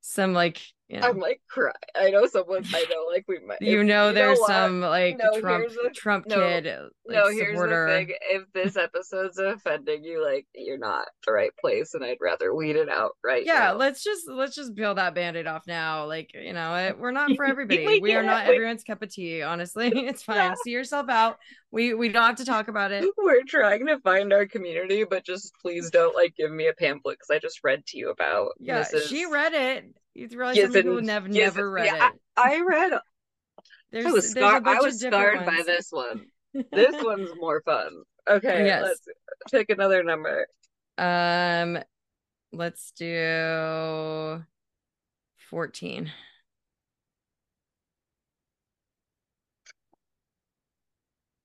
some 0.02 0.34
like 0.34 0.62
you 0.88 1.00
know 1.02 1.08
I'm 1.08 1.20
like 1.20 1.42
cry. 1.50 1.72
I 1.96 2.12
know 2.12 2.26
someone. 2.28 2.64
I 2.74 2.86
know, 2.90 3.08
like 3.12 3.26
we 3.28 3.40
might. 3.46 3.62
you 3.62 3.84
know 3.84 4.14
there's 4.14 4.40
some 4.48 4.80
like 4.80 5.18
No, 5.22 5.38
Trump 5.42 5.68
the- 5.68 5.90
Trump 5.94 6.26
no, 6.28 6.36
kid 6.38 6.66
uh, 6.68 6.84
like, 7.06 7.18
no, 7.18 7.28
here's 7.30 7.50
supporter. 7.58 7.88
the 7.88 7.94
thing. 8.06 8.16
If 8.32 8.44
this 8.54 8.78
episode's 8.78 9.38
offending 9.38 10.06
you, 10.06 10.24
like 10.24 10.48
you're 10.56 10.78
not 10.78 11.08
the 11.26 11.34
right 11.34 11.52
place, 11.60 11.94
and 11.94 12.06
I'd 12.06 12.20
rather 12.22 12.56
weed 12.56 12.78
it 12.78 12.88
out 12.88 13.12
right 13.22 13.46
yeah 13.46 13.72
now. 13.72 13.74
let's 13.76 14.02
just 14.02 14.30
let's 14.30 14.56
just 14.56 14.76
peel 14.78 14.96
that 14.96 15.14
band-aid 15.14 15.46
off 15.46 15.64
now 15.68 16.06
like 16.06 16.32
you 16.34 16.54
know 16.54 16.74
it, 16.76 16.98
we're 16.98 17.12
not 17.12 17.36
for 17.36 17.44
everybody 17.54 17.86
Like, 17.86 18.02
we 18.02 18.16
are 18.16 18.24
not 18.24 18.46
everyone's 18.48 18.86
cup 18.86 19.02
of 19.02 19.12
tea 19.12 19.42
honestly 19.42 19.88
it's 19.94 20.24
fine 20.24 20.38
Yeah. 20.38 20.54
see 20.64 20.72
yourself 20.72 21.10
out 21.10 21.36
we 21.70 21.94
we 21.96 22.08
don't 22.08 22.24
have 22.24 22.36
to 22.38 22.46
talk 22.46 22.70
about 22.70 22.94
it 22.94 23.04
We're 23.18 23.44
trying 23.46 23.86
to 23.88 24.00
find 24.00 24.32
our 24.32 24.46
community, 24.46 25.04
but 25.04 25.26
just 25.26 25.52
please 25.62 25.90
don't 25.92 26.16
like 26.16 26.34
give 26.38 26.50
me 26.50 26.68
a 26.68 26.74
pamphlet 26.74 27.18
because 27.20 27.30
I 27.30 27.40
just 27.40 27.60
read 27.62 27.86
to 27.88 27.98
you 27.98 28.10
about. 28.10 28.52
yeah 28.58 28.86
she 29.06 29.26
read 29.26 29.52
it 29.54 29.57
you 30.14 30.28
realize 30.32 30.56
Yes, 30.58 30.66
some 30.66 30.74
people 30.74 30.98
and- 30.98 31.10
have 31.10 31.28
yes, 31.28 31.56
never 31.56 31.70
read 31.72 31.86
yeah, 31.86 32.10
it 32.10 32.14
I 32.38 32.62
read. 32.62 32.94
there's, 33.92 34.06
I 34.06 34.12
was 34.12 34.34
bunch 34.34 34.66
I 34.68 34.82
was 34.82 35.00
scarred 35.00 35.46
by 35.46 35.62
this 35.66 35.90
one. 35.92 36.26
This 36.72 36.96
one's 37.04 37.30
more 37.40 37.62
fun. 37.62 38.02
Okay, 38.28 38.66
Yes. 38.66 38.84
let's 38.84 39.02
pick 39.52 39.70
another 39.70 40.04
number. 40.04 40.48
um 40.98 41.78
let's 42.52 42.92
do 42.92 44.44
14 45.50 46.12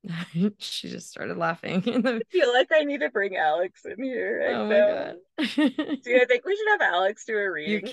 she 0.59 0.89
just 0.91 1.11
started 1.11 1.37
laughing 1.37 1.77
I 2.07 2.21
feel 2.31 2.53
like 2.53 2.69
I 2.75 2.83
need 2.85 3.01
to 3.01 3.11
bring 3.11 3.37
Alex 3.37 3.85
in 3.85 4.03
here. 4.03 4.41
Right 4.41 4.55
oh 4.55 4.67
now. 4.67 5.15
my 5.39 5.45
god 5.45 5.97
Do 6.03 6.11
you 6.11 6.27
think 6.27 6.45
we 6.45 6.57
should 6.57 6.69
have 6.81 6.81
Alex 6.93 7.25
do 7.25 7.37
a 7.37 7.51
reading? 7.51 7.81
for 7.83 7.87
us? 7.89 7.93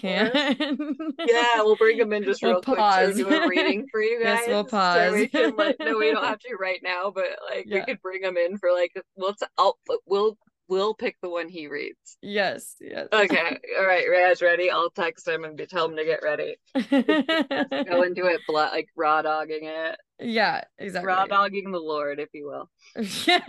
can 0.58 0.88
Yeah, 1.28 1.58
we'll 1.62 1.76
bring 1.76 2.00
him 2.00 2.12
in 2.14 2.24
just 2.24 2.42
We'll 2.42 2.54
real 2.54 2.62
quick 2.62 2.78
to 2.80 3.14
do 3.16 3.30
a 3.30 3.48
reading 3.48 3.86
for 3.92 4.02
you 4.02 4.24
guys. 4.24 4.40
Yes, 4.46 4.48
we'll 4.48 4.68
So 4.68 5.14
we 5.14 5.28
pause. 5.28 5.32
can, 5.32 5.56
like, 5.56 5.76
no, 5.80 5.98
we 5.98 6.12
don't 6.12 6.24
have 6.24 6.40
to 6.40 6.56
right 6.60 6.80
now, 6.84 7.12
but 7.14 7.26
like 7.50 7.66
Yeah. 7.68 7.80
we 7.80 7.86
could 7.86 8.02
bring 8.02 8.24
him 8.24 8.38
in 8.38 8.58
for 8.58 8.72
like 8.74 8.92
we'll 9.16 9.34
t- 9.36 9.46
I'll, 9.58 9.78
we'll 10.08 10.38
we'll 10.68 10.94
pick 10.94 11.16
the 11.22 11.30
one 11.30 11.48
he 11.50 11.68
reads. 11.68 12.18
yes 12.22 12.76
yes 12.82 13.08
Okay, 13.14 13.58
all 13.80 13.86
right, 13.88 14.06
Raj, 14.10 14.42
ready? 14.42 14.70
I'll 14.72 14.90
text 14.92 15.28
him 15.28 15.44
and 15.44 15.56
be, 15.58 15.66
tell 15.66 15.86
him 15.86 15.96
to 15.98 16.06
get 16.06 16.22
ready. 16.24 16.58
Go 16.74 18.02
into 18.04 18.26
it, 18.26 18.42
bla- 18.48 18.70
like 18.72 18.90
raw 18.96 19.22
dogging 19.22 19.64
it. 19.66 19.98
Yeah, 20.22 20.62
exactly. 20.78 21.08
Raw 21.08 21.26
dogging 21.28 21.72
the 21.72 21.80
Lord, 21.80 22.20
if 22.20 22.30
you 22.34 22.46
will. 22.48 22.70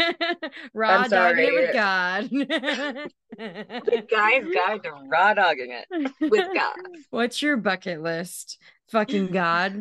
raw 0.73 0.99
I'm 1.03 1.11
dogging 1.11 1.45
it 1.45 1.49
sorry. 1.49 1.53
with 1.53 1.73
God. 1.75 2.31
The 2.31 4.07
guy's 4.11 4.45
guide 4.55 4.83
to 4.85 4.93
raw 5.09 5.35
dogging 5.35 5.73
it 5.73 5.87
with 6.21 6.49
God. 6.55 6.77
What's 7.11 7.43
your 7.43 7.57
bucket 7.57 8.01
list? 8.03 8.59
Fucking 8.93 9.29
God. 9.29 9.75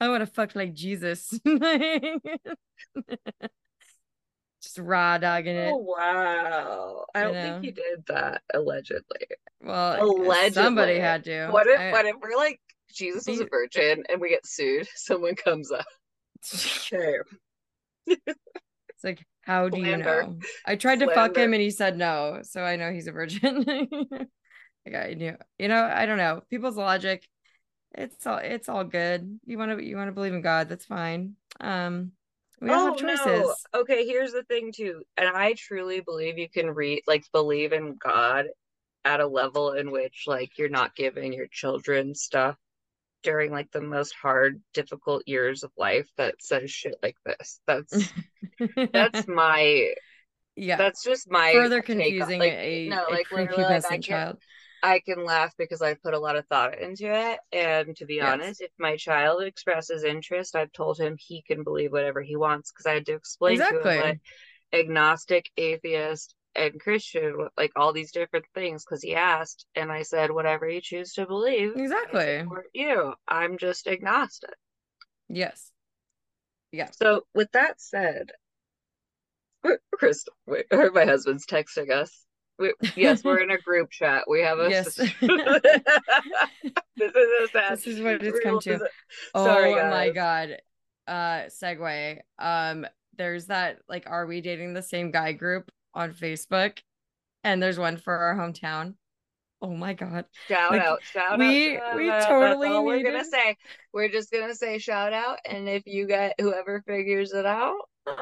I 0.00 0.08
want 0.08 0.20
to 0.22 0.26
fuck 0.26 0.54
like 0.54 0.72
Jesus. 0.72 1.28
Just 4.62 4.78
raw 4.78 5.16
dogging 5.18 5.56
it. 5.56 5.72
Oh 5.72 5.76
wow! 5.78 7.04
I 7.14 7.18
You 7.20 7.24
don't 7.24 7.34
know. 7.34 7.42
think 7.42 7.64
he 7.64 7.70
did 7.70 8.04
that 8.08 8.42
allegedly. 8.52 9.26
Well, 9.62 10.02
Allegedly. 10.04 10.50
somebody 10.62 10.98
had 10.98 11.24
to. 11.24 11.48
What 11.48 11.66
if 11.66 11.80
I- 11.80 11.92
what 11.92 12.04
if 12.06 12.16
we're 12.20 12.36
like 12.36 12.60
Jesus 12.92 13.26
was 13.26 13.40
a 13.40 13.46
virgin 13.46 14.04
and 14.08 14.20
we 14.20 14.30
get 14.30 14.46
sued? 14.46 14.88
Someone 14.94 15.34
comes 15.34 15.70
up. 15.70 15.86
Okay. 16.54 17.18
It's 19.02 19.04
like, 19.04 19.24
how 19.42 19.70
do 19.70 19.80
you 19.80 19.96
know? 19.96 20.38
I 20.66 20.76
tried 20.76 21.00
to 21.00 21.06
fuck 21.06 21.34
him 21.34 21.54
and 21.54 21.62
he 21.62 21.70
said 21.70 21.96
no, 21.96 22.40
so 22.42 22.62
I 22.62 22.76
know 22.76 22.92
he's 22.92 23.06
a 23.06 23.12
virgin. 23.12 23.64
like 24.84 24.94
I 24.94 25.14
knew, 25.16 25.36
you 25.58 25.68
know, 25.68 25.82
I 25.82 26.04
don't 26.04 26.18
know. 26.18 26.42
People's 26.50 26.76
logic, 26.76 27.26
it's 27.94 28.26
all 28.26 28.36
it's 28.36 28.68
all 28.68 28.84
good. 28.84 29.40
You 29.46 29.56
want 29.56 29.78
to 29.78 29.82
you 29.82 29.96
want 29.96 30.08
to 30.08 30.12
believe 30.12 30.34
in 30.34 30.42
God, 30.42 30.68
that's 30.68 30.84
fine. 30.84 31.36
Um, 31.60 32.12
we 32.60 32.70
all 32.70 32.86
have 32.86 32.96
choices. 32.98 33.26
Oh, 33.26 33.54
no. 33.72 33.80
Okay, 33.80 34.06
here's 34.06 34.32
the 34.32 34.42
thing 34.44 34.70
too. 34.70 35.02
And 35.16 35.28
I 35.28 35.54
truly 35.54 36.00
believe 36.00 36.36
you 36.36 36.50
can 36.50 36.70
read 36.70 37.02
like 37.06 37.24
believe 37.32 37.72
in 37.72 37.96
God 37.96 38.46
at 39.04 39.20
a 39.20 39.26
level 39.26 39.72
in 39.72 39.90
which 39.90 40.24
like 40.26 40.58
you're 40.58 40.68
not 40.68 40.94
giving 40.94 41.32
your 41.32 41.48
children 41.50 42.14
stuff 42.14 42.56
during 43.22 43.50
like 43.50 43.70
the 43.72 43.80
most 43.82 44.14
hard, 44.14 44.60
difficult 44.74 45.22
years 45.26 45.62
of 45.62 45.72
life 45.76 46.08
that 46.16 46.36
says 46.40 46.70
shit 46.70 46.96
like 47.02 47.16
this. 47.24 47.60
That's 47.66 48.12
that's 48.92 49.26
my 49.28 49.94
yeah. 50.56 50.76
that's 50.76 51.02
just 51.04 51.30
my 51.30 51.52
Further 51.52 51.82
confusing 51.82 52.40
like, 52.40 52.52
a, 52.52 52.88
no, 52.90 52.96
a 53.08 53.12
like 53.12 53.26
literally 53.30 53.64
like 53.64 53.84
I 53.84 53.88
prepubescent 53.88 54.04
can 54.04 54.04
child. 54.06 54.38
I 54.82 55.00
can 55.00 55.24
laugh 55.24 55.52
because 55.58 55.82
I 55.82 55.94
put 55.94 56.14
a 56.14 56.18
lot 56.18 56.36
of 56.36 56.46
thought 56.46 56.78
into 56.78 57.12
it. 57.12 57.38
And 57.52 57.94
to 57.96 58.06
be 58.06 58.20
Yes. 58.20 58.32
honest, 58.32 58.60
if 58.62 58.70
my 58.78 58.96
child 58.96 59.42
expresses 59.42 60.04
interest, 60.04 60.56
I've 60.56 60.72
told 60.72 60.98
him 60.98 61.16
he 61.18 61.42
can 61.42 61.64
believe 61.64 61.92
whatever 61.92 62.22
he 62.22 62.36
wants 62.36 62.72
because 62.72 62.86
I 62.86 62.94
had 62.94 63.06
to 63.06 63.14
explain 63.14 63.58
to 63.58 63.76
him 63.76 63.82
Exactly. 63.82 63.96
what 63.96 64.16
agnostic, 64.72 65.50
atheist, 65.56 66.34
and 66.56 66.80
Christian, 66.80 67.48
like 67.56 67.72
all 67.76 67.92
these 67.92 68.12
different 68.12 68.46
things, 68.54 68.84
because 68.84 69.02
he 69.02 69.14
asked, 69.14 69.66
and 69.74 69.90
I 69.90 70.02
said, 70.02 70.30
whatever 70.30 70.68
you 70.68 70.80
choose 70.80 71.12
to 71.14 71.26
believe, 71.26 71.76
Exactly. 71.76 72.44
you. 72.74 73.14
I'm 73.28 73.58
just 73.58 73.86
agnostic. 73.86 74.54
Yes. 75.28 75.70
Yeah. 76.72 76.88
So, 76.92 77.22
with 77.34 77.50
that 77.52 77.80
said, 77.80 78.32
Krista, 79.64 80.28
wait, 80.46 80.66
I 80.72 80.76
heard 80.76 80.94
my 80.94 81.04
husband's 81.04 81.46
texting 81.46 81.90
us. 81.90 82.24
We, 82.58 82.74
yes, 82.96 83.24
we're 83.24 83.38
in 83.42 83.50
a 83.50 83.58
group 83.58 83.90
chat. 83.90 84.24
We 84.28 84.42
have 84.42 84.58
a. 84.58 84.70
Yes. 84.70 84.94
this 84.96 85.10
is 85.20 85.20
a 87.00 87.48
sad. 87.52 87.72
This 87.72 87.86
is 87.86 88.00
what 88.00 88.22
it's 88.22 88.40
come 88.40 88.60
to. 88.60 88.80
Oh 89.34 89.44
Sorry, 89.44 89.74
my 89.74 90.10
god. 90.10 90.58
Uh 91.06 91.48
segue. 91.48 92.18
Um 92.38 92.86
there's 93.16 93.46
that 93.46 93.78
like 93.88 94.04
are 94.06 94.26
we 94.26 94.40
dating 94.40 94.74
the 94.74 94.82
same 94.82 95.10
guy 95.10 95.32
group 95.32 95.70
on 95.94 96.12
Facebook? 96.14 96.78
And 97.44 97.62
there's 97.62 97.78
one 97.78 97.96
for 97.96 98.14
our 98.16 98.34
hometown. 98.36 98.94
Oh 99.62 99.74
my 99.74 99.92
god. 99.92 100.24
Shout 100.48 100.72
Like, 100.72 100.82
out, 100.82 101.02
shout 101.02 101.38
we- 101.38 101.76
out. 101.76 101.82
shout 101.82 101.96
we 101.96 102.08
totally 102.08 102.68
That's 102.68 102.76
all 102.76 102.84
we're 102.84 103.02
gonna 103.02 103.24
say. 103.24 103.56
We're 103.92 104.08
just 104.08 104.30
gonna 104.30 104.54
say 104.54 104.78
shout 104.78 105.12
out, 105.12 105.38
and 105.44 105.68
if 105.68 105.82
you 105.86 106.06
get 106.06 106.34
whoever 106.40 106.82
figures 106.86 107.32
it 107.32 107.44
out, 107.44 107.76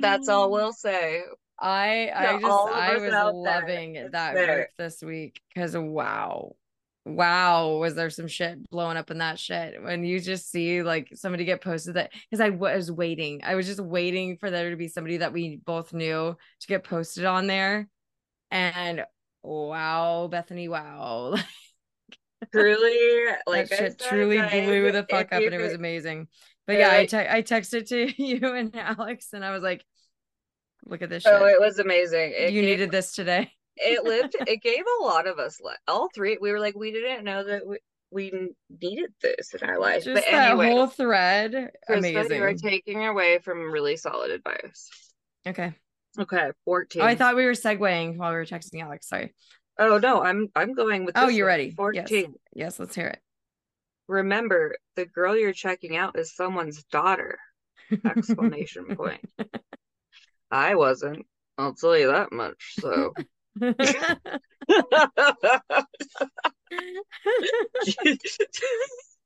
that's 0.00 0.28
all 0.28 0.50
we'll 0.50 0.72
say. 0.72 1.22
I 1.58 2.10
I 2.14 2.32
just 2.40 2.44
I 2.44 2.92
was 2.94 3.02
there, 3.02 3.32
loving 3.32 4.08
that 4.12 4.34
group 4.34 4.68
this 4.78 5.02
week 5.02 5.40
because 5.54 5.76
wow. 5.76 6.54
Wow, 7.06 7.76
was 7.76 7.94
there 7.94 8.08
some 8.08 8.28
shit 8.28 8.70
blowing 8.70 8.96
up 8.96 9.10
in 9.10 9.18
that 9.18 9.38
shit 9.38 9.82
when 9.82 10.04
you 10.04 10.20
just 10.20 10.50
see 10.50 10.82
like 10.82 11.10
somebody 11.14 11.44
get 11.44 11.60
posted 11.60 11.94
that 11.94 12.12
because 12.30 12.40
I 12.40 12.48
was 12.48 12.90
waiting. 12.90 13.42
I 13.44 13.56
was 13.56 13.66
just 13.66 13.80
waiting 13.80 14.38
for 14.38 14.50
there 14.50 14.70
to 14.70 14.76
be 14.76 14.88
somebody 14.88 15.18
that 15.18 15.32
we 15.32 15.60
both 15.66 15.92
knew 15.92 16.34
to 16.60 16.66
get 16.66 16.82
posted 16.82 17.26
on 17.26 17.46
there. 17.46 17.88
And 18.50 19.04
wow, 19.42 20.28
Bethany, 20.30 20.68
wow. 20.68 21.34
Truly, 22.52 23.26
like 23.46 23.68
that 23.68 23.78
shit 23.78 23.98
truly 23.98 24.38
blew 24.38 24.92
the 24.92 25.06
fuck 25.08 25.32
up 25.32 25.42
and 25.42 25.54
it 25.54 25.60
was 25.60 25.74
amazing. 25.74 26.28
But 26.66 26.76
Yeah, 26.78 26.90
I 26.90 27.06
te- 27.06 27.16
I 27.18 27.42
texted 27.42 27.88
to 27.88 28.22
you 28.22 28.54
and 28.54 28.74
Alex 28.74 29.28
and 29.34 29.44
I 29.44 29.50
was 29.50 29.62
like, 29.62 29.84
look 30.86 31.02
at 31.02 31.10
this 31.10 31.24
oh, 31.26 31.30
shit. 31.30 31.42
Oh, 31.42 31.46
it 31.46 31.60
was 31.60 31.78
amazing. 31.78 32.32
It 32.34 32.52
you 32.52 32.62
gave- 32.62 32.70
needed 32.70 32.90
this 32.90 33.12
today. 33.12 33.52
It 33.76 34.04
lived. 34.04 34.36
It 34.46 34.62
gave 34.62 34.84
a 35.00 35.04
lot 35.04 35.26
of 35.26 35.38
us, 35.38 35.60
li- 35.62 35.74
all 35.88 36.08
three. 36.14 36.38
We 36.40 36.50
were 36.50 36.60
like, 36.60 36.74
we 36.76 36.92
didn't 36.92 37.24
know 37.24 37.44
that 37.44 37.66
we, 37.66 37.78
we 38.10 38.50
needed 38.80 39.10
this 39.20 39.54
in 39.54 39.68
our 39.68 39.78
life. 39.80 40.04
Just 40.04 40.24
but 40.24 40.32
anyway, 40.32 40.70
whole 40.70 40.86
thread. 40.86 41.70
Amazing. 41.88 42.36
you 42.36 42.42
are 42.44 42.54
taking 42.54 43.06
away 43.06 43.38
from 43.38 43.70
really 43.72 43.96
solid 43.96 44.30
advice. 44.30 44.88
okay. 45.46 45.74
Okay, 46.16 46.52
fourteen. 46.64 47.02
Oh, 47.02 47.06
I 47.06 47.16
thought 47.16 47.34
we 47.34 47.44
were 47.44 47.52
segueing 47.52 48.16
while 48.16 48.30
we 48.30 48.36
were 48.36 48.44
texting 48.46 48.80
Alex. 48.80 49.08
Sorry. 49.08 49.34
Oh 49.80 49.98
no, 49.98 50.22
I'm 50.22 50.48
I'm 50.54 50.74
going 50.74 51.04
with. 51.04 51.16
Oh, 51.18 51.28
you're 51.28 51.46
one. 51.46 51.52
ready. 51.52 51.64
Yes. 51.64 51.74
Fourteen. 51.74 52.34
Yes, 52.52 52.78
let's 52.78 52.94
hear 52.94 53.08
it. 53.08 53.18
Remember, 54.06 54.76
the 54.94 55.06
girl 55.06 55.36
you're 55.36 55.52
checking 55.52 55.96
out 55.96 56.16
is 56.16 56.36
someone's 56.36 56.84
daughter! 56.84 57.38
Exclamation 58.04 58.94
point. 58.94 59.24
I 60.52 60.76
wasn't. 60.76 61.26
I'll 61.58 61.74
tell 61.74 61.98
you 61.98 62.12
that 62.12 62.30
much. 62.30 62.74
So. 62.78 63.12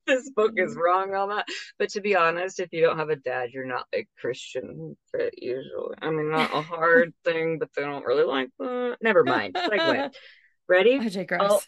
this 0.09 0.31
book 0.31 0.53
is 0.57 0.77
wrong 0.77 1.15
on 1.15 1.29
that. 1.29 1.47
But 1.79 1.91
to 1.91 2.01
be 2.01 2.17
honest, 2.17 2.61
if 2.61 2.73
you 2.73 2.83
don't 2.83 2.99
have 2.99 3.11
a 3.11 3.17
dad, 3.17 3.51
you're 3.53 3.67
not 3.67 3.87
a 3.95 4.07
Christian 4.19 4.97
fit 5.13 5.35
usually. 5.37 5.97
I 6.03 6.11
mean, 6.11 6.31
not 6.31 6.55
a 6.55 6.63
hard 6.63 7.15
thing, 7.25 7.59
but 7.59 7.71
they 7.75 7.83
don't 7.83 8.05
really 8.05 8.25
like 8.25 8.51
that. 8.59 8.97
Never 9.01 9.25
mind. 9.25 9.55
Segue. 9.55 10.13
Ready? 10.69 10.99
Oh, 11.01 11.09
Jay 11.09 11.25
Gross. 11.25 11.67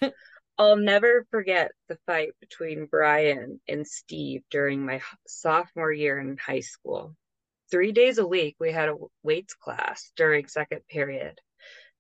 I'll 0.58 0.76
never 0.76 1.26
forget 1.30 1.70
the 1.88 1.96
fight 2.06 2.32
between 2.38 2.84
Brian 2.90 3.60
and 3.66 3.86
Steve 3.86 4.42
during 4.50 4.84
my 4.84 5.00
sophomore 5.26 5.92
year 5.92 6.18
in 6.18 6.36
high 6.36 6.60
school. 6.60 7.16
Three 7.70 7.92
days 7.92 8.18
a 8.18 8.26
week, 8.26 8.56
we 8.60 8.70
had 8.70 8.90
a 8.90 8.96
weights 9.22 9.54
class 9.54 10.12
during 10.16 10.48
second 10.48 10.80
period. 10.86 11.40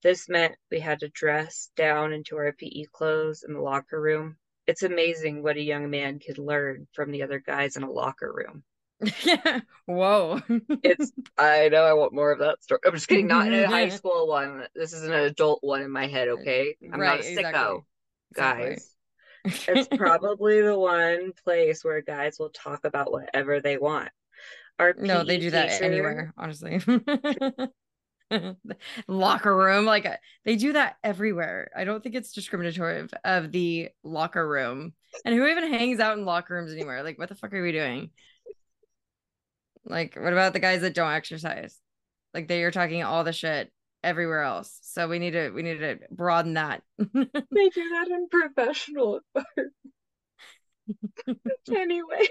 This 0.02 0.28
meant 0.28 0.54
we 0.70 0.80
had 0.80 1.00
to 1.00 1.08
dress 1.08 1.70
down 1.76 2.12
into 2.12 2.36
our 2.36 2.52
PE 2.52 2.84
clothes 2.92 3.44
in 3.46 3.52
the 3.54 3.60
locker 3.60 4.00
room. 4.00 4.36
It's 4.66 4.82
amazing 4.82 5.42
what 5.42 5.56
a 5.56 5.62
young 5.62 5.90
man 5.90 6.18
can 6.18 6.36
learn 6.42 6.86
from 6.92 7.10
the 7.10 7.22
other 7.22 7.38
guys 7.38 7.76
in 7.76 7.82
a 7.82 7.90
locker 7.90 8.32
room. 8.32 8.62
Whoa. 9.86 10.40
It's, 10.82 11.12
I 11.36 11.68
know 11.68 11.82
I 11.84 11.92
want 11.94 12.12
more 12.14 12.32
of 12.32 12.38
that 12.40 12.62
story. 12.62 12.80
I'm 12.86 12.92
just 12.94 13.08
kidding, 13.08 13.26
not 13.26 13.46
in 13.46 13.54
a 13.54 13.66
high 13.68 13.88
school 13.88 14.28
one. 14.28 14.64
This 14.74 14.92
is 14.92 15.02
an 15.02 15.12
adult 15.12 15.58
one 15.62 15.82
in 15.82 15.90
my 15.90 16.06
head, 16.06 16.28
okay? 16.28 16.76
I'm 16.82 16.90
not 16.90 16.98
a 16.98 17.00
Right, 17.00 17.20
sicko, 17.20 17.30
exactly. 17.38 17.78
Exactly. 18.30 18.68
guys. 18.70 18.86
It's 19.68 19.88
probably 19.96 20.60
the 20.60 20.78
one 20.78 21.32
place 21.44 21.82
where 21.82 22.02
guys 22.02 22.36
will 22.38 22.50
talk 22.50 22.84
about 22.84 23.10
whatever 23.10 23.60
they 23.60 23.78
want. 23.78 24.10
Our 24.78 24.94
no, 24.98 25.24
they 25.24 25.38
do 25.38 25.50
that 25.50 25.70
teacher- 25.70 25.84
anywhere, 25.84 26.34
honestly. 26.36 26.78
locker 29.08 29.56
room, 29.56 29.84
like 29.84 30.06
uh, 30.06 30.16
they 30.44 30.56
do 30.56 30.72
that 30.72 30.96
everywhere. 31.02 31.70
I 31.76 31.84
don't 31.84 32.02
think 32.02 32.14
it's 32.14 32.32
discriminatory 32.32 33.00
of, 33.00 33.14
of 33.24 33.52
the 33.52 33.90
locker 34.02 34.46
room. 34.46 34.94
And 35.24 35.34
who 35.34 35.46
even 35.46 35.72
hangs 35.72 36.00
out 36.00 36.16
in 36.16 36.24
locker 36.24 36.54
rooms 36.54 36.72
anymore? 36.72 37.02
Like, 37.02 37.18
what 37.18 37.28
the 37.28 37.34
fuck 37.34 37.52
are 37.52 37.62
we 37.62 37.72
doing? 37.72 38.10
Like, 39.84 40.16
what 40.16 40.32
about 40.32 40.52
the 40.52 40.60
guys 40.60 40.82
that 40.82 40.94
don't 40.94 41.12
exercise? 41.12 41.78
Like 42.32 42.48
they 42.48 42.62
are 42.62 42.70
talking 42.70 43.02
all 43.02 43.24
the 43.24 43.32
shit 43.32 43.72
everywhere 44.02 44.42
else. 44.42 44.78
So 44.82 45.08
we 45.08 45.18
need 45.18 45.32
to 45.32 45.50
we 45.50 45.62
need 45.62 45.78
to 45.78 45.98
broaden 46.10 46.54
that. 46.54 46.82
They 46.98 47.68
do 47.68 47.88
that 47.90 48.08
in 48.08 48.28
professional 48.30 49.20
anyway. 51.74 52.28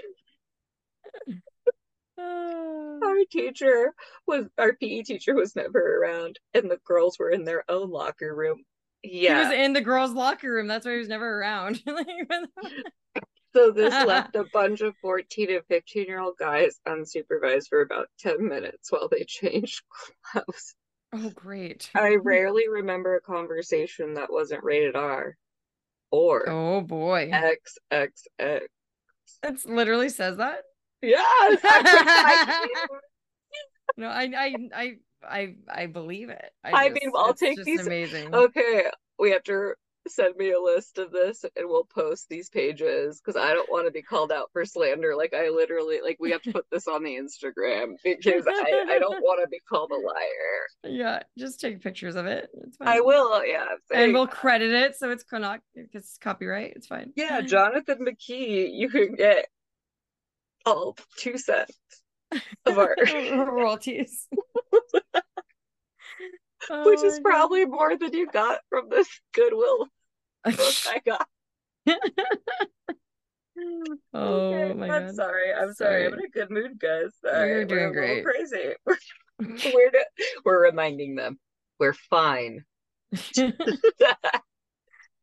Our 3.02 3.24
teacher 3.30 3.94
was 4.26 4.46
our 4.58 4.74
PE 4.74 5.02
teacher 5.02 5.34
was 5.34 5.56
never 5.56 5.98
around, 5.98 6.38
and 6.54 6.70
the 6.70 6.78
girls 6.84 7.18
were 7.18 7.30
in 7.30 7.44
their 7.44 7.64
own 7.68 7.90
locker 7.90 8.34
room. 8.34 8.64
Yeah, 9.02 9.42
he 9.42 9.48
was 9.48 9.54
in 9.66 9.72
the 9.72 9.80
girls' 9.80 10.12
locker 10.12 10.52
room. 10.52 10.66
That's 10.66 10.84
why 10.84 10.92
he 10.92 10.98
was 10.98 11.08
never 11.08 11.40
around. 11.40 11.82
Like, 11.86 12.06
what 12.26 12.48
the- 12.62 13.22
so 13.56 13.70
this 13.70 13.92
left 14.06 14.36
a 14.36 14.44
bunch 14.52 14.80
of 14.82 14.94
14 15.00 15.50
and 15.50 15.64
15 15.68 16.06
year 16.06 16.20
old 16.20 16.36
guys 16.38 16.78
unsupervised 16.86 17.68
for 17.68 17.80
about 17.80 18.08
10 18.20 18.46
minutes 18.46 18.92
while 18.92 19.08
they 19.08 19.24
changed 19.26 19.82
clothes. 20.22 20.74
oh, 21.14 21.30
great. 21.30 21.90
I 21.94 22.16
rarely 22.16 22.68
remember 22.68 23.16
a 23.16 23.20
conversation 23.20 24.14
that 24.14 24.30
wasn't 24.32 24.62
rated 24.62 24.94
R 24.96 25.36
or 26.10 26.48
Oh 26.48 26.80
boy. 26.82 27.30
X 27.32 27.78
X 27.90 28.24
X. 28.38 28.66
It 29.42 29.64
literally 29.64 30.10
says 30.10 30.36
that. 30.36 30.60
Yes. 31.02 31.60
I, 31.64 32.66
no, 33.96 34.08
I, 34.08 34.22
I, 34.36 34.54
I, 34.74 34.92
I, 35.22 35.54
I 35.68 35.86
believe 35.86 36.30
it. 36.30 36.50
I 36.64 36.88
just- 36.88 37.02
mean, 37.02 37.12
I'll 37.16 37.34
take 37.34 37.62
these- 37.64 37.86
Amazing. 37.86 38.34
okay, 38.34 38.84
we 39.18 39.30
have 39.32 39.42
to 39.44 39.72
send 40.08 40.34
me 40.36 40.50
a 40.50 40.58
list 40.58 40.96
of 40.98 41.12
this 41.12 41.44
and 41.44 41.68
we'll 41.68 41.84
post 41.84 42.26
these 42.30 42.48
pages 42.48 43.20
because 43.20 43.38
I 43.40 43.52
don't 43.52 43.70
want 43.70 43.86
to 43.86 43.90
be 43.92 44.00
called 44.00 44.32
out 44.32 44.48
for 44.52 44.64
slander. 44.64 45.14
Like 45.14 45.34
I 45.34 45.50
literally 45.50 46.00
like 46.02 46.16
we 46.18 46.30
have 46.30 46.40
to 46.42 46.52
put 46.52 46.64
this 46.72 46.88
on 46.88 47.04
the 47.04 47.16
Instagram 47.16 47.96
because 48.02 48.46
I, 48.48 48.84
I 48.88 48.98
don't 48.98 49.20
want 49.22 49.42
to 49.44 49.48
be 49.48 49.60
called 49.68 49.90
a 49.90 49.96
liar. 49.96 50.94
Yeah, 50.96 51.22
just 51.38 51.60
take 51.60 51.82
pictures 51.82 52.16
of 52.16 52.24
it. 52.24 52.48
It's 52.66 52.78
fine. 52.78 52.88
I 52.88 53.00
will, 53.00 53.44
yeah. 53.44 53.66
And 53.92 54.14
we'll 54.14 54.26
credit 54.26 54.72
it 54.72 54.96
so 54.96 55.10
it's 55.10 55.22
cannot 55.22 55.60
it's 55.74 56.16
copyright. 56.18 56.72
It's 56.76 56.86
fine. 56.86 57.12
yeah, 57.14 57.40
Jonathan 57.46 57.98
McKee, 58.06 58.70
you 58.72 58.88
can 58.88 59.14
get 59.16 59.48
all 60.66 60.96
two 61.18 61.38
cents 61.38 61.76
of 62.66 62.78
our 62.78 62.94
royalties. 63.46 64.28
Oh 66.70 66.84
which 66.90 67.02
is 67.02 67.14
oh 67.14 67.22
God. 67.22 67.24
probably 67.24 67.64
more 67.64 67.96
than 67.96 68.12
you 68.12 68.26
got 68.30 68.60
from 68.68 68.88
this 68.90 69.08
Goodwill 69.34 69.86
book 70.44 70.74
I 70.88 71.00
got. 71.04 71.26
oh 74.14 74.54
Okay, 74.54 74.74
my 74.74 74.88
I'm 74.88 75.06
god. 75.06 75.14
sorry. 75.14 75.52
I'm 75.52 75.72
sorry. 75.74 76.06
I'm 76.06 76.14
in 76.14 76.24
a 76.24 76.28
good 76.28 76.50
mood, 76.50 76.78
guys. 76.78 77.10
Sorry. 77.24 77.48
You're 77.50 77.64
doing 77.64 77.88
we're 77.88 77.92
great. 77.92 78.24
crazy. 78.24 78.74
We're, 78.86 78.96
we're, 79.40 79.90
we're 80.44 80.62
reminding 80.64 81.14
them 81.16 81.38
we're 81.78 81.94
fine. 81.94 82.64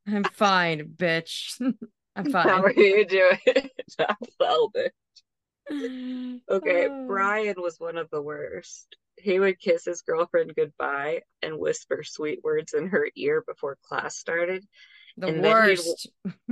I'm 0.08 0.24
fine, 0.34 0.86
bitch. 0.96 1.62
I'm 2.16 2.32
fine. 2.32 2.48
How 2.48 2.64
are 2.64 2.72
you 2.72 3.06
doing? 3.06 3.40
I'm 4.00 4.16
well, 4.40 4.72
bitch. 4.76 4.90
Okay, 6.50 6.88
Oh. 6.90 7.06
Brian 7.08 7.56
was 7.62 7.80
one 7.80 7.98
of 7.98 8.10
the 8.10 8.22
worst. 8.22 8.96
He 9.18 9.40
would 9.40 9.60
kiss 9.60 9.86
his 9.86 10.02
girlfriend 10.02 10.54
goodbye 10.56 11.22
and 11.42 11.58
whisper 11.60 12.04
sweet 12.04 12.40
words 12.44 12.74
in 12.74 12.88
her 12.88 13.10
ear 13.16 13.44
before 13.46 13.78
class 13.84 14.18
started. 14.18 14.64
The 15.18 15.28
and 15.28 15.44
then 15.44 15.70
he'd- 15.70 15.82
worst. 15.82 16.08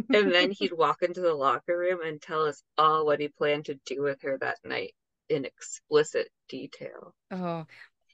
And 0.09 0.31
then 0.31 0.51
he'd 0.51 0.73
walk 0.77 1.03
into 1.03 1.21
the 1.21 1.33
locker 1.33 1.77
room 1.77 1.99
and 2.03 2.19
tell 2.21 2.45
us 2.45 2.63
all 2.77 3.05
what 3.05 3.19
he 3.19 3.27
planned 3.27 3.65
to 3.65 3.79
do 3.85 4.01
with 4.01 4.21
her 4.23 4.37
that 4.39 4.57
night 4.65 4.95
in 5.29 5.45
explicit 5.45 6.29
detail. 6.49 7.13
Oh, 7.31 7.65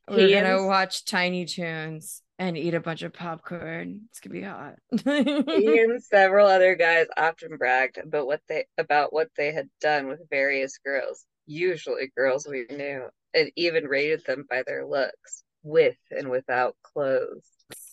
we're 0.10 0.28
He 0.28 0.34
gonna 0.34 0.58
and- 0.58 0.68
watch 0.68 1.06
Tiny 1.06 1.46
Toons 1.46 2.22
and 2.38 2.58
eat 2.58 2.74
a 2.74 2.80
bunch 2.82 3.04
of 3.04 3.14
popcorn. 3.14 4.02
It's 4.10 4.20
gonna 4.20 4.34
be 4.34 4.42
hot. 4.42 4.76
He 5.06 5.80
and 5.80 6.04
several 6.04 6.48
other 6.48 6.76
guys 6.76 7.08
often 7.16 7.56
bragged 7.58 7.98
about 7.98 8.26
what 8.28 8.42
they 8.50 8.66
about 8.78 9.14
what 9.14 9.30
they 9.38 9.54
had 9.54 9.70
done 9.80 10.08
with 10.08 10.20
various 10.30 10.78
girls, 10.80 11.26
usually 11.52 12.12
girls 12.16 12.48
we 12.48 12.66
knew, 12.70 13.08
and 13.34 13.52
even 13.56 13.86
rated 13.86 14.26
them 14.26 14.46
by 14.50 14.64
their 14.66 14.86
looks, 14.86 15.44
with 15.64 15.98
and 16.10 16.30
without 16.30 16.76
clothes, 16.82 17.46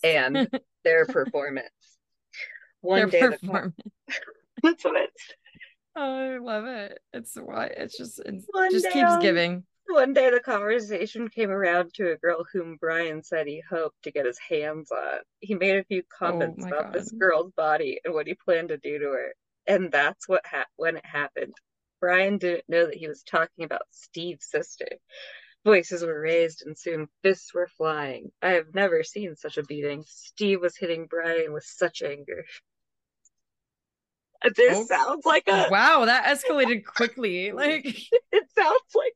and 0.03 0.49
their 0.85 1.07
performance. 1.07 1.69
One 2.81 2.99
Their 3.01 3.07
day, 3.09 3.21
the 3.27 3.39
performance. 3.39 3.75
that's 4.63 4.85
what 4.85 4.97
it's. 4.97 5.33
Oh, 5.97 6.35
I 6.35 6.39
love 6.39 6.65
it. 6.67 7.01
It's 7.13 7.35
why 7.35 7.67
it's 7.67 7.97
just 7.99 8.21
it 8.21 8.43
One 8.53 8.71
just 8.71 8.89
keeps 8.91 9.11
on- 9.11 9.21
giving. 9.21 9.65
One 9.91 10.13
day, 10.13 10.29
the 10.31 10.39
conversation 10.41 11.29
came 11.29 11.49
around 11.51 11.95
to 11.95 12.13
a 12.13 12.17
girl 12.19 12.45
whom 12.53 12.77
Brian 12.79 13.23
said 13.23 13.47
he 13.47 13.63
hoped 13.71 14.03
to 14.03 14.11
get 14.13 14.27
his 14.27 14.39
hands 14.39 14.93
on. 14.93 15.21
He 15.41 15.55
made 15.55 15.77
a 15.77 15.85
few 15.85 16.03
oh 16.03 16.15
comments 16.19 16.63
my 16.63 16.69
about 16.69 16.93
this 16.93 17.11
girl's 17.11 17.53
body 17.53 17.99
and 18.05 18.13
what 18.13 18.27
he 18.27 18.35
planned 18.35 18.69
to 18.69 18.77
do 18.77 18.99
to 18.99 19.07
her, 19.07 19.35
and 19.67 19.91
that's 19.91 20.29
what 20.29 20.43
ha- 20.47 20.67
when 20.77 20.99
it 20.99 21.07
happened. 21.07 21.55
Brian 22.01 22.39
didn't 22.39 22.69
know 22.69 22.87
that 22.87 22.97
he 22.97 23.09
was 23.09 23.23
talking 23.23 23.65
about 23.65 23.83
Steve's 23.91 24.47
sister. 24.47 24.89
Voices 25.65 26.03
were 26.05 26.21
raised 26.21 26.63
and 26.65 26.79
soon 26.79 27.09
fists 27.23 27.53
were 27.53 27.69
flying. 27.77 28.31
I 28.41 28.51
have 28.51 28.75
never 28.75 29.03
seen 29.03 29.35
such 29.37 29.59
a 29.59 29.63
beating. 29.65 30.05
Steve 30.07 30.61
was 30.61 30.77
hitting 30.77 31.07
Brian 31.07 31.53
with 31.53 31.65
such 31.65 32.03
anger. 32.03 32.45
This 34.55 34.79
Oh. 34.79 34.85
sounds 34.85 35.27
like 35.27 35.49
a 35.49 35.67
Wow, 35.69 36.05
that 36.05 36.25
escalated 36.27 36.85
quickly. 36.85 37.51
Like 37.51 37.85
it 38.33 38.45
sounds 38.57 38.95
like 38.95 39.15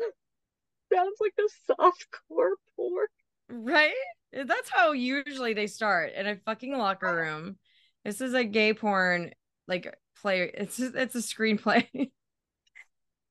a 0.00 0.02
sounds 0.92 1.16
like 1.20 1.34
a 1.38 1.72
softcore 1.72 2.54
porn. 2.74 3.06
Right? 3.48 3.94
That's 4.32 4.68
how 4.68 4.92
usually 4.92 5.54
they 5.54 5.68
start 5.68 6.12
in 6.14 6.26
a 6.26 6.36
fucking 6.36 6.76
locker 6.76 7.14
room. 7.14 7.56
This 8.04 8.20
is 8.20 8.34
a 8.34 8.42
gay 8.44 8.74
porn 8.74 9.32
like 9.68 9.96
play. 10.24 10.50
It's 10.54 10.76
just, 10.78 10.94
it's 10.94 11.14
a 11.14 11.18
screenplay, 11.18 11.86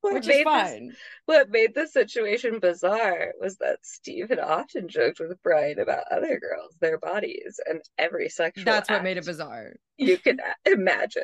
What 0.02 0.14
which 0.14 0.28
is 0.28 0.28
made 0.28 0.46
this 0.52 0.72
fine. 0.72 0.96
what 1.26 1.50
made 1.50 1.74
the 1.74 1.88
situation 1.88 2.60
bizarre 2.60 3.34
was 3.40 3.58
that 3.58 3.80
Steve 3.84 4.30
had 4.30 4.40
often 4.40 4.88
joked 4.90 5.20
with 5.20 5.42
Brian 5.42 5.80
about 5.80 6.04
other 6.12 6.40
girls, 6.40 6.76
their 6.80 6.98
bodies, 7.00 7.60
and 7.66 7.82
every 7.98 8.30
sexual 8.30 8.66
That's 8.66 8.90
what 8.90 9.04
made 9.04 9.18
it 9.18 9.26
bizarre. 9.26 9.74
you 9.98 10.18
can 10.18 10.40
imagine. 10.66 11.24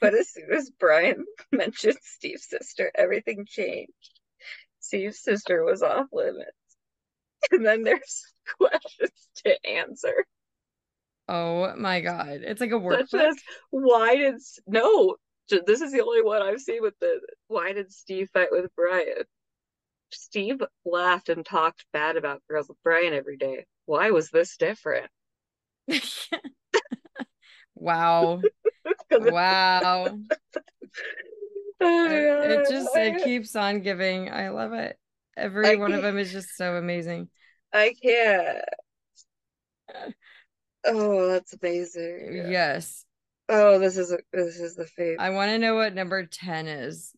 But 0.00 0.14
as 0.14 0.30
soon 0.32 0.52
as 0.52 0.70
Brian 0.70 1.24
mentioned 1.52 1.98
Steve's 2.02 2.48
sister, 2.48 2.90
everything 2.94 3.44
changed. 3.46 4.20
Steve's 4.80 5.20
sister 5.20 5.64
was 5.64 5.82
off 5.82 6.06
limits. 6.12 6.52
And 7.50 7.66
then 7.66 7.82
there's 7.82 8.24
questions 8.58 9.12
to 9.44 9.66
answer. 9.66 10.24
Oh 11.28 11.74
my 11.76 12.00
god, 12.00 12.40
it's 12.42 12.60
like 12.60 12.72
a 12.72 12.80
such 13.08 13.20
as 13.20 13.36
why 13.70 14.16
did 14.16 14.34
no 14.66 15.16
this 15.66 15.80
is 15.80 15.92
the 15.92 16.02
only 16.02 16.22
one 16.22 16.42
i've 16.42 16.60
seen 16.60 16.82
with 16.82 16.92
the 17.00 17.20
why 17.46 17.72
did 17.72 17.90
steve 17.90 18.28
fight 18.34 18.48
with 18.50 18.66
brian 18.76 19.24
steve 20.10 20.62
laughed 20.84 21.30
and 21.30 21.44
talked 21.46 21.86
bad 21.92 22.16
about 22.18 22.42
girls 22.50 22.68
with 22.68 22.76
brian 22.84 23.14
every 23.14 23.38
day 23.38 23.64
why 23.86 24.10
was 24.10 24.28
this 24.30 24.56
different 24.58 25.10
wow. 27.74 28.40
wow. 29.12 30.18
Oh 31.80 32.06
it, 32.10 32.50
it 32.50 32.68
just 32.68 32.88
it 32.96 33.22
keeps 33.22 33.54
on 33.54 33.82
giving. 33.82 34.28
I 34.32 34.48
love 34.48 34.72
it. 34.72 34.98
Every 35.36 35.68
I 35.68 35.74
one 35.76 35.92
of 35.92 36.00
can't- 36.00 36.02
them 36.02 36.18
is 36.18 36.32
just 36.32 36.56
so 36.56 36.74
amazing. 36.74 37.28
i 37.72 37.94
can't 38.02 38.64
oh 40.84 41.28
that's 41.28 41.54
amazing 41.60 42.44
Yes, 42.50 43.04
oh 43.48 43.78
this 43.78 43.96
is 43.98 44.12
a, 44.12 44.18
this 44.32 44.58
is 44.58 44.74
the 44.76 44.86
fate 44.86 45.16
I 45.18 45.30
want 45.30 45.50
to 45.50 45.58
know 45.58 45.74
what 45.74 45.94
number 45.94 46.24
ten 46.26 46.66
is. 46.66 47.12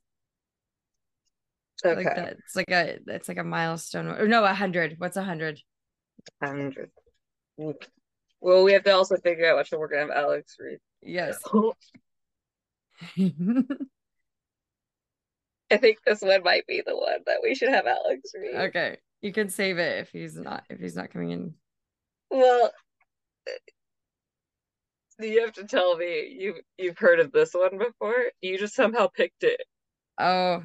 okay 1.84 2.04
Like 2.04 2.16
that. 2.16 2.36
It's 2.44 2.56
like 2.56 2.70
a 2.70 2.98
it's 3.06 3.28
like 3.28 3.38
a 3.38 3.44
milestone. 3.44 4.06
Or 4.08 4.26
no, 4.26 4.44
a 4.44 4.54
hundred. 4.54 4.96
What's 4.98 5.16
a 5.16 5.22
hundred? 5.22 5.60
100 6.40 6.90
well 8.42 8.62
we 8.62 8.72
have 8.72 8.84
to 8.84 8.90
also 8.94 9.16
figure 9.16 9.50
out 9.50 9.56
which 9.56 9.70
one 9.70 9.80
we're 9.80 9.88
gonna 9.88 10.02
have 10.02 10.10
alex 10.10 10.56
read 10.58 10.78
Yes. 11.02 11.38
i 15.70 15.76
think 15.78 15.98
this 16.04 16.20
one 16.20 16.42
might 16.42 16.66
be 16.66 16.82
the 16.84 16.94
one 16.96 17.20
that 17.26 17.38
we 17.42 17.54
should 17.54 17.70
have 17.70 17.86
alex 17.86 18.32
read 18.34 18.54
okay. 18.68 18.98
You 19.22 19.32
can 19.32 19.50
save 19.50 19.78
it 19.78 19.98
if 19.98 20.10
he's 20.10 20.34
not 20.36 20.64
if 20.70 20.80
he's 20.80 20.96
not 20.96 21.10
coming 21.10 21.30
in. 21.30 21.54
Well, 22.30 22.70
you 25.18 25.40
have 25.42 25.52
to 25.52 25.64
tell 25.64 25.96
me 25.96 26.34
you 26.38 26.54
you've 26.78 26.98
heard 26.98 27.20
of 27.20 27.32
this 27.32 27.52
one 27.54 27.78
before. 27.78 28.16
You 28.40 28.58
just 28.58 28.74
somehow 28.74 29.08
picked 29.08 29.42
it. 29.44 29.60
Oh, 30.18 30.62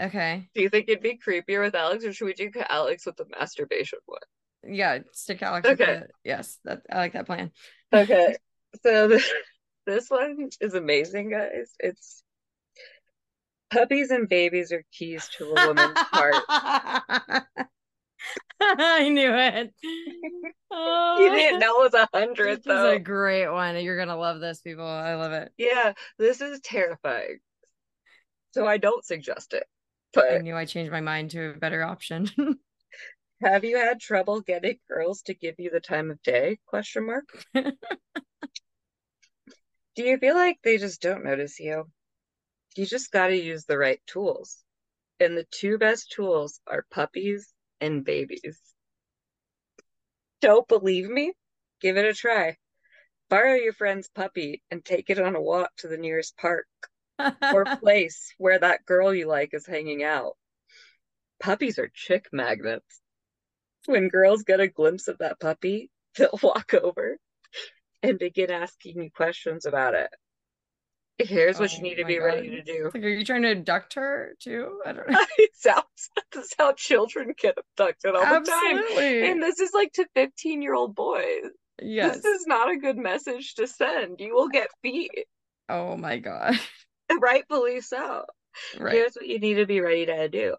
okay. 0.00 0.48
Do 0.54 0.62
you 0.62 0.68
think 0.68 0.88
it'd 0.88 1.02
be 1.02 1.18
creepier 1.18 1.62
with 1.64 1.74
Alex, 1.74 2.04
or 2.04 2.12
should 2.12 2.26
we 2.26 2.34
do 2.34 2.50
Alex 2.68 3.06
with 3.06 3.16
the 3.16 3.26
masturbation 3.38 3.98
one? 4.06 4.20
Yeah, 4.68 4.98
stick 5.12 5.42
Alex. 5.42 5.68
with 5.68 5.80
Okay. 5.80 6.00
the- 6.00 6.08
yes, 6.24 6.58
that 6.64 6.82
I 6.90 6.96
like 6.98 7.12
that 7.12 7.26
plan. 7.26 7.50
Okay, 7.92 8.36
so 8.82 9.06
this, 9.08 9.32
this 9.86 10.10
one 10.10 10.48
is 10.60 10.74
amazing, 10.74 11.30
guys. 11.30 11.72
It's 11.78 12.22
puppies 13.70 14.10
and 14.10 14.28
babies 14.28 14.72
are 14.72 14.84
keys 14.92 15.28
to 15.38 15.44
a 15.52 15.66
woman's 15.68 15.98
heart. 15.98 17.46
I 18.60 19.08
knew 19.08 19.32
it. 19.34 19.74
Oh, 20.68 21.16
You 21.20 21.30
didn't 21.30 21.60
know 21.60 21.80
it 21.80 21.92
was 21.92 21.94
a 21.94 22.08
hundred 22.12 22.58
This 22.64 22.66
is 22.66 22.82
a 22.82 22.98
great 22.98 23.48
one. 23.48 23.82
You're 23.82 23.96
gonna 23.96 24.16
love 24.16 24.40
this, 24.40 24.60
people. 24.60 24.84
I 24.84 25.14
love 25.14 25.32
it. 25.32 25.52
Yeah, 25.56 25.92
this 26.18 26.40
is 26.40 26.60
terrifying. 26.60 27.38
So 28.52 28.66
I 28.66 28.76
don't 28.76 29.04
suggest 29.04 29.54
it. 29.54 29.64
But 30.12 30.32
I 30.32 30.38
knew 30.38 30.56
I 30.56 30.64
changed 30.64 30.90
my 30.90 31.00
mind 31.00 31.30
to 31.30 31.50
a 31.50 31.58
better 31.58 31.82
option. 31.82 32.28
Have 33.42 33.64
you 33.64 33.76
had 33.76 34.00
trouble 34.00 34.40
getting 34.40 34.78
girls 34.88 35.22
to 35.22 35.34
give 35.34 35.54
you 35.58 35.70
the 35.70 35.80
time 35.80 36.10
of 36.10 36.20
day? 36.22 36.58
Question 36.66 37.06
mark. 37.06 37.24
Do 39.94 40.02
you 40.02 40.18
feel 40.18 40.34
like 40.34 40.58
they 40.62 40.78
just 40.78 41.00
don't 41.00 41.24
notice 41.24 41.58
you? 41.60 41.84
You 42.76 42.86
just 42.86 43.12
got 43.12 43.28
to 43.28 43.36
use 43.36 43.64
the 43.64 43.78
right 43.78 44.00
tools. 44.06 44.58
And 45.20 45.36
the 45.36 45.46
two 45.50 45.78
best 45.78 46.10
tools 46.12 46.60
are 46.66 46.84
puppies 46.90 47.52
and 47.80 48.04
babies. 48.04 48.58
Don't 50.40 50.68
believe 50.68 51.08
me? 51.08 51.32
Give 51.80 51.96
it 51.96 52.04
a 52.04 52.14
try. 52.14 52.56
Borrow 53.28 53.54
your 53.54 53.72
friend's 53.72 54.08
puppy 54.08 54.62
and 54.70 54.84
take 54.84 55.10
it 55.10 55.18
on 55.18 55.34
a 55.34 55.40
walk 55.40 55.70
to 55.78 55.88
the 55.88 55.96
nearest 55.96 56.36
park. 56.36 56.66
or 57.18 57.64
place 57.80 58.34
where 58.38 58.58
that 58.58 58.84
girl 58.84 59.14
you 59.14 59.26
like 59.26 59.54
is 59.54 59.66
hanging 59.66 60.04
out. 60.04 60.36
Puppies 61.40 61.78
are 61.78 61.90
chick 61.94 62.26
magnets. 62.32 63.00
When 63.86 64.08
girls 64.08 64.42
get 64.42 64.60
a 64.60 64.68
glimpse 64.68 65.08
of 65.08 65.18
that 65.18 65.40
puppy, 65.40 65.90
they'll 66.16 66.38
walk 66.42 66.74
over 66.74 67.18
and 68.02 68.18
begin 68.18 68.50
asking 68.50 69.02
you 69.02 69.10
questions 69.10 69.66
about 69.66 69.94
it. 69.94 70.10
Here's 71.18 71.58
what 71.58 71.72
Oh 71.72 71.76
you 71.76 71.82
need 71.82 71.94
to 71.96 72.04
be 72.04 72.18
ready 72.18 72.50
to 72.50 72.62
do. 72.62 72.86
It's 72.86 72.94
like, 72.94 73.02
are 73.04 73.08
you 73.08 73.24
trying 73.24 73.42
to 73.42 73.50
abduct 73.52 73.94
her 73.94 74.34
too? 74.38 74.80
I 74.84 74.92
don't 74.92 75.08
know. 75.10 75.18
it 75.38 75.50
sounds 75.54 75.84
that's 76.32 76.54
how 76.58 76.72
children 76.72 77.32
get 77.38 77.56
abducted 77.58 78.14
all 78.14 78.20
the 78.20 78.26
time. 78.50 78.78
Absolutely. 78.78 79.30
And 79.30 79.42
this 79.42 79.58
is 79.60 79.70
like 79.72 79.92
to 79.94 80.06
15 80.14 80.60
year 80.62 80.74
old 80.74 80.94
boys. 80.94 81.44
yes. 81.80 82.16
This 82.16 82.24
is 82.24 82.46
not 82.46 82.70
a 82.70 82.76
good 82.76 82.98
message 82.98 83.54
to 83.54 83.66
send. 83.66 84.20
You 84.20 84.34
will 84.34 84.48
get 84.48 84.68
beat, 84.82 85.10
Oh 85.68 85.96
my 85.96 86.18
god. 86.18 86.54
rightfully 87.20 87.80
so. 87.80 88.24
Right. 88.78 88.94
Here's 88.94 89.14
what 89.14 89.26
you 89.26 89.38
need 89.38 89.54
to 89.54 89.66
be 89.66 89.80
ready 89.80 90.06
to 90.06 90.28
do 90.28 90.54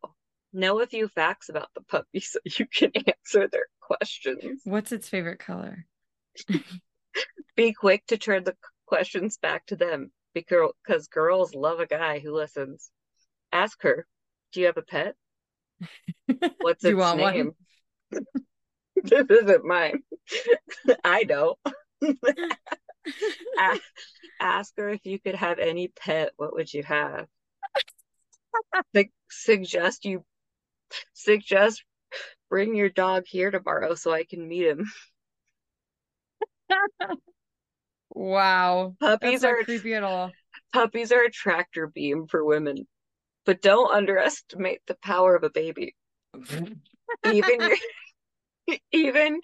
know 0.54 0.82
a 0.82 0.88
few 0.88 1.08
facts 1.10 1.50
about 1.50 1.68
the 1.76 1.82
puppy 1.82 2.20
so 2.20 2.40
you 2.46 2.66
can 2.74 2.92
answer 2.96 3.48
their 3.48 3.68
questions. 3.80 4.62
What's 4.64 4.92
its 4.92 5.08
favorite 5.08 5.40
color? 5.40 5.86
Be 7.56 7.74
quick 7.74 8.06
to 8.08 8.18
turn 8.18 8.44
the 8.44 8.56
questions 8.88 9.38
back 9.38 9.66
to 9.68 9.76
them 9.76 10.12
because 10.34 11.08
girls 11.08 11.56
love 11.56 11.80
a 11.80 11.88
guy 11.88 12.20
who 12.20 12.34
listens. 12.34 12.92
Ask 13.52 13.82
her, 13.84 14.06
Do 14.52 14.60
you 14.60 14.66
have 14.68 14.78
a 14.78 14.82
pet? 14.82 15.16
What's 16.62 16.84
its 16.84 16.90
you 16.90 16.98
want 16.98 17.20
one? 17.20 17.34
name? 17.34 17.52
this 19.04 19.26
isn't 19.30 19.66
mine. 19.66 20.04
I 21.04 21.24
don't. 21.24 21.58
Ask 24.40 24.74
her 24.78 24.90
if 24.90 25.06
you 25.06 25.20
could 25.20 25.36
have 25.36 25.60
any 25.60 25.88
pet, 25.88 26.32
what 26.38 26.54
would 26.54 26.72
you 26.74 26.84
have? 26.84 27.28
Su- 28.96 29.06
suggest 29.30 30.06
you 30.06 30.24
suggest 31.14 31.84
bring 32.50 32.76
your 32.76 32.90
dog 32.90 33.24
here 33.28 33.52
tomorrow 33.52 33.96
so 33.96 34.12
I 34.12 34.24
can 34.24 34.48
meet 34.48 34.68
him. 34.68 34.86
Wow. 38.18 38.96
Puppies 39.00 39.44
are 39.44 39.64
creepy 39.64 39.94
at 39.94 40.04
all. 40.04 40.32
puppies 40.74 41.12
are 41.12 41.24
a 41.24 41.32
tractor 41.32 41.88
beam 41.88 42.28
for 42.28 42.44
women, 42.44 42.88
but 43.46 43.62
don't 43.62 43.94
underestimate 43.94 44.82
the 44.88 44.96
power 44.96 45.36
of 45.36 45.44
a 45.44 45.50
baby. 45.50 45.96
Even 47.26 47.62
your 47.62 47.78
even 48.92 49.42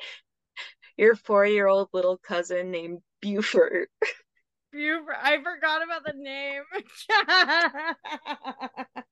your 0.98 1.16
four-year-old 1.16 1.90
little 1.94 2.18
cousin 2.18 2.72
named 2.72 3.00
Buford 3.22 3.88
Buford. 4.74 5.16
I 5.22 5.38
forgot 5.38 5.84
about 5.84 6.04
the 6.04 6.14
name. 6.18 6.64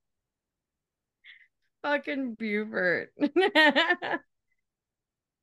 Fucking 1.84 2.36
Buford. 2.36 3.10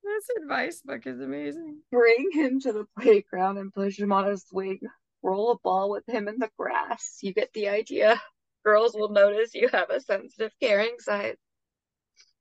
this 0.09 0.42
advice 0.42 0.82
book 0.84 1.06
is 1.06 1.20
amazing. 1.20 1.80
bring 1.90 2.30
him 2.32 2.61
to 2.61 2.72
the 2.72 2.86
playground 2.98 3.59
and 3.59 3.72
push 3.72 3.98
him 3.98 4.12
on 4.12 4.28
a 4.28 4.36
swing. 4.36 4.80
Roll 5.22 5.52
a 5.52 5.59
ball 5.59 5.90
with 5.90 6.04
him 6.09 6.28
in 6.28 6.38
the 6.38 6.50
grass. 6.59 7.18
You 7.22 7.32
get 7.32 7.52
the 7.52 7.68
idea. 7.68 8.20
Girls 8.64 8.94
will 8.94 9.11
notice 9.11 9.54
you 9.54 9.68
have 9.72 9.90
a 9.90 10.00
sensitive, 10.00 10.52
caring 10.61 10.96
side. 10.98 11.36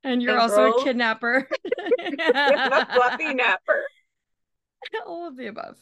And 0.04 0.22
you're 0.22 0.32
And 0.32 0.40
also 0.40 0.72
a 0.72 0.84
kidnapper. 0.84 1.48
And 1.98 2.20
a 2.20 2.86
fluffy 2.94 3.34
napper. 3.34 3.82
All 5.06 5.26
of 5.26 5.36
the 5.36 5.48
above. 5.48 5.76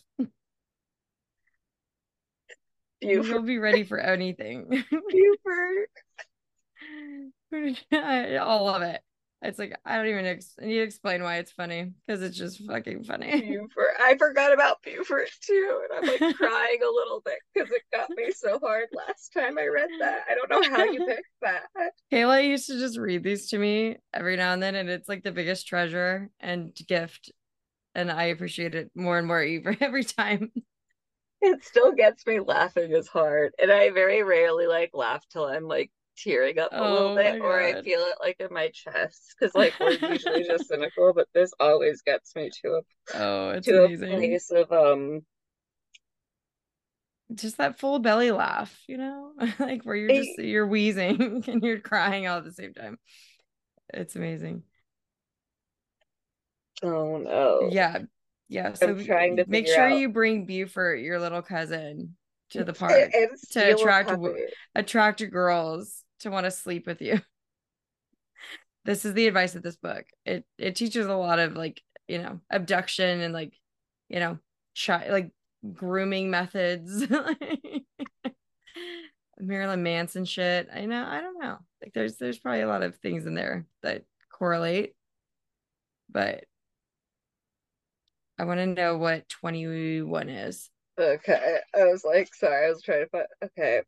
Buford. 3.01 3.27
You'll 3.27 3.43
be 3.43 3.59
ready 3.59 3.85
for 3.85 3.99
anything. 3.99 4.69
Buford. 4.71 5.89
All 8.41 8.69
of 8.69 8.83
it. 8.83 9.03
It's 9.43 9.59
like 9.59 9.79
I 9.85 9.97
don't 9.97 10.07
even 10.07 10.27
ex- 10.27 10.55
need 10.59 10.75
to 10.75 10.83
explain 10.83 11.23
why 11.23 11.37
it's 11.37 11.53
funny 11.53 11.93
because 12.07 12.23
it's 12.23 12.37
just 12.37 12.67
fucking 12.67 13.05
funny. 13.05 13.43
Buford. 13.43 13.95
I 14.01 14.17
forgot 14.17 14.53
about 14.53 14.83
Buford 14.83 15.29
too, 15.43 15.81
and 15.85 15.99
I'm 15.99 16.21
like 16.21 16.37
crying 16.37 16.79
a 16.83 16.91
little 16.91 17.21
bit 17.25 17.39
because 17.53 17.71
it 17.71 17.83
got 17.93 18.09
me 18.17 18.33
so 18.33 18.59
hard 18.59 18.89
last 18.93 19.33
time 19.35 19.59
I 19.59 19.67
read 19.67 19.91
that. 20.01 20.23
I 20.31 20.35
don't 20.35 20.51
know 20.51 20.77
how 20.77 20.85
you 20.85 21.05
picked 21.07 21.27
that. 21.43 21.65
Kayla 22.11 22.49
used 22.49 22.67
to 22.69 22.79
just 22.79 22.99
read 22.99 23.23
these 23.23 23.51
to 23.51 23.59
me 23.59 23.97
every 24.15 24.37
now 24.37 24.55
and 24.55 24.63
then, 24.63 24.75
and 24.75 24.89
it's 24.89 25.09
like 25.09 25.23
the 25.23 25.33
biggest 25.33 25.67
treasure 25.67 26.31
and 26.41 26.75
gift. 26.89 27.31
And 27.95 28.11
I 28.11 28.25
appreciate 28.25 28.75
it 28.75 28.91
more 28.95 29.19
and 29.19 29.27
more 29.27 29.41
every 29.41 29.77
every 29.81 30.05
time. 30.05 30.51
It 31.43 31.63
still 31.63 31.93
gets 31.93 32.27
me 32.27 32.41
laughing 32.41 32.95
as 32.95 33.07
hard, 33.07 33.53
and 33.61 33.71
I 33.71 33.91
very 33.91 34.23
rarely 34.23 34.67
like 34.67 34.91
laugh 34.95 35.25
till 35.29 35.45
I'm 35.45 35.65
like 35.65 35.91
tearing 36.17 36.59
up 36.59 36.73
a 36.73 36.81
Oh 36.81 36.93
little 36.93 37.17
bit, 37.17 37.41
or 37.41 37.61
I 37.61 37.83
feel 37.83 38.01
it 38.01 38.17
like 38.21 38.41
in 38.41 38.49
my 38.53 38.69
chest 38.69 39.35
because 39.39 39.55
like 39.55 39.75
we're 39.79 39.93
usually 39.93 40.45
just 40.49 40.69
cynical, 40.69 41.13
but 41.15 41.29
this 41.35 41.53
always 41.61 42.03
gets 42.03 42.35
me 42.35 42.51
to 42.63 42.69
a 42.69 42.81
Oh, 43.15 43.51
it's 43.51 43.67
to 43.67 43.85
a 43.85 43.97
place 43.97 44.51
of 44.51 44.73
um 44.73 45.23
Just 47.35 47.59
that 47.59 47.79
full 47.79 47.99
belly 47.99 48.31
laugh, 48.31 48.77
you 48.87 48.99
know, 48.99 49.33
like 49.59 49.83
where 49.83 49.97
you're 49.97 50.09
just 50.11 50.39
you're 50.39 50.67
wheezing 50.67 51.45
and 51.49 51.63
you're 51.63 51.81
crying 51.81 52.27
all 52.27 52.39
at 52.39 52.45
the 52.45 52.53
same 52.53 52.75
time. 52.75 52.99
It's 53.93 54.17
amazing. 54.17 54.63
oh 56.83 57.19
no 57.19 57.69
Yeah. 57.71 57.99
Yeah. 58.49 58.75
So 58.75 58.89
I'm 58.89 59.05
trying 59.05 59.37
to 59.37 59.45
make 59.49 59.67
sure 59.67 59.89
out- 59.89 59.99
you 59.99 60.09
bring 60.09 60.47
Buford, 60.47 61.01
your 61.01 61.19
little 61.19 61.43
cousin, 61.43 62.17
to 62.51 62.65
the 62.65 62.73
park. 62.73 63.13
to 63.53 63.75
attract 63.75 64.13
attract 64.75 65.31
girls 65.31 66.05
to 66.21 66.31
want 66.31 66.45
to 66.45 66.51
sleep 66.51 66.87
with 66.87 67.01
you. 67.01 67.21
This 68.85 69.05
is 69.05 69.15
the 69.15 69.27
advice 69.27 69.57
of 69.57 69.65
this 69.65 69.75
book. 69.75 70.05
It 70.25 70.45
it 70.59 70.77
teaches 70.77 71.07
a 71.07 71.17
lot 71.17 71.41
of 71.41 71.57
like, 71.57 71.83
you 72.07 72.19
know, 72.19 72.39
abduction 72.49 73.21
and 73.21 73.35
like, 73.35 73.53
you 74.09 74.21
know, 74.21 74.39
chi- 74.81 75.11
like 75.11 75.33
grooming 75.73 76.31
methods. 76.31 77.05
Marilyn 79.41 79.83
Manson 79.83 80.25
shit. 80.25 80.69
I 80.73 80.87
know, 80.87 81.05
I 81.05 81.21
don't 81.21 81.41
know. 81.41 81.57
Like 81.83 81.95
there's 81.95 82.17
there's 82.17 82.39
probably 82.39 82.61
a 82.61 82.69
lot 82.69 82.85
of 82.85 82.95
things 82.99 83.27
in 83.27 83.35
there 83.35 83.67
that 83.83 84.05
correlate. 84.33 84.95
But 86.09 86.45
I 88.39 88.45
want 88.45 88.59
to 88.59 88.67
know 88.67 88.97
what 88.97 89.29
21 89.29 90.29
is. 90.29 90.71
Okay, 90.99 91.59
I 91.75 91.85
was 91.85 92.05
like, 92.05 92.35
sorry, 92.35 92.67
I 92.67 92.71
was 92.71 92.83
trying 92.83 93.05
to 93.05 93.11
find. 93.11 93.27
Okay, 93.45 93.83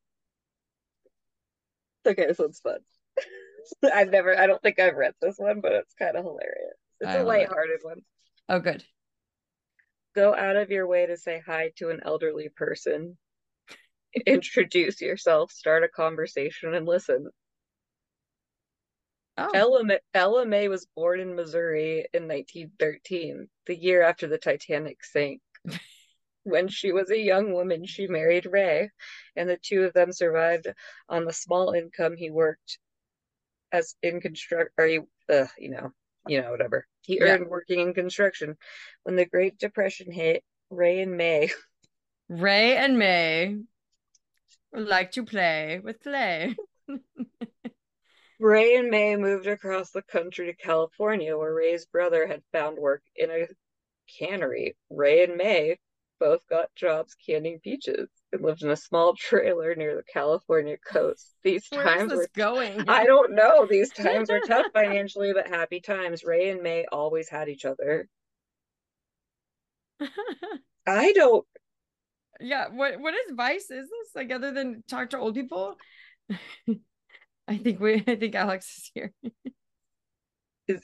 okay, 2.09 2.27
this 2.27 2.39
one's 2.39 2.61
fun. 2.61 2.79
I've 3.95 4.11
never, 4.11 4.39
I 4.39 4.47
don't 4.47 4.63
think 4.63 4.79
I've 4.79 4.97
read 4.97 5.15
this 5.21 5.37
one, 5.39 5.61
but 5.61 5.73
it's 5.73 5.95
kind 5.95 6.17
of 6.17 6.25
hilarious. 6.25 6.77
It's 7.01 7.11
I 7.11 7.19
a 7.19 7.19
love 7.19 7.35
it. 7.35 7.39
lighthearted 7.41 7.81
one. 7.83 8.01
Oh, 8.49 8.61
good. 8.61 8.83
Go 10.15 10.35
out 10.35 10.57
of 10.57 10.71
your 10.71 10.87
way 10.87 11.07
to 11.07 11.17
say 11.17 11.43
hi 11.45 11.73
to 11.77 11.91
an 11.91 12.01
elderly 12.05 12.49
person. 12.49 13.17
Introduce 14.27 15.01
yourself, 15.01 15.53
start 15.53 15.85
a 15.85 15.89
conversation, 15.89 16.75
and 16.75 16.87
listen. 16.87 17.29
Oh, 19.37 19.51
Ella, 19.55 19.85
Ella 20.15 20.47
May 20.47 20.67
was 20.69 20.89
born 20.97 21.21
in 21.21 21.37
Missouri 21.37 22.09
in 22.13 22.27
1913, 22.27 23.49
the 23.67 23.77
year 23.77 24.03
after 24.03 24.27
the 24.27 24.39
Titanic 24.39 25.05
sank. 25.05 25.41
when 26.49 26.69
she 26.69 26.93
was 26.93 27.11
a 27.11 27.19
young 27.19 27.53
woman, 27.53 27.87
she 27.87 28.07
married 28.07 28.47
Ray, 28.47 28.91
and 29.37 29.49
the 29.49 29.59
two 29.59 29.85
of 29.85 29.93
them 29.93 30.13
survived 30.13 30.67
on 31.09 31.25
the 31.25 31.33
small 31.33 31.73
income 31.73 32.17
he 32.17 32.31
worked 32.31 32.79
as 33.73 33.95
in 34.03 34.21
construct 34.21 34.73
or 34.79 34.87
he, 34.87 35.01
uh, 35.29 35.47
you 35.59 35.71
know, 35.71 35.93
you 36.27 36.41
know, 36.41 36.51
whatever 36.51 36.87
he 37.03 37.19
Yeah. 37.19 37.35
earned 37.35 37.49
working 37.49 37.81
in 37.81 37.95
construction. 37.95 38.57
When 39.03 39.17
the 39.17 39.27
Great 39.27 39.59
Depression 39.59 40.11
hit, 40.11 40.43
Ray 40.71 41.01
and 41.01 41.17
May 41.17 41.51
Ray 42.29 42.77
and 42.77 42.99
May 42.99 43.59
like 44.73 45.13
to 45.13 45.25
play 45.25 45.81
with 45.83 46.01
clay. 46.01 46.57
Ray 48.41 48.77
and 48.77 48.89
May 48.91 49.17
moved 49.17 49.47
across 49.47 49.91
the 49.91 50.03
country 50.03 50.47
to 50.47 50.55
California, 50.55 51.37
where 51.37 51.55
Ray's 51.55 51.87
brother 51.87 52.27
had 52.27 52.43
found 52.53 52.79
work 52.79 53.03
in 53.17 53.31
a 53.31 53.49
cannery. 54.19 54.77
Ray 54.91 55.25
and 55.25 55.37
May 55.37 55.79
both 56.19 56.47
got 56.49 56.75
jobs 56.75 57.17
canning 57.27 57.61
peaches 57.63 58.09
and 58.33 58.43
lived 58.43 58.63
in 58.63 58.71
a 58.71 58.77
small 58.77 59.15
trailer 59.15 59.75
near 59.75 59.97
the 59.97 60.03
California 60.03 60.77
coast. 60.77 61.35
These 61.43 61.67
Where 61.71 61.85
times 61.85 62.13
were 62.13 62.29
going? 62.35 62.89
I 62.89 63.05
don't 63.05 63.35
know. 63.35 63.67
These 63.67 63.91
times 63.93 64.31
were 64.31 64.41
tough 64.41 64.67
financially, 64.73 65.33
but 65.33 65.49
happy 65.49 65.81
times. 65.81 66.25
Ray 66.25 66.51
and 66.51 66.63
May 66.63 66.87
always 66.91 67.29
had 67.29 67.49
each 67.49 67.65
other. 67.65 68.09
I 70.87 71.13
don't 71.13 71.45
yeah, 72.41 72.69
what 72.69 73.01
what 73.01 73.15
advice 73.29 73.71
is 73.71 73.89
this? 73.89 74.15
Like 74.15 74.31
other 74.31 74.53
than 74.53 74.83
talk 74.89 75.11
to 75.11 75.19
old 75.19 75.35
people? 75.35 75.77
I 77.49 77.57
think 77.59 77.81
we 77.81 77.95
I 78.07 78.17
think 78.17 78.35
Alex 78.35 78.67
is 78.79 78.91
here. 78.95 79.13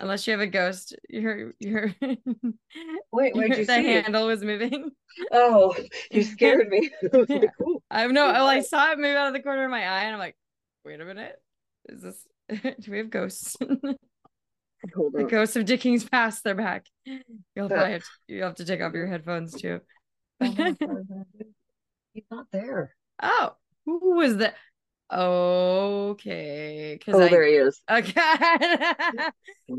Unless 0.00 0.26
you 0.26 0.32
have 0.32 0.40
a 0.40 0.46
ghost, 0.46 0.96
your 1.08 1.52
your, 1.60 1.94
Wait, 3.12 3.34
where'd 3.34 3.56
you 3.56 3.64
the 3.66 3.74
see 3.74 3.90
it? 3.90 4.04
handle 4.04 4.26
was 4.26 4.42
moving. 4.42 4.90
Oh, 5.32 5.76
you 6.10 6.22
scared 6.24 6.68
me. 6.68 6.90
Like. 7.12 7.50
I 7.90 8.06
know. 8.06 8.32
Oh, 8.34 8.46
I 8.46 8.60
saw 8.60 8.92
it 8.92 8.98
move 8.98 9.16
out 9.16 9.28
of 9.28 9.32
the 9.34 9.42
corner 9.42 9.64
of 9.64 9.70
my 9.70 9.86
eye, 9.86 10.04
and 10.04 10.14
I'm 10.14 10.18
like, 10.18 10.36
wait 10.84 11.00
a 11.00 11.04
minute, 11.04 11.36
is 11.88 12.02
this? 12.02 12.26
Do 12.80 12.90
we 12.90 12.98
have 12.98 13.10
ghosts? 13.10 13.56
Hold 14.94 15.14
the 15.14 15.24
ghosts 15.24 15.56
of 15.56 15.64
Dickens 15.64 16.04
past. 16.04 16.44
They're 16.44 16.54
back. 16.54 16.86
You'll 17.06 17.66
Uh, 17.66 17.68
probably 17.68 17.92
have 17.92 18.02
to, 18.02 18.08
you'll 18.28 18.46
have 18.48 18.56
to 18.56 18.64
take 18.66 18.82
off 18.82 18.92
your 18.92 19.06
headphones 19.06 19.54
too. 19.60 19.80
He's 20.40 22.24
not 22.30 22.46
there. 22.52 22.94
oh, 23.22 23.54
who 23.86 24.16
was 24.16 24.36
that? 24.38 24.54
Okay, 25.14 26.96
because 26.98 27.14
Oh, 27.14 27.22
I 27.22 27.28
there 27.28 27.46
he 27.46 27.54
is. 27.54 27.80
okay. 27.90 28.12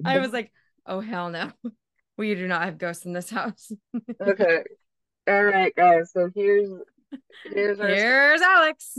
I 0.06 0.20
was 0.20 0.32
like, 0.34 0.52
oh 0.86 1.02
hell 1.02 1.30
no, 1.30 1.52
we 2.18 2.34
do 2.36 2.48
not 2.48 2.64
have 2.64 2.78
ghosts 2.78 3.06
in 3.06 3.14
this 3.14 3.30
house. 3.30 3.72
Okay. 4.22 4.64
All 5.28 5.44
right, 5.44 5.76
guys. 5.76 6.12
So 6.14 6.30
here's 6.34 6.70
here's 7.46 7.80
our 7.80 7.88
Here's 7.88 8.42
Alex 8.42 8.94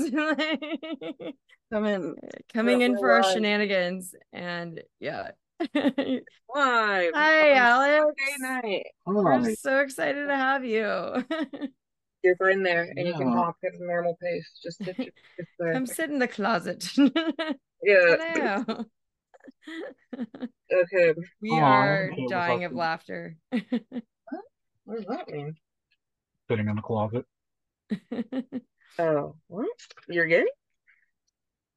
coming 1.72 2.14
coming 2.53 2.80
in 2.82 2.99
for 2.99 3.12
our 3.12 3.22
live. 3.22 3.32
shenanigans, 3.32 4.14
and 4.32 4.82
yeah. 5.01 5.30
live. 5.74 7.12
Hi, 7.14 7.51
on 7.53 7.57
Alex. 7.57 8.14
Saturday 8.18 8.37
night. 8.41 8.87
We're 9.07 9.55
so 9.55 9.78
excited 9.78 10.26
to 10.26 10.37
have 10.37 10.64
you. 10.64 11.24
You're 12.23 12.37
fine 12.37 12.62
there, 12.62 12.93
and 12.97 13.07
you 13.07 13.14
can 13.14 13.29
Yeah. 13.29 13.35
talk 13.35 13.57
at 13.64 13.75
a 13.75 13.85
normal 13.85 14.17
pace. 14.21 14.59
Just 14.62 14.79
sit 14.85 14.99
your 14.99 15.07
sit 15.37 15.47
there. 15.59 15.73
Come 15.75 15.87
sit 15.87 16.11
in 16.11 16.19
the 16.19 16.29
closet. 16.29 16.89
Yeah. 16.97 18.62
Hello. 18.64 18.85
Okay. 20.73 21.14
we 21.41 21.51
Aw, 21.51 21.61
are 21.62 22.11
dying 22.29 22.64
of 22.64 22.73
up? 22.73 22.79
laughter. 22.79 23.37
What 23.51 24.97
does 24.97 25.05
that 25.07 25.29
mean? 25.29 25.55
Sitting 26.51 26.69
in 26.69 26.75
the 26.77 26.83
closet. 26.83 27.25
Oh, 28.99 29.37
what? 29.47 29.69
You're 30.09 30.27
gay? 30.27 30.47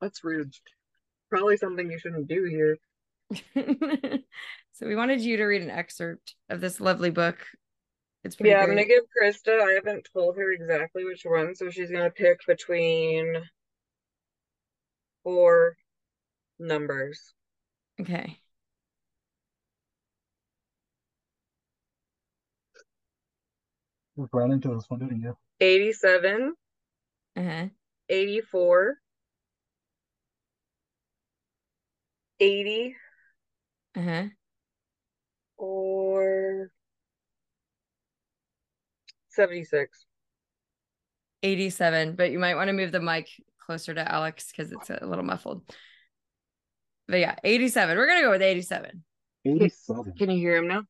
That's 0.01 0.23
rude. 0.23 0.53
Probably 1.29 1.57
something 1.57 1.91
you 1.91 1.99
shouldn't 1.99 2.27
do 2.27 2.43
here. 2.45 2.77
so 4.73 4.87
we 4.87 4.95
wanted 4.95 5.21
you 5.21 5.37
to 5.37 5.45
read 5.45 5.61
an 5.61 5.69
excerpt 5.69 6.35
of 6.49 6.61
this 6.61 6.79
lovely 6.81 7.11
book. 7.11 7.37
It's 8.23 8.35
pretty 8.35 8.49
Yeah, 8.49 8.61
I'm 8.61 8.69
gonna 8.69 8.85
give 8.85 9.03
Krista. 9.17 9.61
I 9.61 9.73
haven't 9.73 10.07
told 10.13 10.37
her 10.37 10.51
exactly 10.51 11.05
which 11.05 11.23
one, 11.25 11.55
so 11.55 11.69
she's 11.69 11.91
gonna 11.91 12.11
pick 12.11 12.39
between 12.45 13.35
four 15.23 15.77
numbers. 16.59 17.33
Okay. 17.99 18.39
You 24.15 24.29
ran 24.33 24.51
into 24.51 24.73
this 24.75 24.89
one, 24.89 24.99
didn't 24.99 25.21
you? 25.21 25.37
87, 25.61 26.55
Uh-huh. 27.37 27.69
84, 28.09 28.97
80, 32.39 32.95
Uh-huh. 33.95 34.29
or 35.57 36.71
76. 39.39 40.05
87, 41.43 42.15
but 42.17 42.29
you 42.31 42.39
might 42.39 42.55
want 42.55 42.67
to 42.67 42.73
move 42.73 42.91
the 42.91 42.99
mic 42.99 43.29
closer 43.57 43.93
to 43.93 44.11
Alex 44.11 44.51
because 44.51 44.73
it's 44.73 44.89
a 44.89 45.05
little 45.05 45.23
muffled. 45.23 45.61
But 47.07 47.21
yeah, 47.21 47.35
87. 47.41 47.97
We're 47.97 48.05
gonna 48.07 48.21
go 48.21 48.31
with 48.31 48.41
87. 48.41 49.01
87. 49.45 50.13
Can 50.17 50.29
you 50.29 50.37
hear 50.39 50.57
him 50.57 50.67
now? 50.67 50.83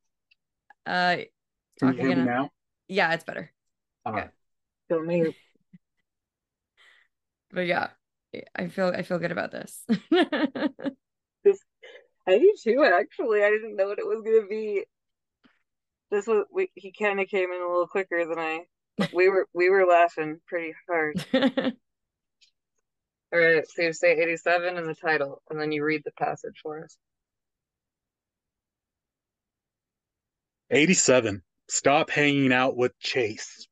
Uh 0.84 1.18
Can 1.78 1.88
you 1.90 1.94
hear 1.94 2.06
me 2.06 2.12
again. 2.12 2.26
now? 2.26 2.50
Yeah, 2.88 3.14
it's 3.14 3.22
better. 3.22 3.52
All 4.04 4.12
Okay. 4.14 4.22
right. 4.22 4.30
Don't 4.88 5.06
me. 5.06 5.26
But 7.52 7.66
yeah, 7.66 7.88
I 8.56 8.66
feel 8.68 8.88
I 8.88 9.02
feel 9.02 9.18
good 9.18 9.32
about 9.32 9.52
this. 9.52 9.84
I 12.28 12.38
do 12.38 12.54
too, 12.62 12.84
actually. 12.84 13.42
I 13.44 13.50
didn't 13.50 13.76
know 13.76 13.86
what 13.86 13.98
it 13.98 14.06
was 14.06 14.22
gonna 14.24 14.46
be. 14.48 14.84
This 16.10 16.26
was 16.26 16.44
we, 16.52 16.70
he 16.74 16.92
kind 16.92 17.20
of 17.20 17.28
came 17.28 17.50
in 17.52 17.62
a 17.62 17.68
little 17.68 17.86
quicker 17.86 18.26
than 18.26 18.38
I. 18.38 18.60
We 19.12 19.28
were 19.28 19.46
we 19.54 19.70
were 19.70 19.86
laughing 19.86 20.40
pretty 20.46 20.74
hard. 20.88 21.24
All 23.32 23.38
right, 23.38 23.64
so 23.68 23.82
you 23.82 23.92
say 23.92 24.18
87 24.18 24.76
in 24.76 24.84
the 24.84 24.94
title, 24.94 25.40
and 25.48 25.60
then 25.60 25.70
you 25.70 25.84
read 25.84 26.02
the 26.04 26.10
passage 26.12 26.58
for 26.62 26.82
us. 26.82 26.96
87. 30.70 31.42
Stop 31.68 32.10
hanging 32.10 32.52
out 32.52 32.76
with 32.76 32.98
Chase. 32.98 33.68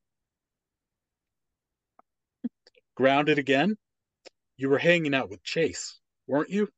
Grounded 2.94 3.38
again? 3.38 3.76
You 4.56 4.68
were 4.68 4.78
hanging 4.78 5.14
out 5.14 5.30
with 5.30 5.42
Chase, 5.42 5.98
weren't 6.28 6.50
you? 6.50 6.68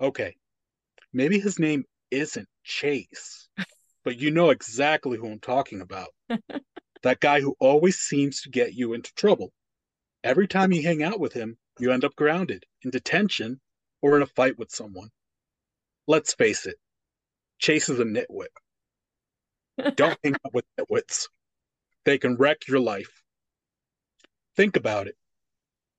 Okay. 0.00 0.36
Maybe 1.12 1.38
his 1.38 1.58
name 1.58 1.84
isn't 2.10 2.48
Chase, 2.64 3.48
but 4.04 4.18
you 4.18 4.30
know 4.30 4.50
exactly 4.50 5.18
who 5.18 5.30
I'm 5.30 5.40
talking 5.40 5.80
about. 5.80 6.08
that 7.02 7.20
guy 7.20 7.40
who 7.40 7.56
always 7.60 7.98
seems 7.98 8.42
to 8.42 8.50
get 8.50 8.74
you 8.74 8.94
into 8.94 9.12
trouble. 9.14 9.52
Every 10.24 10.46
time 10.46 10.72
you 10.72 10.82
hang 10.82 11.02
out 11.02 11.20
with 11.20 11.32
him, 11.32 11.58
you 11.78 11.90
end 11.92 12.04
up 12.04 12.14
grounded, 12.14 12.64
in 12.82 12.90
detention, 12.90 13.60
or 14.00 14.16
in 14.16 14.22
a 14.22 14.26
fight 14.26 14.58
with 14.58 14.70
someone. 14.70 15.10
Let's 16.06 16.34
face 16.34 16.66
it, 16.66 16.76
Chase 17.58 17.88
is 17.88 18.00
a 18.00 18.04
nitwit. 18.04 18.48
Don't 19.96 20.18
hang 20.22 20.34
out 20.34 20.52
with 20.52 20.64
nitwits. 20.78 21.28
They 22.04 22.18
can 22.18 22.36
wreck 22.36 22.66
your 22.68 22.80
life. 22.80 23.22
Think 24.56 24.76
about 24.76 25.06
it. 25.06 25.16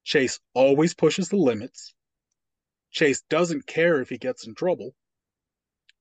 Chase 0.04 0.40
always 0.54 0.94
pushes 0.94 1.30
the 1.30 1.38
limits. 1.38 1.94
Chase 2.92 3.24
doesn't 3.30 3.66
care 3.66 4.02
if 4.02 4.10
he 4.10 4.18
gets 4.18 4.46
in 4.46 4.54
trouble. 4.54 4.94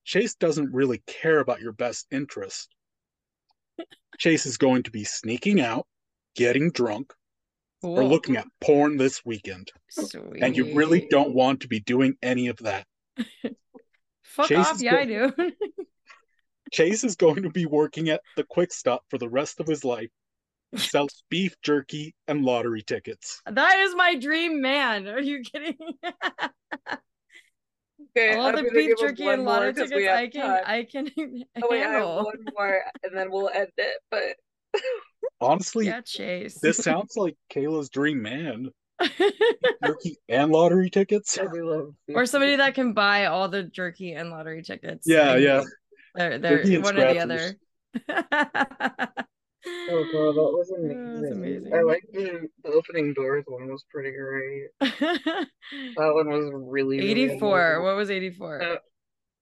Chase 0.04 0.34
doesn't 0.34 0.72
really 0.72 1.02
care 1.06 1.40
about 1.40 1.60
your 1.60 1.72
best 1.72 2.06
interest. 2.10 2.74
Chase 4.18 4.46
is 4.46 4.58
going 4.58 4.82
to 4.84 4.90
be 4.90 5.04
sneaking 5.04 5.60
out, 5.60 5.86
getting 6.34 6.70
drunk, 6.70 7.12
or 7.82 8.04
looking 8.04 8.36
at 8.36 8.46
porn 8.60 8.96
this 8.96 9.24
weekend. 9.24 9.72
And 10.40 10.56
you 10.56 10.74
really 10.74 11.06
don't 11.10 11.34
want 11.34 11.60
to 11.62 11.68
be 11.68 11.80
doing 11.80 12.16
any 12.22 12.48
of 12.48 12.58
that. 12.58 12.86
Fuck 14.22 14.48
Chase 14.48 14.66
off. 14.66 14.80
Yeah, 14.80 14.96
I 14.96 15.04
do. 15.04 15.32
Chase 16.72 17.04
is 17.04 17.16
going 17.16 17.42
to 17.42 17.50
be 17.50 17.66
working 17.66 18.08
at 18.08 18.22
the 18.36 18.44
Quick 18.44 18.72
Stop 18.72 19.04
for 19.10 19.18
the 19.18 19.28
rest 19.28 19.60
of 19.60 19.66
his 19.66 19.84
life. 19.84 20.08
Sells 20.74 21.22
beef 21.30 21.54
jerky 21.62 22.14
and 22.26 22.44
lottery 22.44 22.82
tickets. 22.82 23.42
that 23.46 23.78
is 23.80 23.94
my 23.94 24.14
dream 24.14 24.62
man. 24.62 25.06
Are 25.06 25.20
you 25.20 25.42
kidding? 25.42 25.76
Okay, 28.16 28.36
All 28.36 28.52
the 28.52 28.62
beef 28.70 28.94
jerky 28.98 29.26
and 29.28 29.42
more 29.44 29.54
lottery 29.54 29.72
'cause 29.74 29.88
tickets 29.88 30.08
I 30.10 30.26
can 30.28 30.40
time. 30.42 30.62
I 30.66 30.84
can 30.84 31.10
Oh 31.62 31.68
wait, 31.70 31.80
I 31.82 31.84
have 31.84 31.92
handle. 31.92 32.24
one 32.24 32.44
more, 32.56 32.82
and 33.02 33.16
then 33.16 33.30
we'll 33.30 33.48
end 33.48 33.70
it. 33.78 33.96
But 34.10 34.36
Honestly, 35.40 35.86
Yeah, 35.86 36.00
Chase. 36.02 36.58
this 36.60 36.76
sounds 36.78 37.16
like 37.16 37.36
Kayla's 37.52 37.88
dream 37.90 38.22
man. 38.22 38.70
Jerky 39.84 40.18
and 40.28 40.52
lottery 40.52 40.90
tickets. 40.90 41.38
I 41.38 41.44
love 41.44 41.94
or 42.08 42.26
somebody 42.26 42.56
that 42.56 42.74
can 42.74 42.92
buy 42.92 43.26
all 43.26 43.48
the 43.48 43.62
jerky 43.64 44.12
and 44.12 44.30
lottery 44.30 44.62
tickets. 44.62 45.06
Yeah, 45.06 45.32
Like, 45.32 45.40
yeah. 45.42 45.62
They're 46.14 46.38
they're 46.38 46.56
Jerky 46.58 46.74
and 46.76 46.84
one 46.84 46.98
or 46.98 47.14
the 47.14 47.18
other. 47.20 47.56
Oh 49.64 50.04
god, 50.12 50.34
that 50.34 50.52
was 50.52 50.70
amazing. 50.70 51.14
that's 51.22 51.34
amazing. 51.34 51.74
I 51.74 51.82
like 51.82 52.02
the, 52.12 52.48
the 52.64 52.70
opening 52.70 53.14
doors 53.14 53.44
one 53.46 53.68
was 53.68 53.84
pretty 53.90 54.12
great. 54.12 54.68
That 55.96 56.14
one 56.14 56.28
was 56.28 56.50
really, 56.52 56.98
really 56.98 57.10
84. 57.10 57.66
amazing. 57.66 57.84
What 57.84 57.96
was 57.96 58.10
84? 58.10 58.62
Uh, 58.62 58.76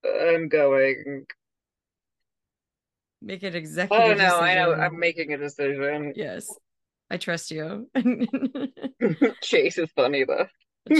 I'm 0.09 0.49
going. 0.49 1.27
Make 3.23 3.43
it 3.43 3.55
executive. 3.55 4.05
Oh 4.05 4.15
no, 4.15 4.39
I 4.39 4.55
know. 4.55 4.73
I'm 4.73 4.99
making 4.99 5.33
a 5.33 5.39
decision. 5.39 6.13
Yes. 6.17 6.49
I 7.11 7.17
trust 7.17 7.51
you. 7.51 7.89
Chase 9.43 9.79
is 9.79 9.91
funny 9.97 10.25
though. 10.25 10.47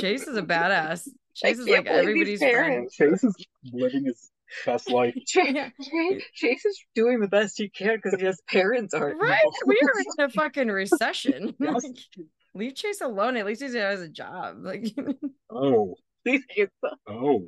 Chase 0.01 0.27
is 0.27 0.37
a 0.37 0.43
badass. 0.43 1.09
I 1.09 1.51
Chase 1.53 1.59
is 1.59 1.69
like 1.69 1.87
everybody's 1.87 2.41
friend. 2.41 2.91
Chase 2.91 3.23
is 3.23 3.47
living 3.73 4.05
his 4.05 4.30
best 4.67 4.91
life. 4.91 5.15
Chase, 5.27 5.55
Chase, 5.83 6.23
Chase 6.35 6.65
is 6.65 6.85
doing 6.95 7.21
the 7.21 7.29
best 7.29 7.59
he 7.59 7.69
can 7.69 7.97
because 8.03 8.21
his 8.21 8.41
parents 8.49 8.95
aren't. 8.95 9.21
Right? 9.21 9.41
We 9.67 9.77
are 9.83 10.01
in 10.19 10.25
a 10.25 10.29
fucking 10.31 10.69
recession. 10.69 11.55
Yes. 11.61 11.85
Like, 11.85 11.97
leave 12.55 12.75
Chase 12.75 13.01
alone. 13.01 13.37
At 13.37 13.47
least 13.47 13.63
he 13.63 13.75
has 13.77 14.01
a 14.01 14.09
job. 14.09 14.57
Like 14.63 14.87
Oh, 15.51 15.95
These 16.25 16.45
kids. 16.47 16.71
oh. 17.09 17.45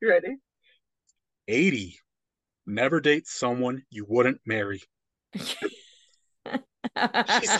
You 0.00 0.08
ready? 0.10 0.36
80. 1.48 1.98
Never 2.66 3.00
date 3.00 3.26
someone 3.26 3.82
you 3.90 4.06
wouldn't 4.08 4.40
marry. 4.46 4.80
She's 5.36 5.54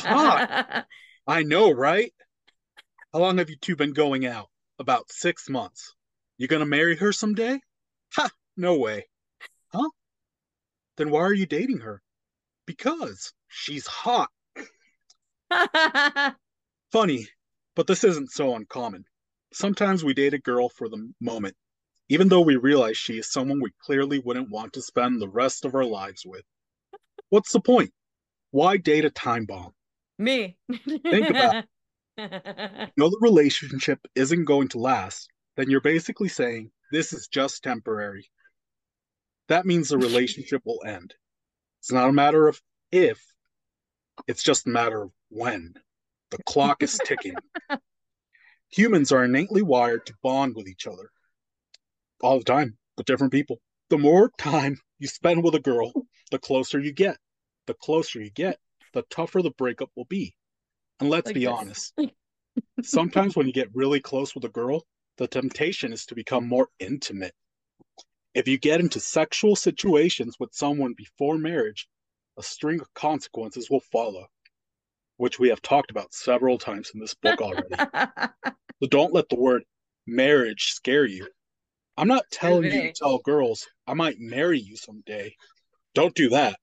hot. 0.04 0.86
I 1.26 1.42
know, 1.42 1.70
right? 1.72 2.12
How 3.12 3.18
long 3.20 3.38
have 3.38 3.50
you 3.50 3.56
two 3.60 3.76
been 3.76 3.92
going 3.92 4.26
out? 4.26 4.48
About 4.78 5.10
six 5.10 5.48
months. 5.48 5.94
You 6.38 6.48
gonna 6.48 6.66
marry 6.66 6.96
her 6.96 7.12
someday? 7.12 7.60
Ha! 8.16 8.28
No 8.56 8.76
way. 8.78 9.06
Huh? 9.72 9.88
Then 10.96 11.10
why 11.10 11.20
are 11.20 11.34
you 11.34 11.46
dating 11.46 11.78
her? 11.78 12.02
Because 12.66 13.32
she's 13.48 13.86
hot. 13.86 14.30
Funny, 16.92 17.28
but 17.74 17.86
this 17.86 18.04
isn't 18.04 18.30
so 18.30 18.54
uncommon. 18.54 19.04
Sometimes 19.52 20.04
we 20.04 20.14
date 20.14 20.34
a 20.34 20.38
girl 20.38 20.68
for 20.68 20.88
the 20.88 21.12
moment, 21.20 21.56
even 22.08 22.28
though 22.28 22.40
we 22.40 22.56
realize 22.56 22.96
she 22.96 23.18
is 23.18 23.30
someone 23.30 23.60
we 23.60 23.72
clearly 23.84 24.20
wouldn't 24.20 24.50
want 24.50 24.72
to 24.74 24.82
spend 24.82 25.20
the 25.20 25.28
rest 25.28 25.64
of 25.64 25.74
our 25.74 25.84
lives 25.84 26.24
with. 26.24 26.44
What's 27.30 27.52
the 27.52 27.60
point? 27.60 27.92
Why 28.50 28.76
date 28.76 29.04
a 29.04 29.10
time 29.10 29.46
bomb? 29.46 29.72
Me. 30.18 30.56
Think 30.86 31.30
about 31.30 31.64
You 32.16 32.26
know 32.96 33.10
the 33.10 33.18
relationship 33.20 33.98
isn't 34.14 34.44
going 34.44 34.68
to 34.68 34.78
last, 34.78 35.28
then 35.56 35.68
you're 35.68 35.80
basically 35.80 36.28
saying 36.28 36.70
this 36.92 37.12
is 37.12 37.26
just 37.26 37.64
temporary. 37.64 38.30
That 39.48 39.66
means 39.66 39.88
the 39.88 39.98
relationship 39.98 40.62
will 40.64 40.82
end. 40.86 41.14
It's 41.80 41.92
not 41.92 42.08
a 42.08 42.12
matter 42.12 42.48
of 42.48 42.60
if, 42.90 43.22
it's 44.26 44.42
just 44.42 44.66
a 44.66 44.70
matter 44.70 45.02
of 45.02 45.10
when. 45.28 45.74
The 46.30 46.38
clock 46.44 46.82
is 46.82 46.98
ticking. 47.04 47.34
Humans 48.70 49.12
are 49.12 49.24
innately 49.24 49.62
wired 49.62 50.06
to 50.06 50.14
bond 50.22 50.56
with 50.56 50.66
each 50.66 50.86
other 50.86 51.10
all 52.20 52.38
the 52.38 52.44
time, 52.44 52.76
with 52.96 53.06
different 53.06 53.32
people. 53.32 53.60
The 53.90 53.98
more 53.98 54.30
time 54.38 54.78
you 54.98 55.08
spend 55.08 55.44
with 55.44 55.54
a 55.54 55.60
girl, 55.60 55.92
the 56.30 56.38
closer 56.38 56.80
you 56.80 56.92
get. 56.92 57.18
The 57.66 57.74
closer 57.74 58.20
you 58.20 58.30
get, 58.30 58.58
the 58.92 59.02
tougher 59.10 59.42
the 59.42 59.50
breakup 59.50 59.90
will 59.94 60.06
be. 60.06 60.34
And 61.00 61.10
let's 61.10 61.26
Like 61.26 61.34
be 61.34 61.44
this. 61.44 61.52
honest, 61.52 61.98
sometimes 62.82 63.36
when 63.36 63.46
you 63.46 63.52
get 63.52 63.68
really 63.74 64.00
close 64.00 64.34
with 64.34 64.44
a 64.44 64.48
girl, 64.48 64.84
the 65.18 65.28
temptation 65.28 65.92
is 65.92 66.06
to 66.06 66.14
become 66.14 66.48
more 66.48 66.68
intimate. 66.78 67.34
If 68.34 68.48
you 68.48 68.58
get 68.58 68.80
into 68.80 68.98
sexual 68.98 69.54
situations 69.54 70.36
with 70.40 70.52
someone 70.52 70.94
before 70.96 71.38
marriage, 71.38 71.88
a 72.36 72.42
string 72.42 72.80
of 72.80 72.92
consequences 72.94 73.70
will 73.70 73.80
follow, 73.92 74.26
which 75.18 75.38
we 75.38 75.48
have 75.50 75.62
talked 75.62 75.92
about 75.92 76.12
several 76.12 76.58
times 76.58 76.90
in 76.92 77.00
this 77.00 77.14
book 77.14 77.40
already. 77.40 77.74
So 78.82 78.88
don't 78.88 79.14
let 79.14 79.28
the 79.28 79.36
word 79.36 79.62
marriage 80.06 80.72
scare 80.72 81.06
you. 81.06 81.28
I'm 81.96 82.08
not 82.08 82.24
telling 82.30 82.64
you 82.64 82.70
to 82.70 82.92
tell 82.92 83.18
girls 83.18 83.66
I 83.86 83.94
might 83.94 84.16
marry 84.18 84.58
you 84.58 84.76
someday. 84.76 85.34
Don't 85.94 86.14
do 86.14 86.30
that. 86.30 86.58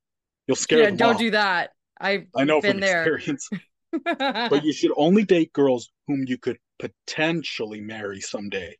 You'll 0.45 0.57
scare 0.57 0.79
yeah, 0.79 0.85
them 0.87 0.97
don't 0.97 1.13
off. 1.15 1.19
do 1.19 1.31
that. 1.31 1.71
I've 1.99 2.27
I 2.35 2.43
know 2.43 2.59
been 2.61 2.73
from 2.73 2.79
there. 2.81 3.05
experience. 3.05 3.49
but 4.03 4.63
you 4.63 4.73
should 4.73 4.91
only 4.97 5.23
date 5.23 5.53
girls 5.53 5.89
whom 6.07 6.25
you 6.27 6.37
could 6.37 6.57
potentially 6.79 7.81
marry 7.81 8.19
someday. 8.19 8.75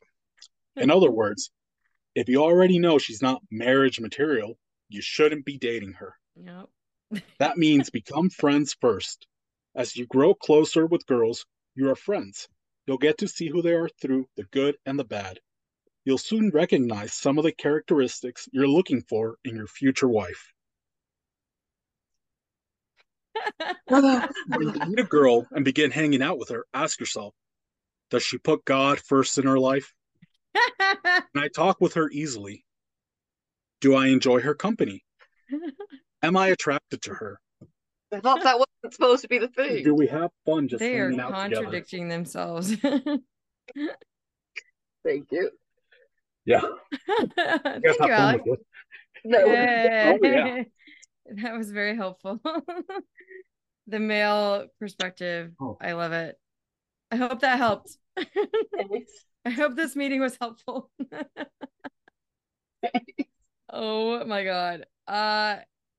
In 0.76 0.92
other 0.92 1.10
words, 1.10 1.52
if 2.16 2.28
you 2.28 2.42
already 2.42 2.80
know 2.80 2.98
she's 2.98 3.22
not 3.22 3.42
marriage 3.50 4.00
material, 4.00 4.58
you 4.90 5.02
shouldn't 5.02 5.46
be 5.46 5.58
dating 5.58 5.94
her. 5.94 6.16
Yep. 6.36 6.70
That 7.40 7.58
means 7.58 7.90
become 7.90 8.30
friends 8.30 8.76
first. 8.80 9.28
As 9.76 9.96
you 9.98 10.06
grow 10.06 10.34
closer 10.34 10.86
with 10.86 11.06
girls, 11.06 11.46
you 11.76 11.90
are 11.90 11.96
friends. 11.96 12.48
You'll 12.86 12.98
get 12.98 13.18
to 13.20 13.28
see 13.28 13.50
who 13.50 13.62
they 13.62 13.74
are 13.74 13.90
through 13.90 14.28
the 14.36 14.44
good 14.44 14.78
and 14.86 14.98
the 14.98 15.04
bad. 15.04 15.40
You'll 16.06 16.18
soon 16.18 16.50
recognize 16.50 17.14
some 17.14 17.38
of 17.38 17.44
the 17.44 17.52
characteristics 17.52 18.48
you're 18.52 18.68
looking 18.68 19.02
for 19.02 19.38
in 19.44 19.56
your 19.56 19.68
future 19.68 20.08
wife. 20.08 20.52
When 23.88 24.04
you 24.62 24.74
meet 24.88 25.00
a 25.00 25.04
girl 25.04 25.48
and 25.52 25.64
begin 25.66 25.92
hanging 25.92 26.22
out 26.22 26.38
with 26.38 26.50
her, 26.50 26.66
ask 26.74 27.00
yourself, 27.00 27.34
does 28.10 28.24
she 28.24 28.38
put 28.38 28.66
God 28.66 29.00
first 29.00 29.38
in 29.38 29.46
her 29.46 29.60
life? 29.60 29.94
Can 30.80 31.24
I 31.36 31.48
talk 31.54 31.80
with 31.82 31.94
her 31.96 32.10
easily? 32.10 32.66
Do 33.80 33.96
I 33.96 34.08
enjoy 34.08 34.42
her 34.42 34.54
company? 34.54 35.04
Am 36.24 36.38
I 36.38 36.48
attracted 36.48 37.02
to 37.04 37.14
her? 37.14 37.40
I 38.14 38.20
thought 38.20 38.44
that 38.44 38.58
wasn't 38.58 38.94
supposed 38.94 39.22
to 39.24 39.28
be 39.28 39.38
the 39.38 39.48
thing. 39.48 39.84
Do 39.84 39.96
we 39.96 40.08
have 40.08 40.32
fun 40.46 40.68
just 40.68 40.80
they 40.80 41.00
are 41.00 41.10
hanging 41.10 41.20
out 41.22 41.28
together? 41.28 41.56
contradicting 41.56 42.10
themselves. 42.10 42.76
Thank 45.04 45.32
you. 45.32 45.52
Yeah. 46.46 46.62
Thank 47.36 47.84
you, 47.84 47.96
Alex. 48.02 48.44
No. 49.24 49.46
Yay. 49.46 50.12
Oh, 50.14 50.20
yeah. 50.26 50.64
That 51.42 51.58
was 51.58 51.72
very 51.72 51.96
helpful. 51.96 52.40
the 53.88 54.00
male 54.00 54.68
perspective. 54.80 55.54
Oh. 55.62 55.78
I 55.82 55.94
love 55.94 56.12
it. 56.12 56.36
I 57.12 57.16
hope 57.16 57.40
that 57.42 57.58
helped. 57.58 57.98
I 59.46 59.50
hope 59.50 59.76
this 59.76 59.96
meeting 59.96 60.22
was 60.22 60.38
helpful. 60.40 60.92
oh 63.72 64.24
my 64.26 64.44
god. 64.44 64.86
Uh 65.08 65.58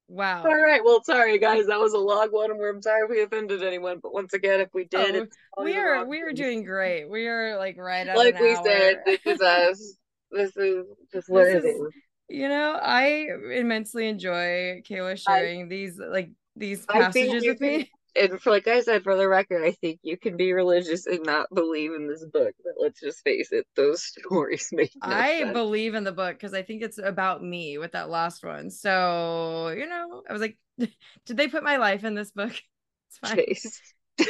wow. 0.09 0.45
All 0.45 0.63
right. 0.63 0.85
Well, 0.85 1.03
sorry 1.03 1.39
guys, 1.39 1.67
that 1.67 1.81
was 1.81 1.93
a 1.93 1.99
long 1.99 2.29
one, 2.29 2.57
we're 2.57 2.81
sorry 2.81 3.05
if 3.05 3.11
we 3.11 3.23
offended 3.23 3.65
anyone. 3.65 3.99
But 4.03 4.13
once 4.13 4.33
again, 4.33 4.61
if 4.61 4.69
we 4.73 4.85
did, 4.85 5.29
Oh, 5.57 5.65
we 5.65 5.77
are 5.77 6.07
we 6.07 6.23
are 6.23 6.33
doing 6.33 6.65
great. 6.65 7.09
We 7.09 7.27
are 7.27 7.57
like 7.59 7.77
right 7.79 8.07
at 8.07 8.17
Like 8.17 8.39
we 8.39 8.55
hour. 8.55 8.65
said, 8.65 9.03
this 9.05 9.21
is 9.27 9.41
us. 9.41 9.97
This 10.31 10.57
is 10.57 10.87
just 11.13 11.29
what 11.29 11.45
This 11.47 11.65
is-. 11.65 11.81
You 12.29 12.49
know, 12.49 12.79
I 12.81 13.27
immensely 13.53 14.09
enjoy 14.09 14.81
Kayla 14.89 15.23
sharing 15.23 15.69
these 15.69 15.99
like 15.99 16.31
these 16.57 16.87
I 16.89 17.01
passages 17.01 17.45
with 17.45 17.61
me. 17.61 17.91
And 18.15 18.41
for 18.41 18.51
like 18.51 18.69
I 18.69 18.81
said, 18.81 19.03
for 19.05 19.17
the 19.17 19.27
record, 19.29 19.65
I 19.65 19.73
think 19.73 20.01
you 20.03 20.17
can 20.19 20.37
be 20.37 20.53
religious 20.53 21.07
and 21.07 21.25
not 21.25 21.47
believe 21.55 21.93
in 21.93 22.07
this 22.09 22.25
book. 22.25 22.55
But 22.63 22.75
let's 22.79 23.01
just 23.01 23.23
face 23.25 23.53
it, 23.53 23.67
those 23.77 24.03
stories 24.27 24.69
make 24.73 24.93
no 25.03 25.09
I 25.13 25.41
sense. 25.41 25.53
believe 25.53 25.95
in 25.95 26.05
the 26.05 26.13
book 26.13 26.35
because 26.37 26.53
I 26.55 26.63
think 26.63 26.83
it's 26.83 26.99
about 26.99 27.43
me 27.43 27.79
with 27.79 27.93
that 27.93 28.11
last 28.11 28.45
one. 28.45 28.71
So, 28.71 29.69
you 29.77 29.87
know, 29.89 30.23
I 30.29 30.33
was 30.33 30.43
like, 30.43 30.59
did 30.79 31.37
they 31.37 31.49
put 31.49 31.63
my 31.65 31.77
life 31.79 32.05
in 32.05 32.15
this 32.15 32.31
book? 32.31 32.53
It's 33.15 33.19
fine. 33.19 33.37
Chase. 33.37 33.81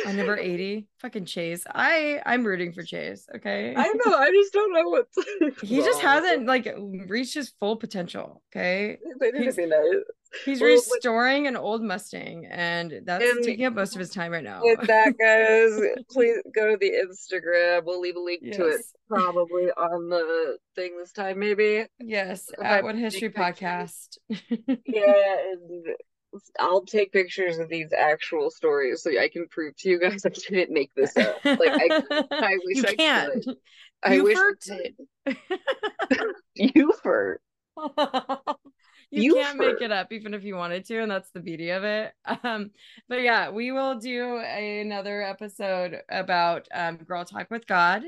On 0.06 0.16
number 0.16 0.36
80, 0.36 0.88
fucking 1.00 1.24
Chase. 1.26 1.62
I 1.72 2.20
I'm 2.26 2.44
rooting 2.44 2.72
for 2.72 2.82
Chase. 2.82 3.26
Okay. 3.36 3.72
I 3.76 3.92
know. 4.04 4.12
I 4.16 4.28
just 4.32 4.52
don't 4.52 4.72
know 4.72 4.88
what. 4.88 5.06
he 5.62 5.76
just 5.76 6.00
hasn't 6.00 6.46
like 6.46 6.72
reached 7.06 7.34
his 7.34 7.52
full 7.60 7.76
potential. 7.76 8.42
Okay. 8.50 8.98
They 9.20 9.30
need 9.30 9.42
he's- 9.42 9.54
to 9.54 9.62
be 9.62 9.66
nice. 9.68 10.02
He's 10.44 10.60
Well, 10.60 10.70
restoring 10.70 11.46
an 11.46 11.56
old 11.56 11.82
Mustang, 11.82 12.46
and 12.50 13.00
that's 13.04 13.22
And- 13.24 13.44
taking 13.44 13.66
up 13.66 13.74
most 13.74 13.94
of 13.94 14.00
his 14.00 14.10
time 14.10 14.32
right 14.32 14.42
now. 14.42 14.60
With 14.62 14.80
that, 14.86 15.14
guys, 15.20 16.04
please 16.10 16.38
go 16.54 16.70
to 16.70 16.76
the 16.78 16.90
Instagram. 16.90 17.84
We'll 17.84 18.00
leave 18.00 18.16
a 18.16 18.20
link 18.20 18.42
to 18.54 18.66
it 18.68 18.80
probably 19.08 19.64
on 19.70 20.08
the 20.08 20.56
thing 20.74 20.96
this 20.98 21.12
time, 21.12 21.38
maybe. 21.38 21.84
Yes, 21.98 22.48
If 22.56 22.64
at 22.64 22.72
I 22.72 22.82
What 22.82 22.94
History. 22.96 23.28
Podcast. 23.30 24.16
Yeah, 24.86 25.36
and 25.52 25.86
I'll 26.58 26.86
take 26.86 27.12
pictures 27.12 27.58
of 27.58 27.68
these 27.68 27.92
actual 27.92 28.50
stories 28.50 29.02
so 29.02 29.10
I 29.10 29.28
can 29.28 29.46
prove 29.50 29.76
to 29.78 29.90
you 29.90 30.00
guys 30.00 30.24
I 30.26 30.30
didn't 30.30 30.72
make 30.72 30.94
this 30.96 31.14
up. 31.16 31.44
Like 31.44 31.60
I, 31.62 32.02
I 32.30 32.56
wish 32.64 32.76
you 32.78 32.84
I 32.88 32.94
can't. 32.94 33.44
could. 33.44 33.56
I 34.02 34.20
wish 34.22 34.38
I 34.38 34.52
did. 36.56 36.72
Buford. 36.74 37.38
You 39.12 39.34
can't 39.34 39.58
make 39.58 39.80
it 39.80 39.92
up 39.92 40.12
even 40.12 40.34
if 40.34 40.42
you 40.42 40.56
wanted 40.56 40.84
to 40.84 40.98
and 41.00 41.10
that's 41.10 41.30
the 41.30 41.40
beauty 41.40 41.70
of 41.70 41.84
it 41.84 42.12
um 42.44 42.70
but 43.08 43.20
yeah 43.22 43.50
we 43.50 43.70
will 43.72 43.96
do 43.98 44.38
another 44.38 45.22
episode 45.22 46.00
about 46.08 46.66
um 46.74 46.96
girl 46.96 47.24
talk 47.24 47.50
with 47.50 47.66
god 47.66 48.02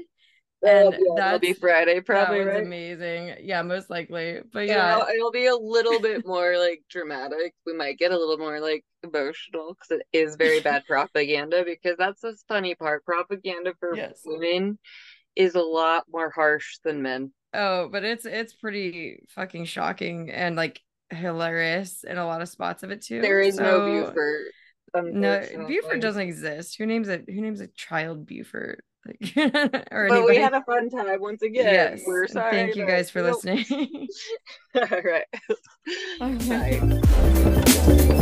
And 0.63 0.95
that'll 1.17 1.39
be 1.39 1.53
Friday, 1.53 2.01
probably, 2.01 2.39
that 2.41 2.51
right? 2.51 2.65
amazing 2.65 3.35
yeah 3.43 3.61
most 3.63 3.91
likely 3.91 4.41
but 4.53 4.67
yeah 4.67 4.95
It'll, 4.95 5.15
it'll 5.15 5.31
be 5.31 5.47
a 5.47 5.55
little 5.57 6.01
bit 6.01 6.25
more 6.25 6.57
like 6.59 6.83
dramatic. 6.89 7.55
We 7.67 7.75
might 7.75 7.99
get 7.99 8.13
a 8.13 8.19
little 8.19 8.39
more 8.39 8.61
like 8.61 8.85
emotional 9.03 9.75
because 9.75 10.01
it 10.01 10.07
is 10.19 10.37
very 10.37 10.61
bad 10.61 10.85
propaganda. 10.89 11.65
Because 11.65 11.97
that's 11.99 12.23
the 12.23 12.35
funny 12.49 12.75
part. 12.75 13.05
Propaganda 13.05 13.75
for 13.79 13.95
Yes. 13.97 14.23
women 14.25 14.79
is 15.37 15.55
a 15.55 15.61
lot 15.61 16.05
more 16.11 16.31
harsh 16.31 16.79
than 16.85 17.03
men. 17.03 17.33
oh 17.53 17.89
but 17.89 18.05
it's 18.05 18.25
it's 18.25 18.53
pretty 18.53 19.19
fucking 19.29 19.65
shocking 19.65 20.31
and 20.31 20.57
like 20.57 20.81
hilarious 21.15 22.05
in 22.05 22.19
a 22.19 22.27
lot 22.27 22.43
of 22.43 22.49
spots 22.49 22.83
of 22.83 22.91
it 22.91 23.03
too 23.03 23.21
There 23.23 23.41
is 23.41 23.57
no 23.59 23.65
So- 23.65 24.07
Buford. 24.07 24.43
No. 25.13 25.43
Buford 25.67 26.01
doesn't 26.01 26.23
exist. 26.23 26.77
Who 26.79 26.87
names 26.87 27.09
it? 27.09 27.25
Who 27.27 27.41
names 27.41 27.61
a 27.61 27.67
child 27.69 28.27
Buford? 28.27 28.81
Like, 29.05 29.37
or 29.91 30.07
But 30.09 30.25
we 30.25 30.37
had 30.37 30.55
a 30.55 30.63
fun 30.63 30.89
time 30.89 31.21
once 31.21 31.43
again. 31.43 31.65
yes. 31.65 32.03
We're 32.07 32.29
sorry. 32.29 32.53
Thank 32.53 32.77
you 32.77 32.87
guys 32.87 33.11
for 33.11 33.21
don't- 33.23 33.45
listening. 33.45 33.65
All 34.77 35.01
right. 35.03 35.27
Okay. 36.23 36.79
Bye. 36.79 38.21